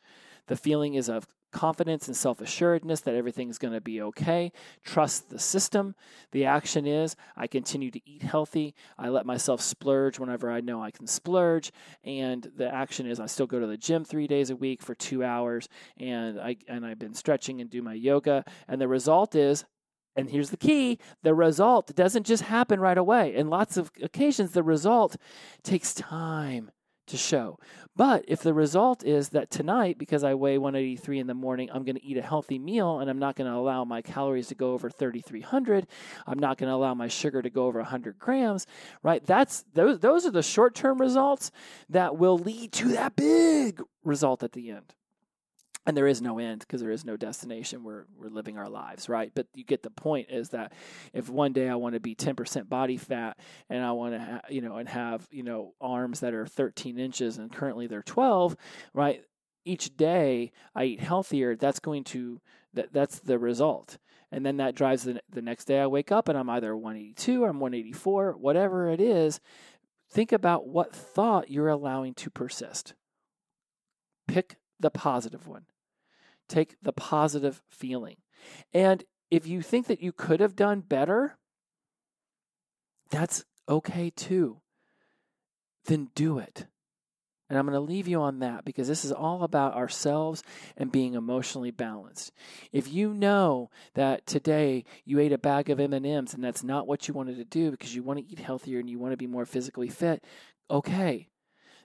the 0.46 0.56
feeling 0.56 0.94
is 0.94 1.08
of 1.08 1.26
confidence 1.54 2.08
and 2.08 2.16
self 2.16 2.40
assuredness 2.40 3.00
that 3.02 3.14
everything's 3.14 3.56
going 3.56 3.72
to 3.72 3.80
be 3.80 4.02
okay. 4.02 4.52
Trust 4.84 5.30
the 5.30 5.38
system. 5.38 5.94
The 6.32 6.44
action 6.44 6.86
is 6.86 7.16
I 7.36 7.46
continue 7.46 7.90
to 7.90 8.00
eat 8.04 8.22
healthy. 8.22 8.74
I 8.98 9.08
let 9.08 9.24
myself 9.24 9.62
splurge 9.62 10.18
whenever 10.18 10.50
I 10.50 10.60
know 10.60 10.82
I 10.82 10.90
can 10.90 11.06
splurge. 11.06 11.72
And 12.02 12.50
the 12.56 12.68
action 12.68 13.06
is 13.06 13.20
I 13.20 13.26
still 13.26 13.46
go 13.46 13.60
to 13.60 13.66
the 13.66 13.78
gym 13.78 14.04
three 14.04 14.26
days 14.26 14.50
a 14.50 14.56
week 14.56 14.82
for 14.82 14.94
two 14.94 15.24
hours 15.24 15.68
and 15.96 16.38
I 16.38 16.56
and 16.68 16.84
I've 16.84 16.98
been 16.98 17.14
stretching 17.14 17.60
and 17.60 17.70
do 17.70 17.80
my 17.80 17.94
yoga. 17.94 18.44
And 18.68 18.80
the 18.80 18.88
result 18.88 19.34
is 19.34 19.64
and 20.16 20.30
here's 20.30 20.50
the 20.50 20.56
key 20.56 20.98
the 21.22 21.34
result 21.34 21.94
doesn't 21.94 22.26
just 22.26 22.42
happen 22.42 22.80
right 22.80 22.98
away. 22.98 23.34
In 23.34 23.48
lots 23.48 23.76
of 23.76 23.90
occasions, 24.02 24.52
the 24.52 24.62
result 24.62 25.16
takes 25.62 25.94
time 25.94 26.70
to 27.06 27.16
show. 27.16 27.58
But 27.96 28.24
if 28.26 28.40
the 28.40 28.54
result 28.54 29.04
is 29.04 29.30
that 29.30 29.50
tonight, 29.50 29.98
because 29.98 30.24
I 30.24 30.34
weigh 30.34 30.58
183 30.58 31.20
in 31.20 31.26
the 31.26 31.34
morning, 31.34 31.70
I'm 31.72 31.84
going 31.84 31.96
to 31.96 32.04
eat 32.04 32.16
a 32.16 32.22
healthy 32.22 32.58
meal 32.58 32.98
and 33.00 33.08
I'm 33.08 33.18
not 33.18 33.36
going 33.36 33.50
to 33.50 33.56
allow 33.56 33.84
my 33.84 34.02
calories 34.02 34.48
to 34.48 34.54
go 34.54 34.72
over 34.72 34.90
3,300, 34.90 35.86
I'm 36.26 36.38
not 36.38 36.58
going 36.58 36.68
to 36.68 36.74
allow 36.74 36.94
my 36.94 37.08
sugar 37.08 37.42
to 37.42 37.50
go 37.50 37.66
over 37.66 37.78
100 37.78 38.18
grams, 38.18 38.66
right? 39.02 39.24
That's 39.24 39.64
those, 39.74 40.00
those 40.00 40.26
are 40.26 40.30
the 40.30 40.42
short 40.42 40.74
term 40.74 41.00
results 41.00 41.50
that 41.88 42.16
will 42.16 42.38
lead 42.38 42.72
to 42.72 42.88
that 42.88 43.14
big 43.16 43.82
result 44.02 44.42
at 44.42 44.52
the 44.52 44.70
end 44.70 44.94
and 45.86 45.96
there 45.96 46.06
is 46.06 46.22
no 46.22 46.38
end 46.38 46.60
because 46.60 46.80
there 46.80 46.90
is 46.90 47.04
no 47.04 47.16
destination 47.16 47.84
we're, 47.84 48.04
we're 48.16 48.28
living 48.28 48.58
our 48.58 48.68
lives 48.68 49.08
right? 49.08 49.30
But 49.34 49.46
you 49.54 49.64
get 49.64 49.82
the 49.82 49.90
point 49.90 50.28
is 50.30 50.50
that 50.50 50.72
if 51.12 51.28
one 51.28 51.52
day 51.52 51.68
i 51.68 51.74
want 51.74 51.94
to 51.94 52.00
be 52.00 52.14
10% 52.14 52.68
body 52.68 52.96
fat 52.96 53.38
and 53.68 53.84
i 53.84 53.92
want 53.92 54.14
to 54.14 54.20
ha- 54.20 54.40
you 54.48 54.60
know 54.60 54.76
and 54.76 54.88
have 54.88 55.26
you 55.30 55.42
know 55.42 55.74
arms 55.80 56.20
that 56.20 56.34
are 56.34 56.46
13 56.46 56.98
inches 56.98 57.38
and 57.38 57.52
currently 57.52 57.86
they're 57.86 58.02
12 58.02 58.56
right 58.92 59.22
each 59.64 59.96
day 59.96 60.52
i 60.74 60.84
eat 60.84 61.00
healthier 61.00 61.56
that's 61.56 61.80
going 61.80 62.04
to 62.04 62.40
that, 62.74 62.92
that's 62.92 63.20
the 63.20 63.38
result. 63.38 63.98
And 64.32 64.44
then 64.44 64.56
that 64.56 64.74
drives 64.74 65.04
the, 65.04 65.20
the 65.30 65.42
next 65.42 65.66
day 65.66 65.80
i 65.80 65.86
wake 65.86 66.10
up 66.10 66.28
and 66.28 66.36
i'm 66.36 66.50
either 66.50 66.76
182 66.76 67.44
or 67.44 67.48
i'm 67.48 67.60
184 67.60 68.32
whatever 68.32 68.90
it 68.90 69.00
is 69.00 69.40
think 70.10 70.32
about 70.32 70.66
what 70.66 70.94
thought 70.94 71.50
you're 71.50 71.68
allowing 71.68 72.14
to 72.14 72.30
persist. 72.30 72.94
Pick 74.28 74.56
the 74.80 74.90
positive 74.90 75.46
one 75.46 75.66
Take 76.48 76.76
the 76.82 76.92
positive 76.92 77.62
feeling. 77.68 78.16
And 78.72 79.04
if 79.30 79.46
you 79.46 79.62
think 79.62 79.86
that 79.86 80.02
you 80.02 80.12
could 80.12 80.40
have 80.40 80.56
done 80.56 80.80
better, 80.80 81.38
that's 83.10 83.44
okay 83.68 84.10
too. 84.10 84.60
Then 85.86 86.10
do 86.14 86.38
it. 86.38 86.66
And 87.50 87.58
I'm 87.58 87.66
going 87.66 87.74
to 87.74 87.80
leave 87.80 88.08
you 88.08 88.22
on 88.22 88.38
that 88.38 88.64
because 88.64 88.88
this 88.88 89.04
is 89.04 89.12
all 89.12 89.42
about 89.42 89.74
ourselves 89.74 90.42
and 90.76 90.90
being 90.90 91.14
emotionally 91.14 91.70
balanced. 91.70 92.32
If 92.72 92.92
you 92.92 93.12
know 93.12 93.70
that 93.94 94.26
today 94.26 94.84
you 95.04 95.20
ate 95.20 95.32
a 95.32 95.38
bag 95.38 95.68
of 95.68 95.78
M&Ms 95.78 96.32
and 96.32 96.42
that's 96.42 96.64
not 96.64 96.86
what 96.86 97.06
you 97.06 97.12
wanted 97.12 97.36
to 97.36 97.44
do 97.44 97.70
because 97.70 97.94
you 97.94 98.02
want 98.02 98.18
to 98.18 98.32
eat 98.32 98.38
healthier 98.38 98.80
and 98.80 98.88
you 98.88 98.98
want 98.98 99.12
to 99.12 99.18
be 99.18 99.26
more 99.26 99.44
physically 99.44 99.88
fit, 99.88 100.24
okay 100.70 101.28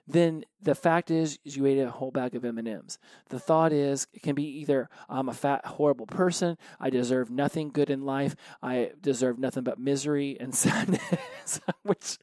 then 0.06 0.44
the 0.60 0.74
fact 0.74 1.10
is, 1.10 1.38
is 1.44 1.56
you 1.56 1.66
ate 1.66 1.78
a 1.78 1.90
whole 1.90 2.10
bag 2.10 2.34
of 2.34 2.44
M&Ms. 2.44 2.98
The 3.28 3.38
thought 3.38 3.72
is 3.72 4.06
it 4.12 4.22
can 4.22 4.34
be 4.34 4.58
either 4.60 4.88
I'm 5.08 5.28
a 5.28 5.34
fat 5.34 5.64
horrible 5.64 6.06
person, 6.06 6.58
I 6.78 6.90
deserve 6.90 7.30
nothing 7.30 7.70
good 7.70 7.90
in 7.90 8.04
life, 8.04 8.34
I 8.62 8.92
deserve 9.00 9.38
nothing 9.38 9.64
but 9.64 9.78
misery 9.78 10.36
and 10.38 10.54
sadness, 10.54 11.60
which 11.82 12.18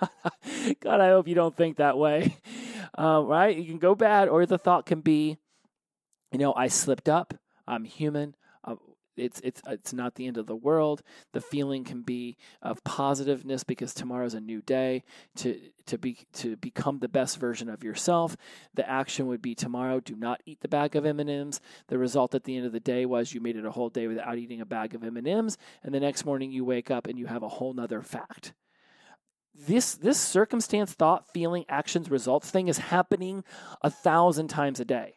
God, 0.00 0.10
God, 0.80 1.00
I 1.00 1.08
hope 1.08 1.28
you 1.28 1.34
don't 1.34 1.56
think 1.56 1.76
that 1.76 1.98
way. 1.98 2.36
Uh, 2.98 3.22
right? 3.24 3.56
You 3.56 3.64
can 3.64 3.78
go 3.78 3.94
bad 3.94 4.28
or 4.28 4.46
the 4.46 4.58
thought 4.58 4.86
can 4.86 5.00
be 5.00 5.38
you 6.34 6.38
know, 6.38 6.52
I 6.52 6.66
slipped 6.66 7.08
up, 7.08 7.32
I'm 7.64 7.84
human, 7.84 8.34
it's 9.16 9.40
it's 9.44 9.62
it's 9.66 9.92
not 9.92 10.14
the 10.14 10.26
end 10.26 10.38
of 10.38 10.46
the 10.46 10.56
world. 10.56 11.02
The 11.32 11.40
feeling 11.40 11.84
can 11.84 12.02
be 12.02 12.36
of 12.62 12.82
positiveness 12.84 13.64
because 13.64 13.94
tomorrow's 13.94 14.34
a 14.34 14.40
new 14.40 14.62
day 14.62 15.04
to 15.36 15.60
to 15.86 15.98
be 15.98 16.18
to 16.34 16.56
become 16.56 16.98
the 16.98 17.08
best 17.08 17.38
version 17.38 17.68
of 17.68 17.84
yourself. 17.84 18.36
The 18.74 18.88
action 18.88 19.26
would 19.26 19.42
be 19.42 19.54
tomorrow 19.54 20.00
do 20.00 20.14
not 20.16 20.42
eat 20.46 20.60
the 20.60 20.68
bag 20.68 20.96
of 20.96 21.06
M&Ms. 21.06 21.60
The 21.88 21.98
result 21.98 22.34
at 22.34 22.44
the 22.44 22.56
end 22.56 22.66
of 22.66 22.72
the 22.72 22.80
day 22.80 23.06
was 23.06 23.34
you 23.34 23.40
made 23.40 23.56
it 23.56 23.66
a 23.66 23.70
whole 23.70 23.90
day 23.90 24.06
without 24.06 24.38
eating 24.38 24.60
a 24.60 24.66
bag 24.66 24.94
of 24.94 25.04
M&Ms 25.04 25.58
and 25.82 25.94
the 25.94 26.00
next 26.00 26.24
morning 26.24 26.50
you 26.50 26.64
wake 26.64 26.90
up 26.90 27.06
and 27.06 27.18
you 27.18 27.26
have 27.26 27.42
a 27.42 27.48
whole 27.48 27.74
nother 27.74 28.02
fact. 28.02 28.54
this 29.54 29.94
this 29.94 30.20
circumstance, 30.20 30.92
thought, 30.92 31.32
feeling, 31.32 31.64
actions, 31.68 32.10
results 32.10 32.50
thing 32.50 32.68
is 32.68 32.78
happening 32.78 33.44
a 33.82 33.90
thousand 33.90 34.48
times 34.48 34.80
a 34.80 34.84
day. 34.84 35.14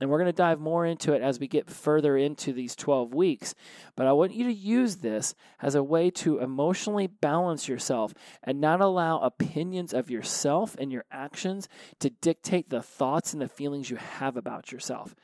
And 0.00 0.10
we're 0.10 0.18
going 0.18 0.26
to 0.26 0.32
dive 0.32 0.60
more 0.60 0.84
into 0.84 1.14
it 1.14 1.22
as 1.22 1.40
we 1.40 1.48
get 1.48 1.70
further 1.70 2.18
into 2.18 2.52
these 2.52 2.76
12 2.76 3.14
weeks. 3.14 3.54
But 3.96 4.06
I 4.06 4.12
want 4.12 4.34
you 4.34 4.44
to 4.44 4.52
use 4.52 4.96
this 4.96 5.34
as 5.62 5.74
a 5.74 5.82
way 5.82 6.10
to 6.10 6.38
emotionally 6.38 7.06
balance 7.06 7.66
yourself 7.66 8.12
and 8.42 8.60
not 8.60 8.82
allow 8.82 9.20
opinions 9.20 9.94
of 9.94 10.10
yourself 10.10 10.76
and 10.78 10.92
your 10.92 11.06
actions 11.10 11.66
to 12.00 12.10
dictate 12.10 12.68
the 12.68 12.82
thoughts 12.82 13.32
and 13.32 13.40
the 13.40 13.48
feelings 13.48 13.88
you 13.88 13.96
have 13.96 14.36
about 14.36 14.70
yourself. 14.70 15.14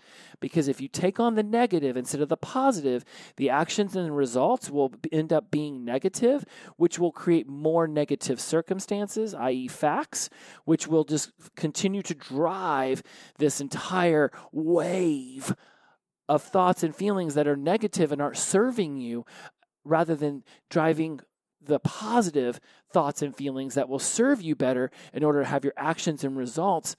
Because 0.40 0.68
if 0.68 0.80
you 0.80 0.88
take 0.88 1.20
on 1.20 1.34
the 1.34 1.42
negative 1.42 1.96
instead 1.96 2.22
of 2.22 2.30
the 2.30 2.36
positive, 2.36 3.04
the 3.36 3.50
actions 3.50 3.94
and 3.94 4.16
results 4.16 4.70
will 4.70 4.94
end 5.12 5.34
up 5.34 5.50
being 5.50 5.84
negative, 5.84 6.46
which 6.76 6.98
will 6.98 7.12
create 7.12 7.46
more 7.46 7.86
negative 7.86 8.40
circumstances, 8.40 9.34
i.e., 9.34 9.68
facts, 9.68 10.30
which 10.64 10.88
will 10.88 11.04
just 11.04 11.30
continue 11.56 12.02
to 12.02 12.14
drive 12.14 13.02
this 13.38 13.60
entire 13.60 14.30
wave 14.62 15.54
of 16.28 16.42
thoughts 16.42 16.82
and 16.82 16.94
feelings 16.94 17.34
that 17.34 17.48
are 17.48 17.56
negative 17.56 18.12
and 18.12 18.22
aren't 18.22 18.36
serving 18.36 18.96
you 18.96 19.24
rather 19.84 20.14
than 20.14 20.44
driving 20.70 21.20
the 21.60 21.78
positive 21.80 22.60
thoughts 22.90 23.22
and 23.22 23.36
feelings 23.36 23.74
that 23.74 23.88
will 23.88 23.98
serve 23.98 24.40
you 24.40 24.54
better 24.54 24.90
in 25.12 25.24
order 25.24 25.42
to 25.42 25.48
have 25.48 25.64
your 25.64 25.74
actions 25.76 26.24
and 26.24 26.36
results 26.36 26.96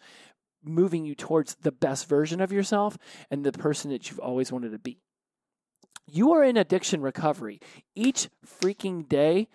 moving 0.64 1.06
you 1.06 1.16
towards 1.16 1.56
the 1.56 1.72
best 1.72 2.08
version 2.08 2.40
of 2.40 2.52
yourself 2.52 2.98
and 3.30 3.44
the 3.44 3.52
person 3.52 3.92
that 3.92 4.10
you've 4.10 4.20
always 4.20 4.52
wanted 4.52 4.72
to 4.72 4.80
be. 4.80 5.00
You 6.06 6.34
are 6.34 6.44
in 6.44 6.58
addiction 6.58 7.02
recovery. 7.02 7.60
Each 7.96 8.30
freaking 8.46 9.08
day, 9.08 9.48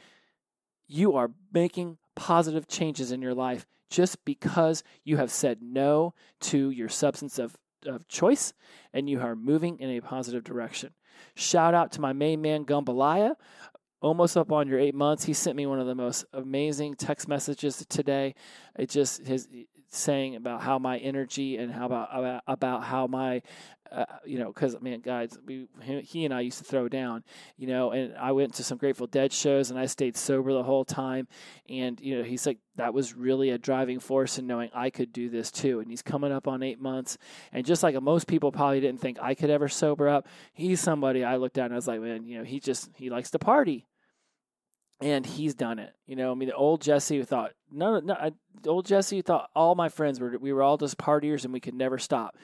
you 0.87 1.15
are 1.15 1.31
making 1.53 1.99
positive 2.15 2.69
changes 2.69 3.13
in 3.13 3.23
your 3.23 3.35
life 3.35 3.67
just 3.91 4.25
because 4.25 4.83
you 5.05 5.17
have 5.17 5.31
said 5.31 5.59
no 5.63 6.15
to 6.41 6.71
your 6.71 6.89
substance 6.89 7.39
of, 7.39 7.57
of 7.87 8.07
choice 8.09 8.53
and 8.93 9.09
you 9.09 9.21
are 9.21 9.37
moving 9.37 9.79
in 9.79 9.91
a 9.91 10.01
positive 10.01 10.45
direction. 10.45 10.93
Shout 11.35 11.75
out 11.75 11.93
to 11.93 12.01
my 12.01 12.13
main 12.13 12.41
man, 12.41 12.65
Gumbalaya. 12.65 13.35
Almost 14.01 14.37
up 14.37 14.53
on 14.53 14.69
your 14.69 14.79
eight 14.79 14.95
months. 14.95 15.25
He 15.25 15.33
sent 15.33 15.57
me 15.57 15.67
one 15.67 15.81
of 15.81 15.87
the 15.87 15.95
most 15.95 16.25
amazing 16.33 16.95
text 16.95 17.27
messages 17.27 17.85
today. 17.89 18.35
It 18.79 18.91
just 18.91 19.27
his 19.27 19.49
saying 19.91 20.37
about 20.37 20.63
how 20.63 20.79
my 20.79 20.99
energy 20.99 21.57
and 21.57 21.73
how 21.73 21.87
about 21.87 22.09
about, 22.13 22.43
about 22.47 22.85
how 22.85 23.07
my 23.07 23.43
uh, 23.91 24.05
you 24.25 24.39
know, 24.39 24.49
because 24.53 24.77
man, 24.81 25.01
guys, 25.01 25.39
we 25.47 25.67
he 25.81 26.25
and 26.25 26.35
I 26.35 26.41
used 26.41 26.59
to 26.59 26.65
throw 26.65 26.89
down, 26.89 27.25
you 27.57 27.67
know, 27.67 27.91
and 27.93 28.15
I 28.17 28.33
went 28.33 28.55
to 28.55 28.65
some 28.65 28.77
Grateful 28.77 29.07
Dead 29.07 29.33
shows 29.33 29.71
and 29.71 29.79
I 29.79 29.87
stayed 29.87 30.17
sober 30.17 30.53
the 30.53 30.63
whole 30.63 30.85
time, 30.85 31.27
and 31.69 31.99
you 32.01 32.19
know, 32.19 32.23
he's 32.23 32.47
like 32.47 32.59
that 32.77 32.93
was 32.93 33.15
really 33.15 33.51
a 33.51 33.59
driving 33.59 33.99
force 33.99 34.39
in 34.39 34.47
knowing 34.47 34.71
I 34.75 34.91
could 34.91 35.13
do 35.13 35.31
this 35.31 35.51
too. 35.51 35.81
And 35.81 35.91
he's 35.91 36.03
coming 36.03 36.33
up 36.33 36.47
on 36.47 36.63
eight 36.63 36.81
months, 36.81 37.17
and 37.53 37.65
just 37.65 37.83
like 37.83 38.01
most 38.03 38.27
people 38.27 38.53
probably 38.53 38.81
didn't 38.81 39.01
think 39.01 39.19
I 39.23 39.35
could 39.35 39.51
ever 39.51 39.69
sober 39.69 40.09
up, 40.09 40.27
he's 40.53 40.81
somebody 40.81 41.25
I 41.25 41.37
looked 41.37 41.59
at 41.59 41.67
and 41.67 41.75
I 41.75 41.77
was 41.77 41.89
like, 41.89 42.01
man, 42.01 42.25
you 42.25 42.39
know, 42.39 42.45
he 42.45 42.61
just 42.61 42.91
he 42.95 43.09
likes 43.09 43.31
to 43.31 43.39
party, 43.39 43.87
and 45.01 45.25
he's 45.25 45.55
done 45.55 45.79
it. 45.79 45.95
You 46.07 46.17
know, 46.17 46.31
I 46.31 46.35
mean, 46.35 46.49
the 46.49 46.55
old 46.55 46.83
Jesse 46.83 47.23
thought 47.23 47.53
no, 47.71 48.01
no, 48.01 48.31
old 48.67 48.87
Jesse 48.87 49.23
thought 49.23 49.51
all 49.55 49.75
my 49.75 49.89
friends 49.89 50.21
were 50.21 50.37
we 50.39 50.53
were 50.53 50.63
all 50.63 50.77
just 50.77 50.99
partiers 50.99 51.45
and 51.45 51.53
we 51.53 51.61
could 51.61 51.75
never 51.75 51.99
stop. 51.99 52.37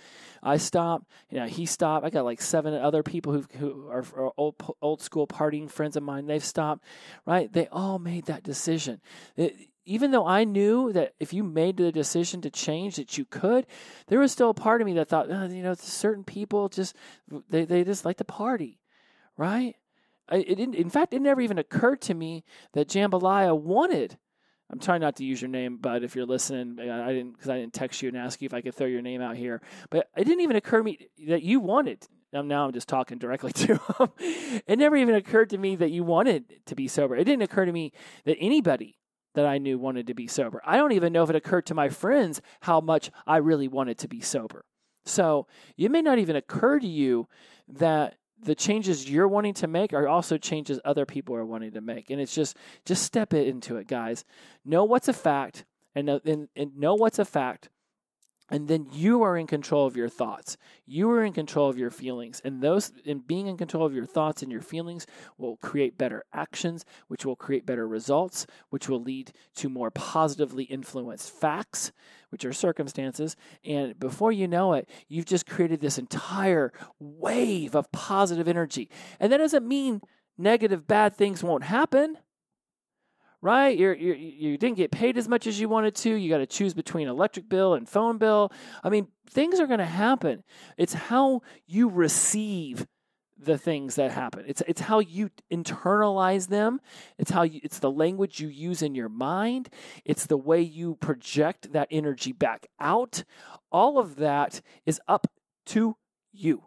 I 0.42 0.58
stopped, 0.58 1.10
you 1.30 1.38
know, 1.38 1.46
he 1.46 1.64
stopped. 1.64 2.04
I 2.04 2.10
got 2.10 2.24
like 2.24 2.42
seven 2.42 2.74
other 2.74 3.02
people 3.02 3.32
who 3.32 3.44
who 3.58 3.88
are, 3.88 4.04
are 4.16 4.32
old 4.36 4.56
old 4.82 5.02
school 5.02 5.26
partying 5.26 5.70
friends 5.70 5.96
of 5.96 6.02
mine. 6.02 6.26
They've 6.26 6.44
stopped, 6.44 6.84
right? 7.26 7.52
They 7.52 7.66
all 7.68 7.98
made 7.98 8.26
that 8.26 8.42
decision. 8.42 9.00
It, 9.36 9.54
even 9.86 10.10
though 10.10 10.26
I 10.26 10.44
knew 10.44 10.92
that 10.92 11.14
if 11.20 11.32
you 11.32 11.44
made 11.44 11.76
the 11.76 11.92
decision 11.92 12.40
to 12.42 12.50
change, 12.50 12.96
that 12.96 13.18
you 13.18 13.26
could, 13.26 13.66
there 14.06 14.18
was 14.18 14.32
still 14.32 14.50
a 14.50 14.54
part 14.54 14.80
of 14.80 14.86
me 14.86 14.94
that 14.94 15.08
thought, 15.08 15.30
oh, 15.30 15.44
you 15.44 15.62
know, 15.62 15.74
certain 15.74 16.24
people 16.24 16.68
just 16.68 16.96
they 17.50 17.64
they 17.64 17.84
just 17.84 18.04
like 18.04 18.16
to 18.18 18.24
party, 18.24 18.80
right? 19.36 19.76
it 20.32 20.56
didn't, 20.56 20.74
in 20.74 20.88
fact, 20.88 21.12
it 21.12 21.20
never 21.20 21.40
even 21.40 21.58
occurred 21.58 22.00
to 22.02 22.14
me 22.14 22.44
that 22.72 22.88
Jambalaya 22.88 23.58
wanted. 23.58 24.18
I'm 24.70 24.78
trying 24.78 25.00
not 25.00 25.16
to 25.16 25.24
use 25.24 25.40
your 25.40 25.50
name, 25.50 25.76
but 25.76 26.02
if 26.02 26.16
you're 26.16 26.26
listening, 26.26 26.78
I 26.80 27.12
didn't 27.12 27.32
because 27.32 27.50
I 27.50 27.58
didn't 27.58 27.74
text 27.74 28.02
you 28.02 28.08
and 28.08 28.16
ask 28.16 28.40
you 28.40 28.46
if 28.46 28.54
I 28.54 28.60
could 28.60 28.74
throw 28.74 28.86
your 28.86 29.02
name 29.02 29.20
out 29.20 29.36
here. 29.36 29.60
But 29.90 30.08
it 30.16 30.24
didn't 30.24 30.40
even 30.40 30.56
occur 30.56 30.78
to 30.78 30.84
me 30.84 31.08
that 31.26 31.42
you 31.42 31.60
wanted. 31.60 32.06
Now 32.32 32.66
I'm 32.66 32.72
just 32.72 32.88
talking 32.88 33.18
directly 33.18 33.52
to 33.54 33.76
him. 33.76 34.08
it 34.66 34.78
never 34.78 34.96
even 34.96 35.14
occurred 35.14 35.50
to 35.50 35.58
me 35.58 35.76
that 35.76 35.90
you 35.90 36.02
wanted 36.02 36.66
to 36.66 36.74
be 36.74 36.88
sober. 36.88 37.14
It 37.14 37.24
didn't 37.24 37.42
occur 37.42 37.66
to 37.66 37.72
me 37.72 37.92
that 38.24 38.36
anybody 38.40 38.98
that 39.34 39.46
I 39.46 39.58
knew 39.58 39.78
wanted 39.78 40.06
to 40.08 40.14
be 40.14 40.26
sober. 40.26 40.62
I 40.64 40.76
don't 40.76 40.92
even 40.92 41.12
know 41.12 41.22
if 41.22 41.30
it 41.30 41.36
occurred 41.36 41.66
to 41.66 41.74
my 41.74 41.88
friends 41.88 42.40
how 42.60 42.80
much 42.80 43.10
I 43.26 43.36
really 43.38 43.68
wanted 43.68 43.98
to 43.98 44.08
be 44.08 44.20
sober. 44.20 44.64
So 45.04 45.46
it 45.76 45.90
may 45.90 46.02
not 46.02 46.18
even 46.18 46.36
occur 46.36 46.78
to 46.78 46.86
you 46.86 47.28
that 47.68 48.14
the 48.42 48.54
changes 48.54 49.08
you're 49.08 49.28
wanting 49.28 49.54
to 49.54 49.66
make 49.66 49.92
are 49.92 50.08
also 50.08 50.36
changes 50.36 50.80
other 50.84 51.06
people 51.06 51.34
are 51.34 51.44
wanting 51.44 51.72
to 51.72 51.80
make. 51.80 52.10
And 52.10 52.20
it's 52.20 52.34
just 52.34 52.56
just 52.84 53.02
step 53.02 53.32
it 53.32 53.46
into 53.46 53.76
it 53.76 53.86
guys. 53.86 54.24
Know 54.64 54.84
what's 54.84 55.08
a 55.08 55.12
fact 55.12 55.64
and, 55.94 56.08
and, 56.08 56.48
and 56.56 56.76
know 56.76 56.94
what's 56.94 57.18
a 57.18 57.24
fact 57.24 57.68
and 58.50 58.68
then 58.68 58.86
you 58.92 59.22
are 59.22 59.38
in 59.38 59.46
control 59.46 59.86
of 59.86 59.96
your 59.96 60.08
thoughts. 60.08 60.58
You 60.86 61.10
are 61.10 61.24
in 61.24 61.32
control 61.32 61.70
of 61.70 61.78
your 61.78 61.90
feelings. 61.90 62.42
And 62.44 62.60
those 62.60 62.92
in 63.04 63.20
being 63.20 63.46
in 63.46 63.56
control 63.56 63.86
of 63.86 63.94
your 63.94 64.04
thoughts 64.04 64.42
and 64.42 64.52
your 64.52 64.60
feelings 64.60 65.06
will 65.38 65.56
create 65.56 65.96
better 65.96 66.24
actions 66.32 66.84
which 67.08 67.24
will 67.24 67.36
create 67.36 67.64
better 67.64 67.88
results 67.88 68.46
which 68.68 68.88
will 68.88 69.02
lead 69.02 69.32
to 69.56 69.68
more 69.68 69.90
positively 69.90 70.64
influenced 70.64 71.30
facts 71.30 71.92
which 72.28 72.44
are 72.44 72.52
circumstances. 72.52 73.34
And 73.64 73.98
before 73.98 74.32
you 74.32 74.46
know 74.46 74.74
it 74.74 74.90
you've 75.08 75.26
just 75.26 75.46
created 75.46 75.80
this 75.80 75.98
entire 75.98 76.72
wave 76.98 77.74
of 77.74 77.90
positive 77.92 78.46
energy. 78.46 78.90
And 79.18 79.32
that 79.32 79.38
doesn't 79.38 79.66
mean 79.66 80.02
negative 80.36 80.86
bad 80.86 81.14
things 81.14 81.42
won't 81.42 81.64
happen 81.64 82.18
right? 83.44 83.76
You're, 83.78 83.94
you're, 83.94 84.16
you 84.16 84.56
didn't 84.56 84.78
get 84.78 84.90
paid 84.90 85.18
as 85.18 85.28
much 85.28 85.46
as 85.46 85.60
you 85.60 85.68
wanted 85.68 85.94
to. 85.96 86.14
You 86.14 86.30
got 86.30 86.38
to 86.38 86.46
choose 86.46 86.72
between 86.72 87.08
electric 87.08 87.46
bill 87.46 87.74
and 87.74 87.86
phone 87.86 88.16
bill. 88.16 88.50
I 88.82 88.88
mean, 88.88 89.08
things 89.28 89.60
are 89.60 89.66
going 89.66 89.80
to 89.80 89.84
happen. 89.84 90.42
It's 90.78 90.94
how 90.94 91.42
you 91.66 91.90
receive 91.90 92.86
the 93.38 93.58
things 93.58 93.96
that 93.96 94.12
happen. 94.12 94.44
It's 94.46 94.62
it's 94.66 94.80
how 94.80 95.00
you 95.00 95.28
internalize 95.52 96.48
them. 96.48 96.80
It's 97.18 97.32
how 97.32 97.42
you, 97.42 97.60
it's 97.62 97.80
the 97.80 97.90
language 97.90 98.40
you 98.40 98.48
use 98.48 98.80
in 98.80 98.94
your 98.94 99.10
mind. 99.10 99.68
It's 100.06 100.24
the 100.24 100.38
way 100.38 100.62
you 100.62 100.94
project 100.94 101.72
that 101.72 101.88
energy 101.90 102.32
back 102.32 102.68
out. 102.80 103.24
All 103.70 103.98
of 103.98 104.16
that 104.16 104.62
is 104.86 105.00
up 105.06 105.26
to 105.66 105.96
you. 106.32 106.62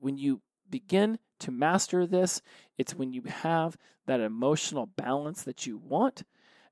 When 0.00 0.18
you 0.18 0.42
begin 0.70 1.18
to 1.40 1.50
master 1.50 2.06
this, 2.06 2.42
it's 2.78 2.94
when 2.94 3.12
you 3.12 3.22
have 3.22 3.76
that 4.06 4.20
emotional 4.20 4.86
balance 4.86 5.42
that 5.42 5.66
you 5.66 5.76
want. 5.76 6.24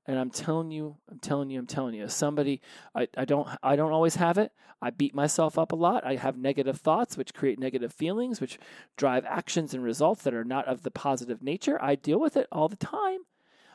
And 0.07 0.19
I'm 0.19 0.29
telling 0.29 0.71
you, 0.71 0.97
I'm 1.09 1.19
telling 1.19 1.49
you, 1.49 1.59
I'm 1.59 1.65
telling 1.65 1.95
you, 1.95 2.07
somebody, 2.07 2.61
I, 2.93 3.07
I 3.17 3.25
don't 3.25 3.47
I 3.63 3.75
don't 3.75 3.91
always 3.91 4.15
have 4.15 4.37
it. 4.37 4.51
I 4.81 4.91
beat 4.91 5.15
myself 5.15 5.57
up 5.57 5.71
a 5.71 5.75
lot. 5.75 6.05
I 6.05 6.15
have 6.15 6.37
negative 6.37 6.79
thoughts 6.79 7.17
which 7.17 7.33
create 7.33 7.57
negative 7.57 7.91
feelings, 7.91 8.39
which 8.39 8.59
drive 8.97 9.25
actions 9.25 9.73
and 9.73 9.83
results 9.83 10.21
that 10.23 10.33
are 10.35 10.43
not 10.43 10.67
of 10.67 10.83
the 10.83 10.91
positive 10.91 11.41
nature. 11.41 11.81
I 11.81 11.95
deal 11.95 12.19
with 12.19 12.37
it 12.37 12.47
all 12.51 12.69
the 12.69 12.75
time. 12.75 13.21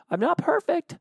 I'm 0.09 0.21
not 0.21 0.37
perfect. 0.37 0.97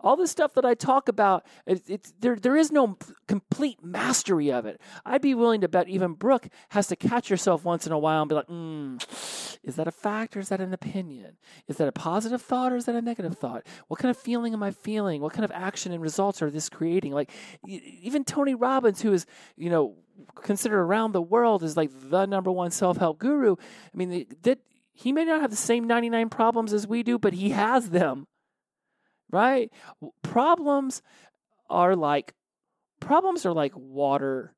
All 0.00 0.16
the 0.16 0.28
stuff 0.28 0.54
that 0.54 0.64
I 0.64 0.74
talk 0.74 1.08
about, 1.08 1.44
it, 1.66 1.82
it's 1.88 2.12
there. 2.20 2.36
There 2.36 2.56
is 2.56 2.70
no 2.70 2.96
complete 3.26 3.82
mastery 3.82 4.52
of 4.52 4.64
it. 4.64 4.80
I'd 5.04 5.22
be 5.22 5.34
willing 5.34 5.60
to 5.62 5.68
bet 5.68 5.88
even 5.88 6.12
Brooke 6.12 6.48
has 6.70 6.86
to 6.88 6.96
catch 6.96 7.28
herself 7.28 7.64
once 7.64 7.84
in 7.84 7.92
a 7.92 7.98
while 7.98 8.22
and 8.22 8.28
be 8.28 8.36
like, 8.36 8.46
mm, 8.46 9.58
"Is 9.64 9.74
that 9.74 9.88
a 9.88 9.92
fact 9.92 10.36
or 10.36 10.40
is 10.40 10.50
that 10.50 10.60
an 10.60 10.72
opinion? 10.72 11.36
Is 11.66 11.78
that 11.78 11.88
a 11.88 11.92
positive 11.92 12.40
thought 12.40 12.72
or 12.72 12.76
is 12.76 12.84
that 12.84 12.94
a 12.94 13.02
negative 13.02 13.36
thought? 13.38 13.66
What 13.88 13.98
kind 13.98 14.10
of 14.10 14.16
feeling 14.16 14.52
am 14.52 14.62
I 14.62 14.70
feeling? 14.70 15.20
What 15.20 15.32
kind 15.32 15.44
of 15.44 15.50
action 15.52 15.90
and 15.92 16.00
results 16.00 16.42
are 16.42 16.50
this 16.50 16.68
creating?" 16.68 17.12
Like 17.12 17.32
even 17.66 18.24
Tony 18.24 18.54
Robbins, 18.54 19.02
who 19.02 19.12
is 19.12 19.26
you 19.56 19.68
know 19.68 19.96
considered 20.36 20.80
around 20.80 21.12
the 21.12 21.22
world 21.22 21.62
as 21.64 21.76
like 21.76 21.90
the 21.92 22.26
number 22.26 22.52
one 22.52 22.70
self 22.70 22.98
help 22.98 23.18
guru. 23.18 23.56
I 23.92 23.96
mean, 23.96 24.26
that 24.42 24.60
he 24.92 25.12
may 25.12 25.24
not 25.24 25.40
have 25.40 25.50
the 25.50 25.56
same 25.56 25.86
99 25.86 26.28
problems 26.28 26.72
as 26.72 26.86
we 26.86 27.02
do, 27.02 27.18
but 27.18 27.32
he 27.32 27.50
has 27.50 27.90
them 27.90 28.26
right? 29.30 29.70
Problems 30.22 31.02
are 31.70 31.96
like 31.96 32.34
problems 33.00 33.46
are 33.46 33.52
like 33.52 33.72
water. 33.76 34.54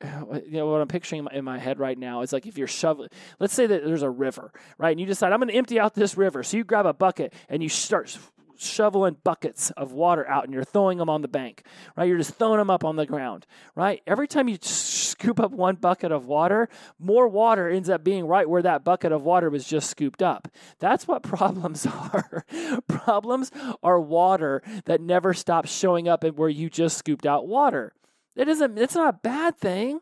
You 0.46 0.58
know 0.58 0.66
what 0.66 0.80
I'm 0.80 0.88
picturing 0.88 1.26
in 1.32 1.44
my 1.44 1.58
head 1.58 1.78
right 1.78 1.98
now 1.98 2.22
is 2.22 2.32
like 2.32 2.46
if 2.46 2.58
you're 2.58 2.66
shoveling. 2.68 3.08
Let's 3.38 3.54
say 3.54 3.66
that 3.66 3.84
there's 3.84 4.02
a 4.02 4.10
river, 4.10 4.52
right? 4.78 4.90
And 4.90 5.00
you 5.00 5.06
decide 5.06 5.32
I'm 5.32 5.40
going 5.40 5.48
to 5.48 5.54
empty 5.54 5.80
out 5.80 5.94
this 5.94 6.16
river. 6.16 6.42
So 6.42 6.56
you 6.56 6.64
grab 6.64 6.86
a 6.86 6.92
bucket 6.92 7.32
and 7.48 7.62
you 7.62 7.68
start 7.68 8.16
shoveling 8.64 9.16
buckets 9.24 9.70
of 9.72 9.92
water 9.92 10.26
out 10.28 10.44
and 10.44 10.52
you're 10.52 10.64
throwing 10.64 10.98
them 10.98 11.08
on 11.08 11.22
the 11.22 11.28
bank, 11.28 11.64
right? 11.96 12.08
You're 12.08 12.18
just 12.18 12.34
throwing 12.34 12.58
them 12.58 12.70
up 12.70 12.84
on 12.84 12.96
the 12.96 13.06
ground, 13.06 13.46
right? 13.74 14.02
Every 14.06 14.28
time 14.28 14.48
you 14.48 14.58
scoop 14.60 15.40
up 15.40 15.52
one 15.52 15.76
bucket 15.76 16.12
of 16.12 16.26
water, 16.26 16.68
more 16.98 17.28
water 17.28 17.68
ends 17.68 17.88
up 17.88 18.04
being 18.04 18.26
right 18.26 18.48
where 18.48 18.62
that 18.62 18.84
bucket 18.84 19.12
of 19.12 19.22
water 19.22 19.50
was 19.50 19.66
just 19.66 19.90
scooped 19.90 20.22
up. 20.22 20.48
That's 20.78 21.06
what 21.06 21.22
problems 21.24 21.86
are. 21.86 22.44
problems 22.88 23.50
are 23.82 24.00
water 24.00 24.62
that 24.84 25.00
never 25.00 25.34
stops 25.34 25.70
showing 25.70 26.08
up 26.08 26.24
at 26.24 26.36
where 26.36 26.48
you 26.48 26.68
just 26.68 26.98
scooped 26.98 27.26
out 27.26 27.46
water. 27.46 27.92
It 28.36 28.48
isn't. 28.48 28.78
It's 28.78 28.94
not 28.94 29.14
a 29.14 29.18
bad 29.18 29.56
thing. 29.56 30.00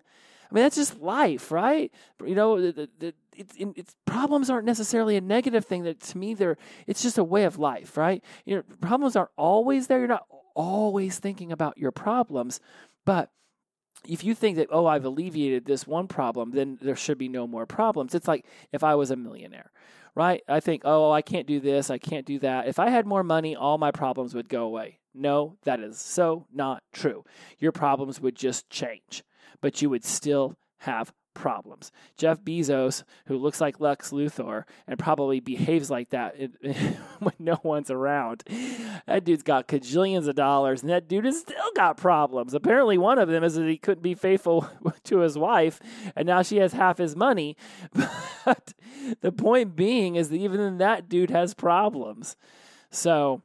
I 0.50 0.54
mean, 0.54 0.64
that's 0.64 0.76
just 0.76 1.00
life, 1.00 1.50
right? 1.50 1.90
You 2.24 2.34
know, 2.34 2.60
the, 2.60 2.88
the, 2.98 3.14
it's, 3.42 3.78
it's, 3.78 3.96
problems 4.06 4.50
aren't 4.50 4.66
necessarily 4.66 5.16
a 5.16 5.20
negative 5.20 5.64
thing. 5.64 5.84
That 5.84 6.00
to 6.00 6.18
me, 6.18 6.34
they're 6.34 6.56
it's 6.86 7.02
just 7.02 7.18
a 7.18 7.24
way 7.24 7.44
of 7.44 7.58
life, 7.58 7.96
right? 7.96 8.22
You 8.44 8.56
know, 8.56 8.62
problems 8.80 9.16
aren't 9.16 9.30
always 9.36 9.86
there. 9.86 9.98
You're 9.98 10.08
not 10.08 10.26
always 10.54 11.18
thinking 11.18 11.52
about 11.52 11.78
your 11.78 11.92
problems, 11.92 12.60
but 13.04 13.30
if 14.08 14.24
you 14.24 14.34
think 14.34 14.56
that 14.56 14.68
oh 14.70 14.86
i've 14.86 15.04
alleviated 15.04 15.64
this 15.64 15.86
one 15.86 16.08
problem 16.08 16.50
then 16.50 16.78
there 16.80 16.96
should 16.96 17.18
be 17.18 17.28
no 17.28 17.46
more 17.46 17.66
problems 17.66 18.14
it's 18.14 18.26
like 18.26 18.44
if 18.72 18.82
i 18.82 18.94
was 18.94 19.10
a 19.10 19.16
millionaire 19.16 19.70
right 20.14 20.42
i 20.48 20.60
think 20.60 20.82
oh 20.84 21.10
i 21.10 21.22
can't 21.22 21.46
do 21.46 21.60
this 21.60 21.90
i 21.90 21.98
can't 21.98 22.26
do 22.26 22.38
that 22.38 22.66
if 22.66 22.78
i 22.78 22.90
had 22.90 23.06
more 23.06 23.22
money 23.22 23.54
all 23.54 23.78
my 23.78 23.90
problems 23.90 24.34
would 24.34 24.48
go 24.48 24.64
away 24.64 24.98
no 25.14 25.56
that 25.64 25.78
is 25.78 26.00
so 26.00 26.46
not 26.52 26.82
true 26.92 27.24
your 27.58 27.72
problems 27.72 28.20
would 28.20 28.34
just 28.34 28.68
change 28.70 29.22
but 29.60 29.80
you 29.80 29.88
would 29.88 30.04
still 30.04 30.56
have 30.78 31.12
problems. 31.34 31.92
Jeff 32.16 32.40
Bezos, 32.40 33.04
who 33.26 33.36
looks 33.36 33.60
like 33.60 33.80
Lex 33.80 34.10
Luthor 34.10 34.64
and 34.86 34.98
probably 34.98 35.40
behaves 35.40 35.90
like 35.90 36.10
that 36.10 36.36
when 37.18 37.34
no 37.38 37.58
one's 37.62 37.90
around, 37.90 38.44
that 39.06 39.24
dude's 39.24 39.42
got 39.42 39.68
cajillions 39.68 40.28
of 40.28 40.34
dollars, 40.34 40.82
and 40.82 40.90
that 40.90 41.08
dude 41.08 41.24
has 41.24 41.40
still 41.40 41.70
got 41.74 41.96
problems. 41.96 42.54
Apparently, 42.54 42.98
one 42.98 43.18
of 43.18 43.28
them 43.28 43.44
is 43.44 43.54
that 43.54 43.68
he 43.68 43.78
couldn't 43.78 44.02
be 44.02 44.14
faithful 44.14 44.68
to 45.04 45.18
his 45.18 45.36
wife, 45.36 45.80
and 46.16 46.26
now 46.26 46.42
she 46.42 46.58
has 46.58 46.72
half 46.72 46.98
his 46.98 47.16
money. 47.16 47.56
But 48.44 48.74
the 49.20 49.30
point 49.30 49.76
being 49.76 50.16
is 50.16 50.28
that 50.30 50.36
even 50.36 50.78
that 50.78 51.08
dude 51.08 51.30
has 51.30 51.54
problems. 51.54 52.36
So 52.90 53.42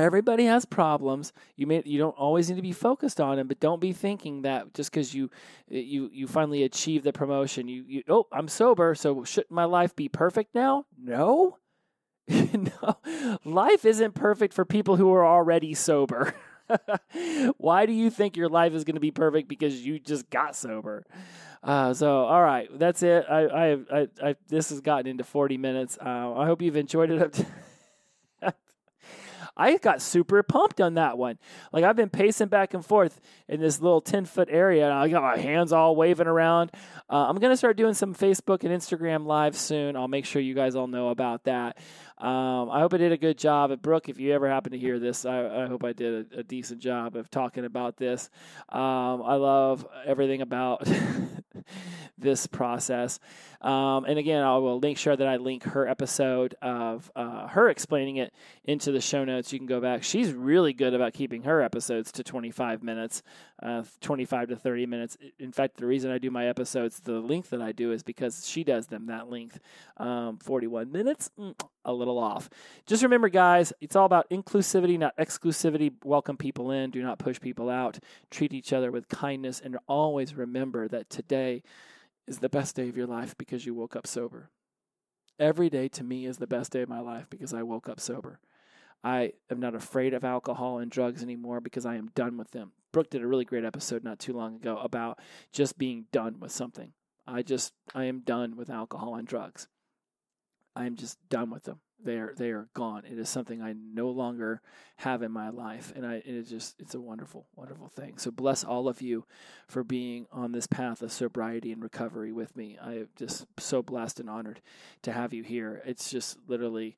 Everybody 0.00 0.46
has 0.46 0.64
problems. 0.64 1.32
You 1.56 1.66
may 1.66 1.82
you 1.84 1.98
don't 1.98 2.16
always 2.16 2.48
need 2.48 2.56
to 2.56 2.62
be 2.62 2.72
focused 2.72 3.20
on 3.20 3.36
them, 3.36 3.48
but 3.48 3.60
don't 3.60 3.80
be 3.80 3.92
thinking 3.92 4.42
that 4.42 4.72
just 4.74 4.90
because 4.90 5.14
you 5.14 5.30
you 5.68 6.08
you 6.12 6.26
finally 6.26 6.62
achieve 6.62 7.02
the 7.02 7.12
promotion, 7.12 7.68
you, 7.68 7.84
you 7.86 8.02
oh 8.08 8.26
I'm 8.32 8.48
sober, 8.48 8.94
so 8.94 9.24
shouldn't 9.24 9.50
my 9.50 9.64
life 9.64 9.94
be 9.94 10.08
perfect 10.08 10.54
now? 10.54 10.86
No, 10.98 11.58
no, 12.28 12.96
life 13.44 13.84
isn't 13.84 14.14
perfect 14.14 14.54
for 14.54 14.64
people 14.64 14.96
who 14.96 15.12
are 15.12 15.26
already 15.26 15.74
sober. 15.74 16.34
Why 17.58 17.84
do 17.86 17.92
you 17.92 18.10
think 18.10 18.36
your 18.36 18.48
life 18.48 18.72
is 18.72 18.84
going 18.84 18.94
to 18.94 19.00
be 19.00 19.10
perfect 19.10 19.48
because 19.48 19.84
you 19.84 19.98
just 19.98 20.30
got 20.30 20.56
sober? 20.56 21.04
Uh, 21.62 21.92
so, 21.92 22.24
all 22.24 22.42
right, 22.42 22.68
that's 22.78 23.02
it. 23.02 23.26
I, 23.28 23.40
I, 23.40 23.72
I, 23.72 24.08
I, 24.22 24.36
this 24.48 24.70
has 24.70 24.80
gotten 24.80 25.06
into 25.06 25.24
40 25.24 25.58
minutes. 25.58 25.98
Uh, 26.00 26.32
I 26.34 26.46
hope 26.46 26.62
you've 26.62 26.76
enjoyed 26.76 27.10
it 27.10 27.20
up 27.20 27.32
to 27.32 27.46
I 29.60 29.76
got 29.76 30.00
super 30.00 30.42
pumped 30.42 30.80
on 30.80 30.94
that 30.94 31.18
one. 31.18 31.38
Like 31.70 31.84
I've 31.84 31.94
been 31.94 32.08
pacing 32.08 32.48
back 32.48 32.72
and 32.72 32.84
forth 32.84 33.20
in 33.46 33.60
this 33.60 33.78
little 33.78 34.00
10 34.00 34.24
foot 34.24 34.48
area 34.50 34.84
and 34.84 34.94
I 34.94 35.06
got 35.08 35.22
my 35.22 35.36
hands 35.36 35.70
all 35.72 35.94
waving 35.94 36.26
around. 36.26 36.70
Uh, 37.10 37.26
I'm 37.28 37.36
going 37.36 37.52
to 37.52 37.56
start 37.58 37.76
doing 37.76 37.92
some 37.92 38.14
Facebook 38.14 38.64
and 38.64 38.70
Instagram 38.70 39.26
live 39.26 39.54
soon. 39.54 39.96
I'll 39.96 40.08
make 40.08 40.24
sure 40.24 40.40
you 40.40 40.54
guys 40.54 40.76
all 40.76 40.86
know 40.86 41.10
about 41.10 41.44
that. 41.44 41.76
Um, 42.20 42.68
I 42.70 42.80
hope 42.80 42.92
I 42.92 42.98
did 42.98 43.12
a 43.12 43.16
good 43.16 43.38
job. 43.38 43.72
At 43.72 43.80
Brooke, 43.80 44.10
if 44.10 44.20
you 44.20 44.34
ever 44.34 44.46
happen 44.46 44.72
to 44.72 44.78
hear 44.78 44.98
this, 44.98 45.24
I, 45.24 45.62
I 45.64 45.66
hope 45.66 45.82
I 45.84 45.94
did 45.94 46.26
a, 46.34 46.40
a, 46.40 46.42
decent 46.42 46.78
job 46.78 47.16
of 47.16 47.30
talking 47.30 47.64
about 47.64 47.96
this. 47.96 48.28
Um, 48.68 49.22
I 49.22 49.36
love 49.36 49.86
everything 50.04 50.42
about 50.42 50.86
this 52.18 52.46
process. 52.46 53.20
Um, 53.62 54.04
and 54.04 54.18
again, 54.18 54.42
I 54.42 54.56
will 54.58 54.78
link 54.78 54.98
sure 54.98 55.16
that 55.16 55.26
I 55.26 55.36
link 55.36 55.64
her 55.64 55.88
episode 55.88 56.54
of 56.60 57.10
uh, 57.16 57.48
her 57.48 57.68
explaining 57.70 58.16
it 58.16 58.34
into 58.64 58.92
the 58.92 59.00
show 59.00 59.24
notes. 59.24 59.52
You 59.52 59.58
can 59.58 59.66
go 59.66 59.80
back. 59.80 60.02
She's 60.02 60.32
really 60.32 60.74
good 60.74 60.92
about 60.92 61.14
keeping 61.14 61.44
her 61.44 61.62
episodes 61.62 62.12
to 62.12 62.22
25 62.22 62.82
minutes, 62.82 63.22
uh, 63.62 63.82
25 64.00 64.48
to 64.48 64.56
30 64.56 64.86
minutes. 64.86 65.16
In 65.38 65.52
fact, 65.52 65.76
the 65.78 65.86
reason 65.86 66.10
I 66.10 66.18
do 66.18 66.30
my 66.30 66.46
episodes 66.46 67.00
the 67.00 67.20
length 67.20 67.50
that 67.50 67.62
I 67.62 67.72
do 67.72 67.92
is 67.92 68.02
because 68.02 68.46
she 68.46 68.64
does 68.64 68.86
them 68.86 69.06
that 69.06 69.30
length. 69.30 69.58
Um, 69.96 70.38
41 70.38 70.92
minutes, 70.92 71.30
mm, 71.38 71.54
a 71.84 71.92
little 71.92 72.18
off. 72.18 72.48
Just 72.86 73.02
remember, 73.02 73.28
guys, 73.28 73.72
it's 73.80 73.96
all 73.96 74.06
about 74.06 74.28
inclusivity, 74.30 74.98
not 74.98 75.16
exclusivity. 75.16 75.92
Welcome 76.04 76.36
people 76.36 76.70
in, 76.70 76.90
do 76.90 77.02
not 77.02 77.18
push 77.18 77.40
people 77.40 77.70
out. 77.70 77.98
Treat 78.30 78.52
each 78.52 78.72
other 78.72 78.90
with 78.90 79.08
kindness, 79.08 79.60
and 79.60 79.78
always 79.88 80.34
remember 80.34 80.88
that 80.88 81.10
today 81.10 81.62
is 82.26 82.38
the 82.38 82.48
best 82.48 82.76
day 82.76 82.88
of 82.88 82.96
your 82.96 83.06
life 83.06 83.36
because 83.36 83.66
you 83.66 83.74
woke 83.74 83.96
up 83.96 84.06
sober. 84.06 84.50
Every 85.38 85.70
day 85.70 85.88
to 85.88 86.04
me 86.04 86.26
is 86.26 86.36
the 86.36 86.46
best 86.46 86.72
day 86.72 86.82
of 86.82 86.88
my 86.88 87.00
life 87.00 87.26
because 87.30 87.54
I 87.54 87.62
woke 87.62 87.88
up 87.88 87.98
sober. 87.98 88.40
I 89.02 89.32
am 89.50 89.60
not 89.60 89.74
afraid 89.74 90.12
of 90.12 90.24
alcohol 90.24 90.78
and 90.78 90.90
drugs 90.90 91.22
anymore 91.22 91.60
because 91.60 91.86
I 91.86 91.96
am 91.96 92.10
done 92.14 92.36
with 92.36 92.50
them. 92.50 92.72
Brooke 92.92 93.10
did 93.10 93.22
a 93.22 93.26
really 93.26 93.44
great 93.44 93.64
episode 93.64 94.04
not 94.04 94.18
too 94.18 94.34
long 94.34 94.56
ago 94.56 94.76
about 94.76 95.18
just 95.52 95.78
being 95.78 96.06
done 96.12 96.38
with 96.40 96.52
something. 96.52 96.92
I 97.26 97.42
just 97.42 97.72
I 97.94 98.04
am 98.04 98.20
done 98.20 98.56
with 98.56 98.68
alcohol 98.68 99.14
and 99.14 99.26
drugs. 99.26 99.68
I 100.76 100.86
am 100.86 100.96
just 100.96 101.18
done 101.28 101.50
with 101.50 101.64
them. 101.64 101.80
They 102.02 102.16
are 102.16 102.32
they 102.34 102.50
are 102.50 102.68
gone. 102.74 103.04
It 103.04 103.18
is 103.18 103.28
something 103.28 103.60
I 103.60 103.74
no 103.74 104.08
longer 104.08 104.62
have 104.98 105.22
in 105.22 105.32
my 105.32 105.50
life, 105.50 105.92
and 105.94 106.06
I 106.06 106.14
it 106.14 106.26
is 106.26 106.48
just 106.48 106.80
it's 106.80 106.94
a 106.94 107.00
wonderful 107.00 107.46
wonderful 107.56 107.88
thing. 107.88 108.16
So 108.16 108.30
bless 108.30 108.64
all 108.64 108.88
of 108.88 109.02
you 109.02 109.26
for 109.68 109.84
being 109.84 110.26
on 110.32 110.52
this 110.52 110.66
path 110.66 111.02
of 111.02 111.12
sobriety 111.12 111.72
and 111.72 111.82
recovery 111.82 112.32
with 112.32 112.56
me. 112.56 112.78
I 112.82 112.92
am 112.94 113.08
just 113.16 113.46
so 113.58 113.82
blessed 113.82 114.18
and 114.18 114.30
honored 114.30 114.62
to 115.02 115.12
have 115.12 115.34
you 115.34 115.42
here. 115.42 115.82
It's 115.84 116.10
just 116.10 116.38
literally 116.46 116.96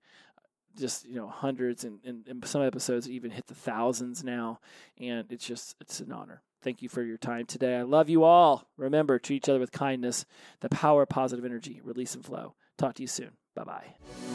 just 0.76 1.06
you 1.06 1.16
know 1.16 1.28
hundreds 1.28 1.84
and, 1.84 1.98
and, 2.04 2.26
and 2.28 2.44
some 2.46 2.62
episodes 2.62 3.08
even 3.08 3.30
hit 3.30 3.46
the 3.46 3.54
thousands 3.54 4.24
now 4.24 4.58
and 4.98 5.30
it's 5.30 5.46
just 5.46 5.76
it's 5.80 6.00
an 6.00 6.12
honor 6.12 6.42
thank 6.62 6.80
you 6.80 6.88
for 6.88 7.02
your 7.02 7.18
time 7.18 7.44
today 7.44 7.76
i 7.76 7.82
love 7.82 8.08
you 8.08 8.24
all 8.24 8.66
remember 8.76 9.18
treat 9.18 9.36
each 9.36 9.48
other 9.48 9.58
with 9.58 9.72
kindness 9.72 10.24
the 10.60 10.68
power 10.70 11.02
of 11.02 11.08
positive 11.08 11.44
energy 11.44 11.80
release 11.84 12.14
and 12.14 12.24
flow 12.24 12.54
talk 12.78 12.94
to 12.94 13.02
you 13.02 13.06
soon 13.06 13.32
bye 13.54 13.64
bye 13.64 14.31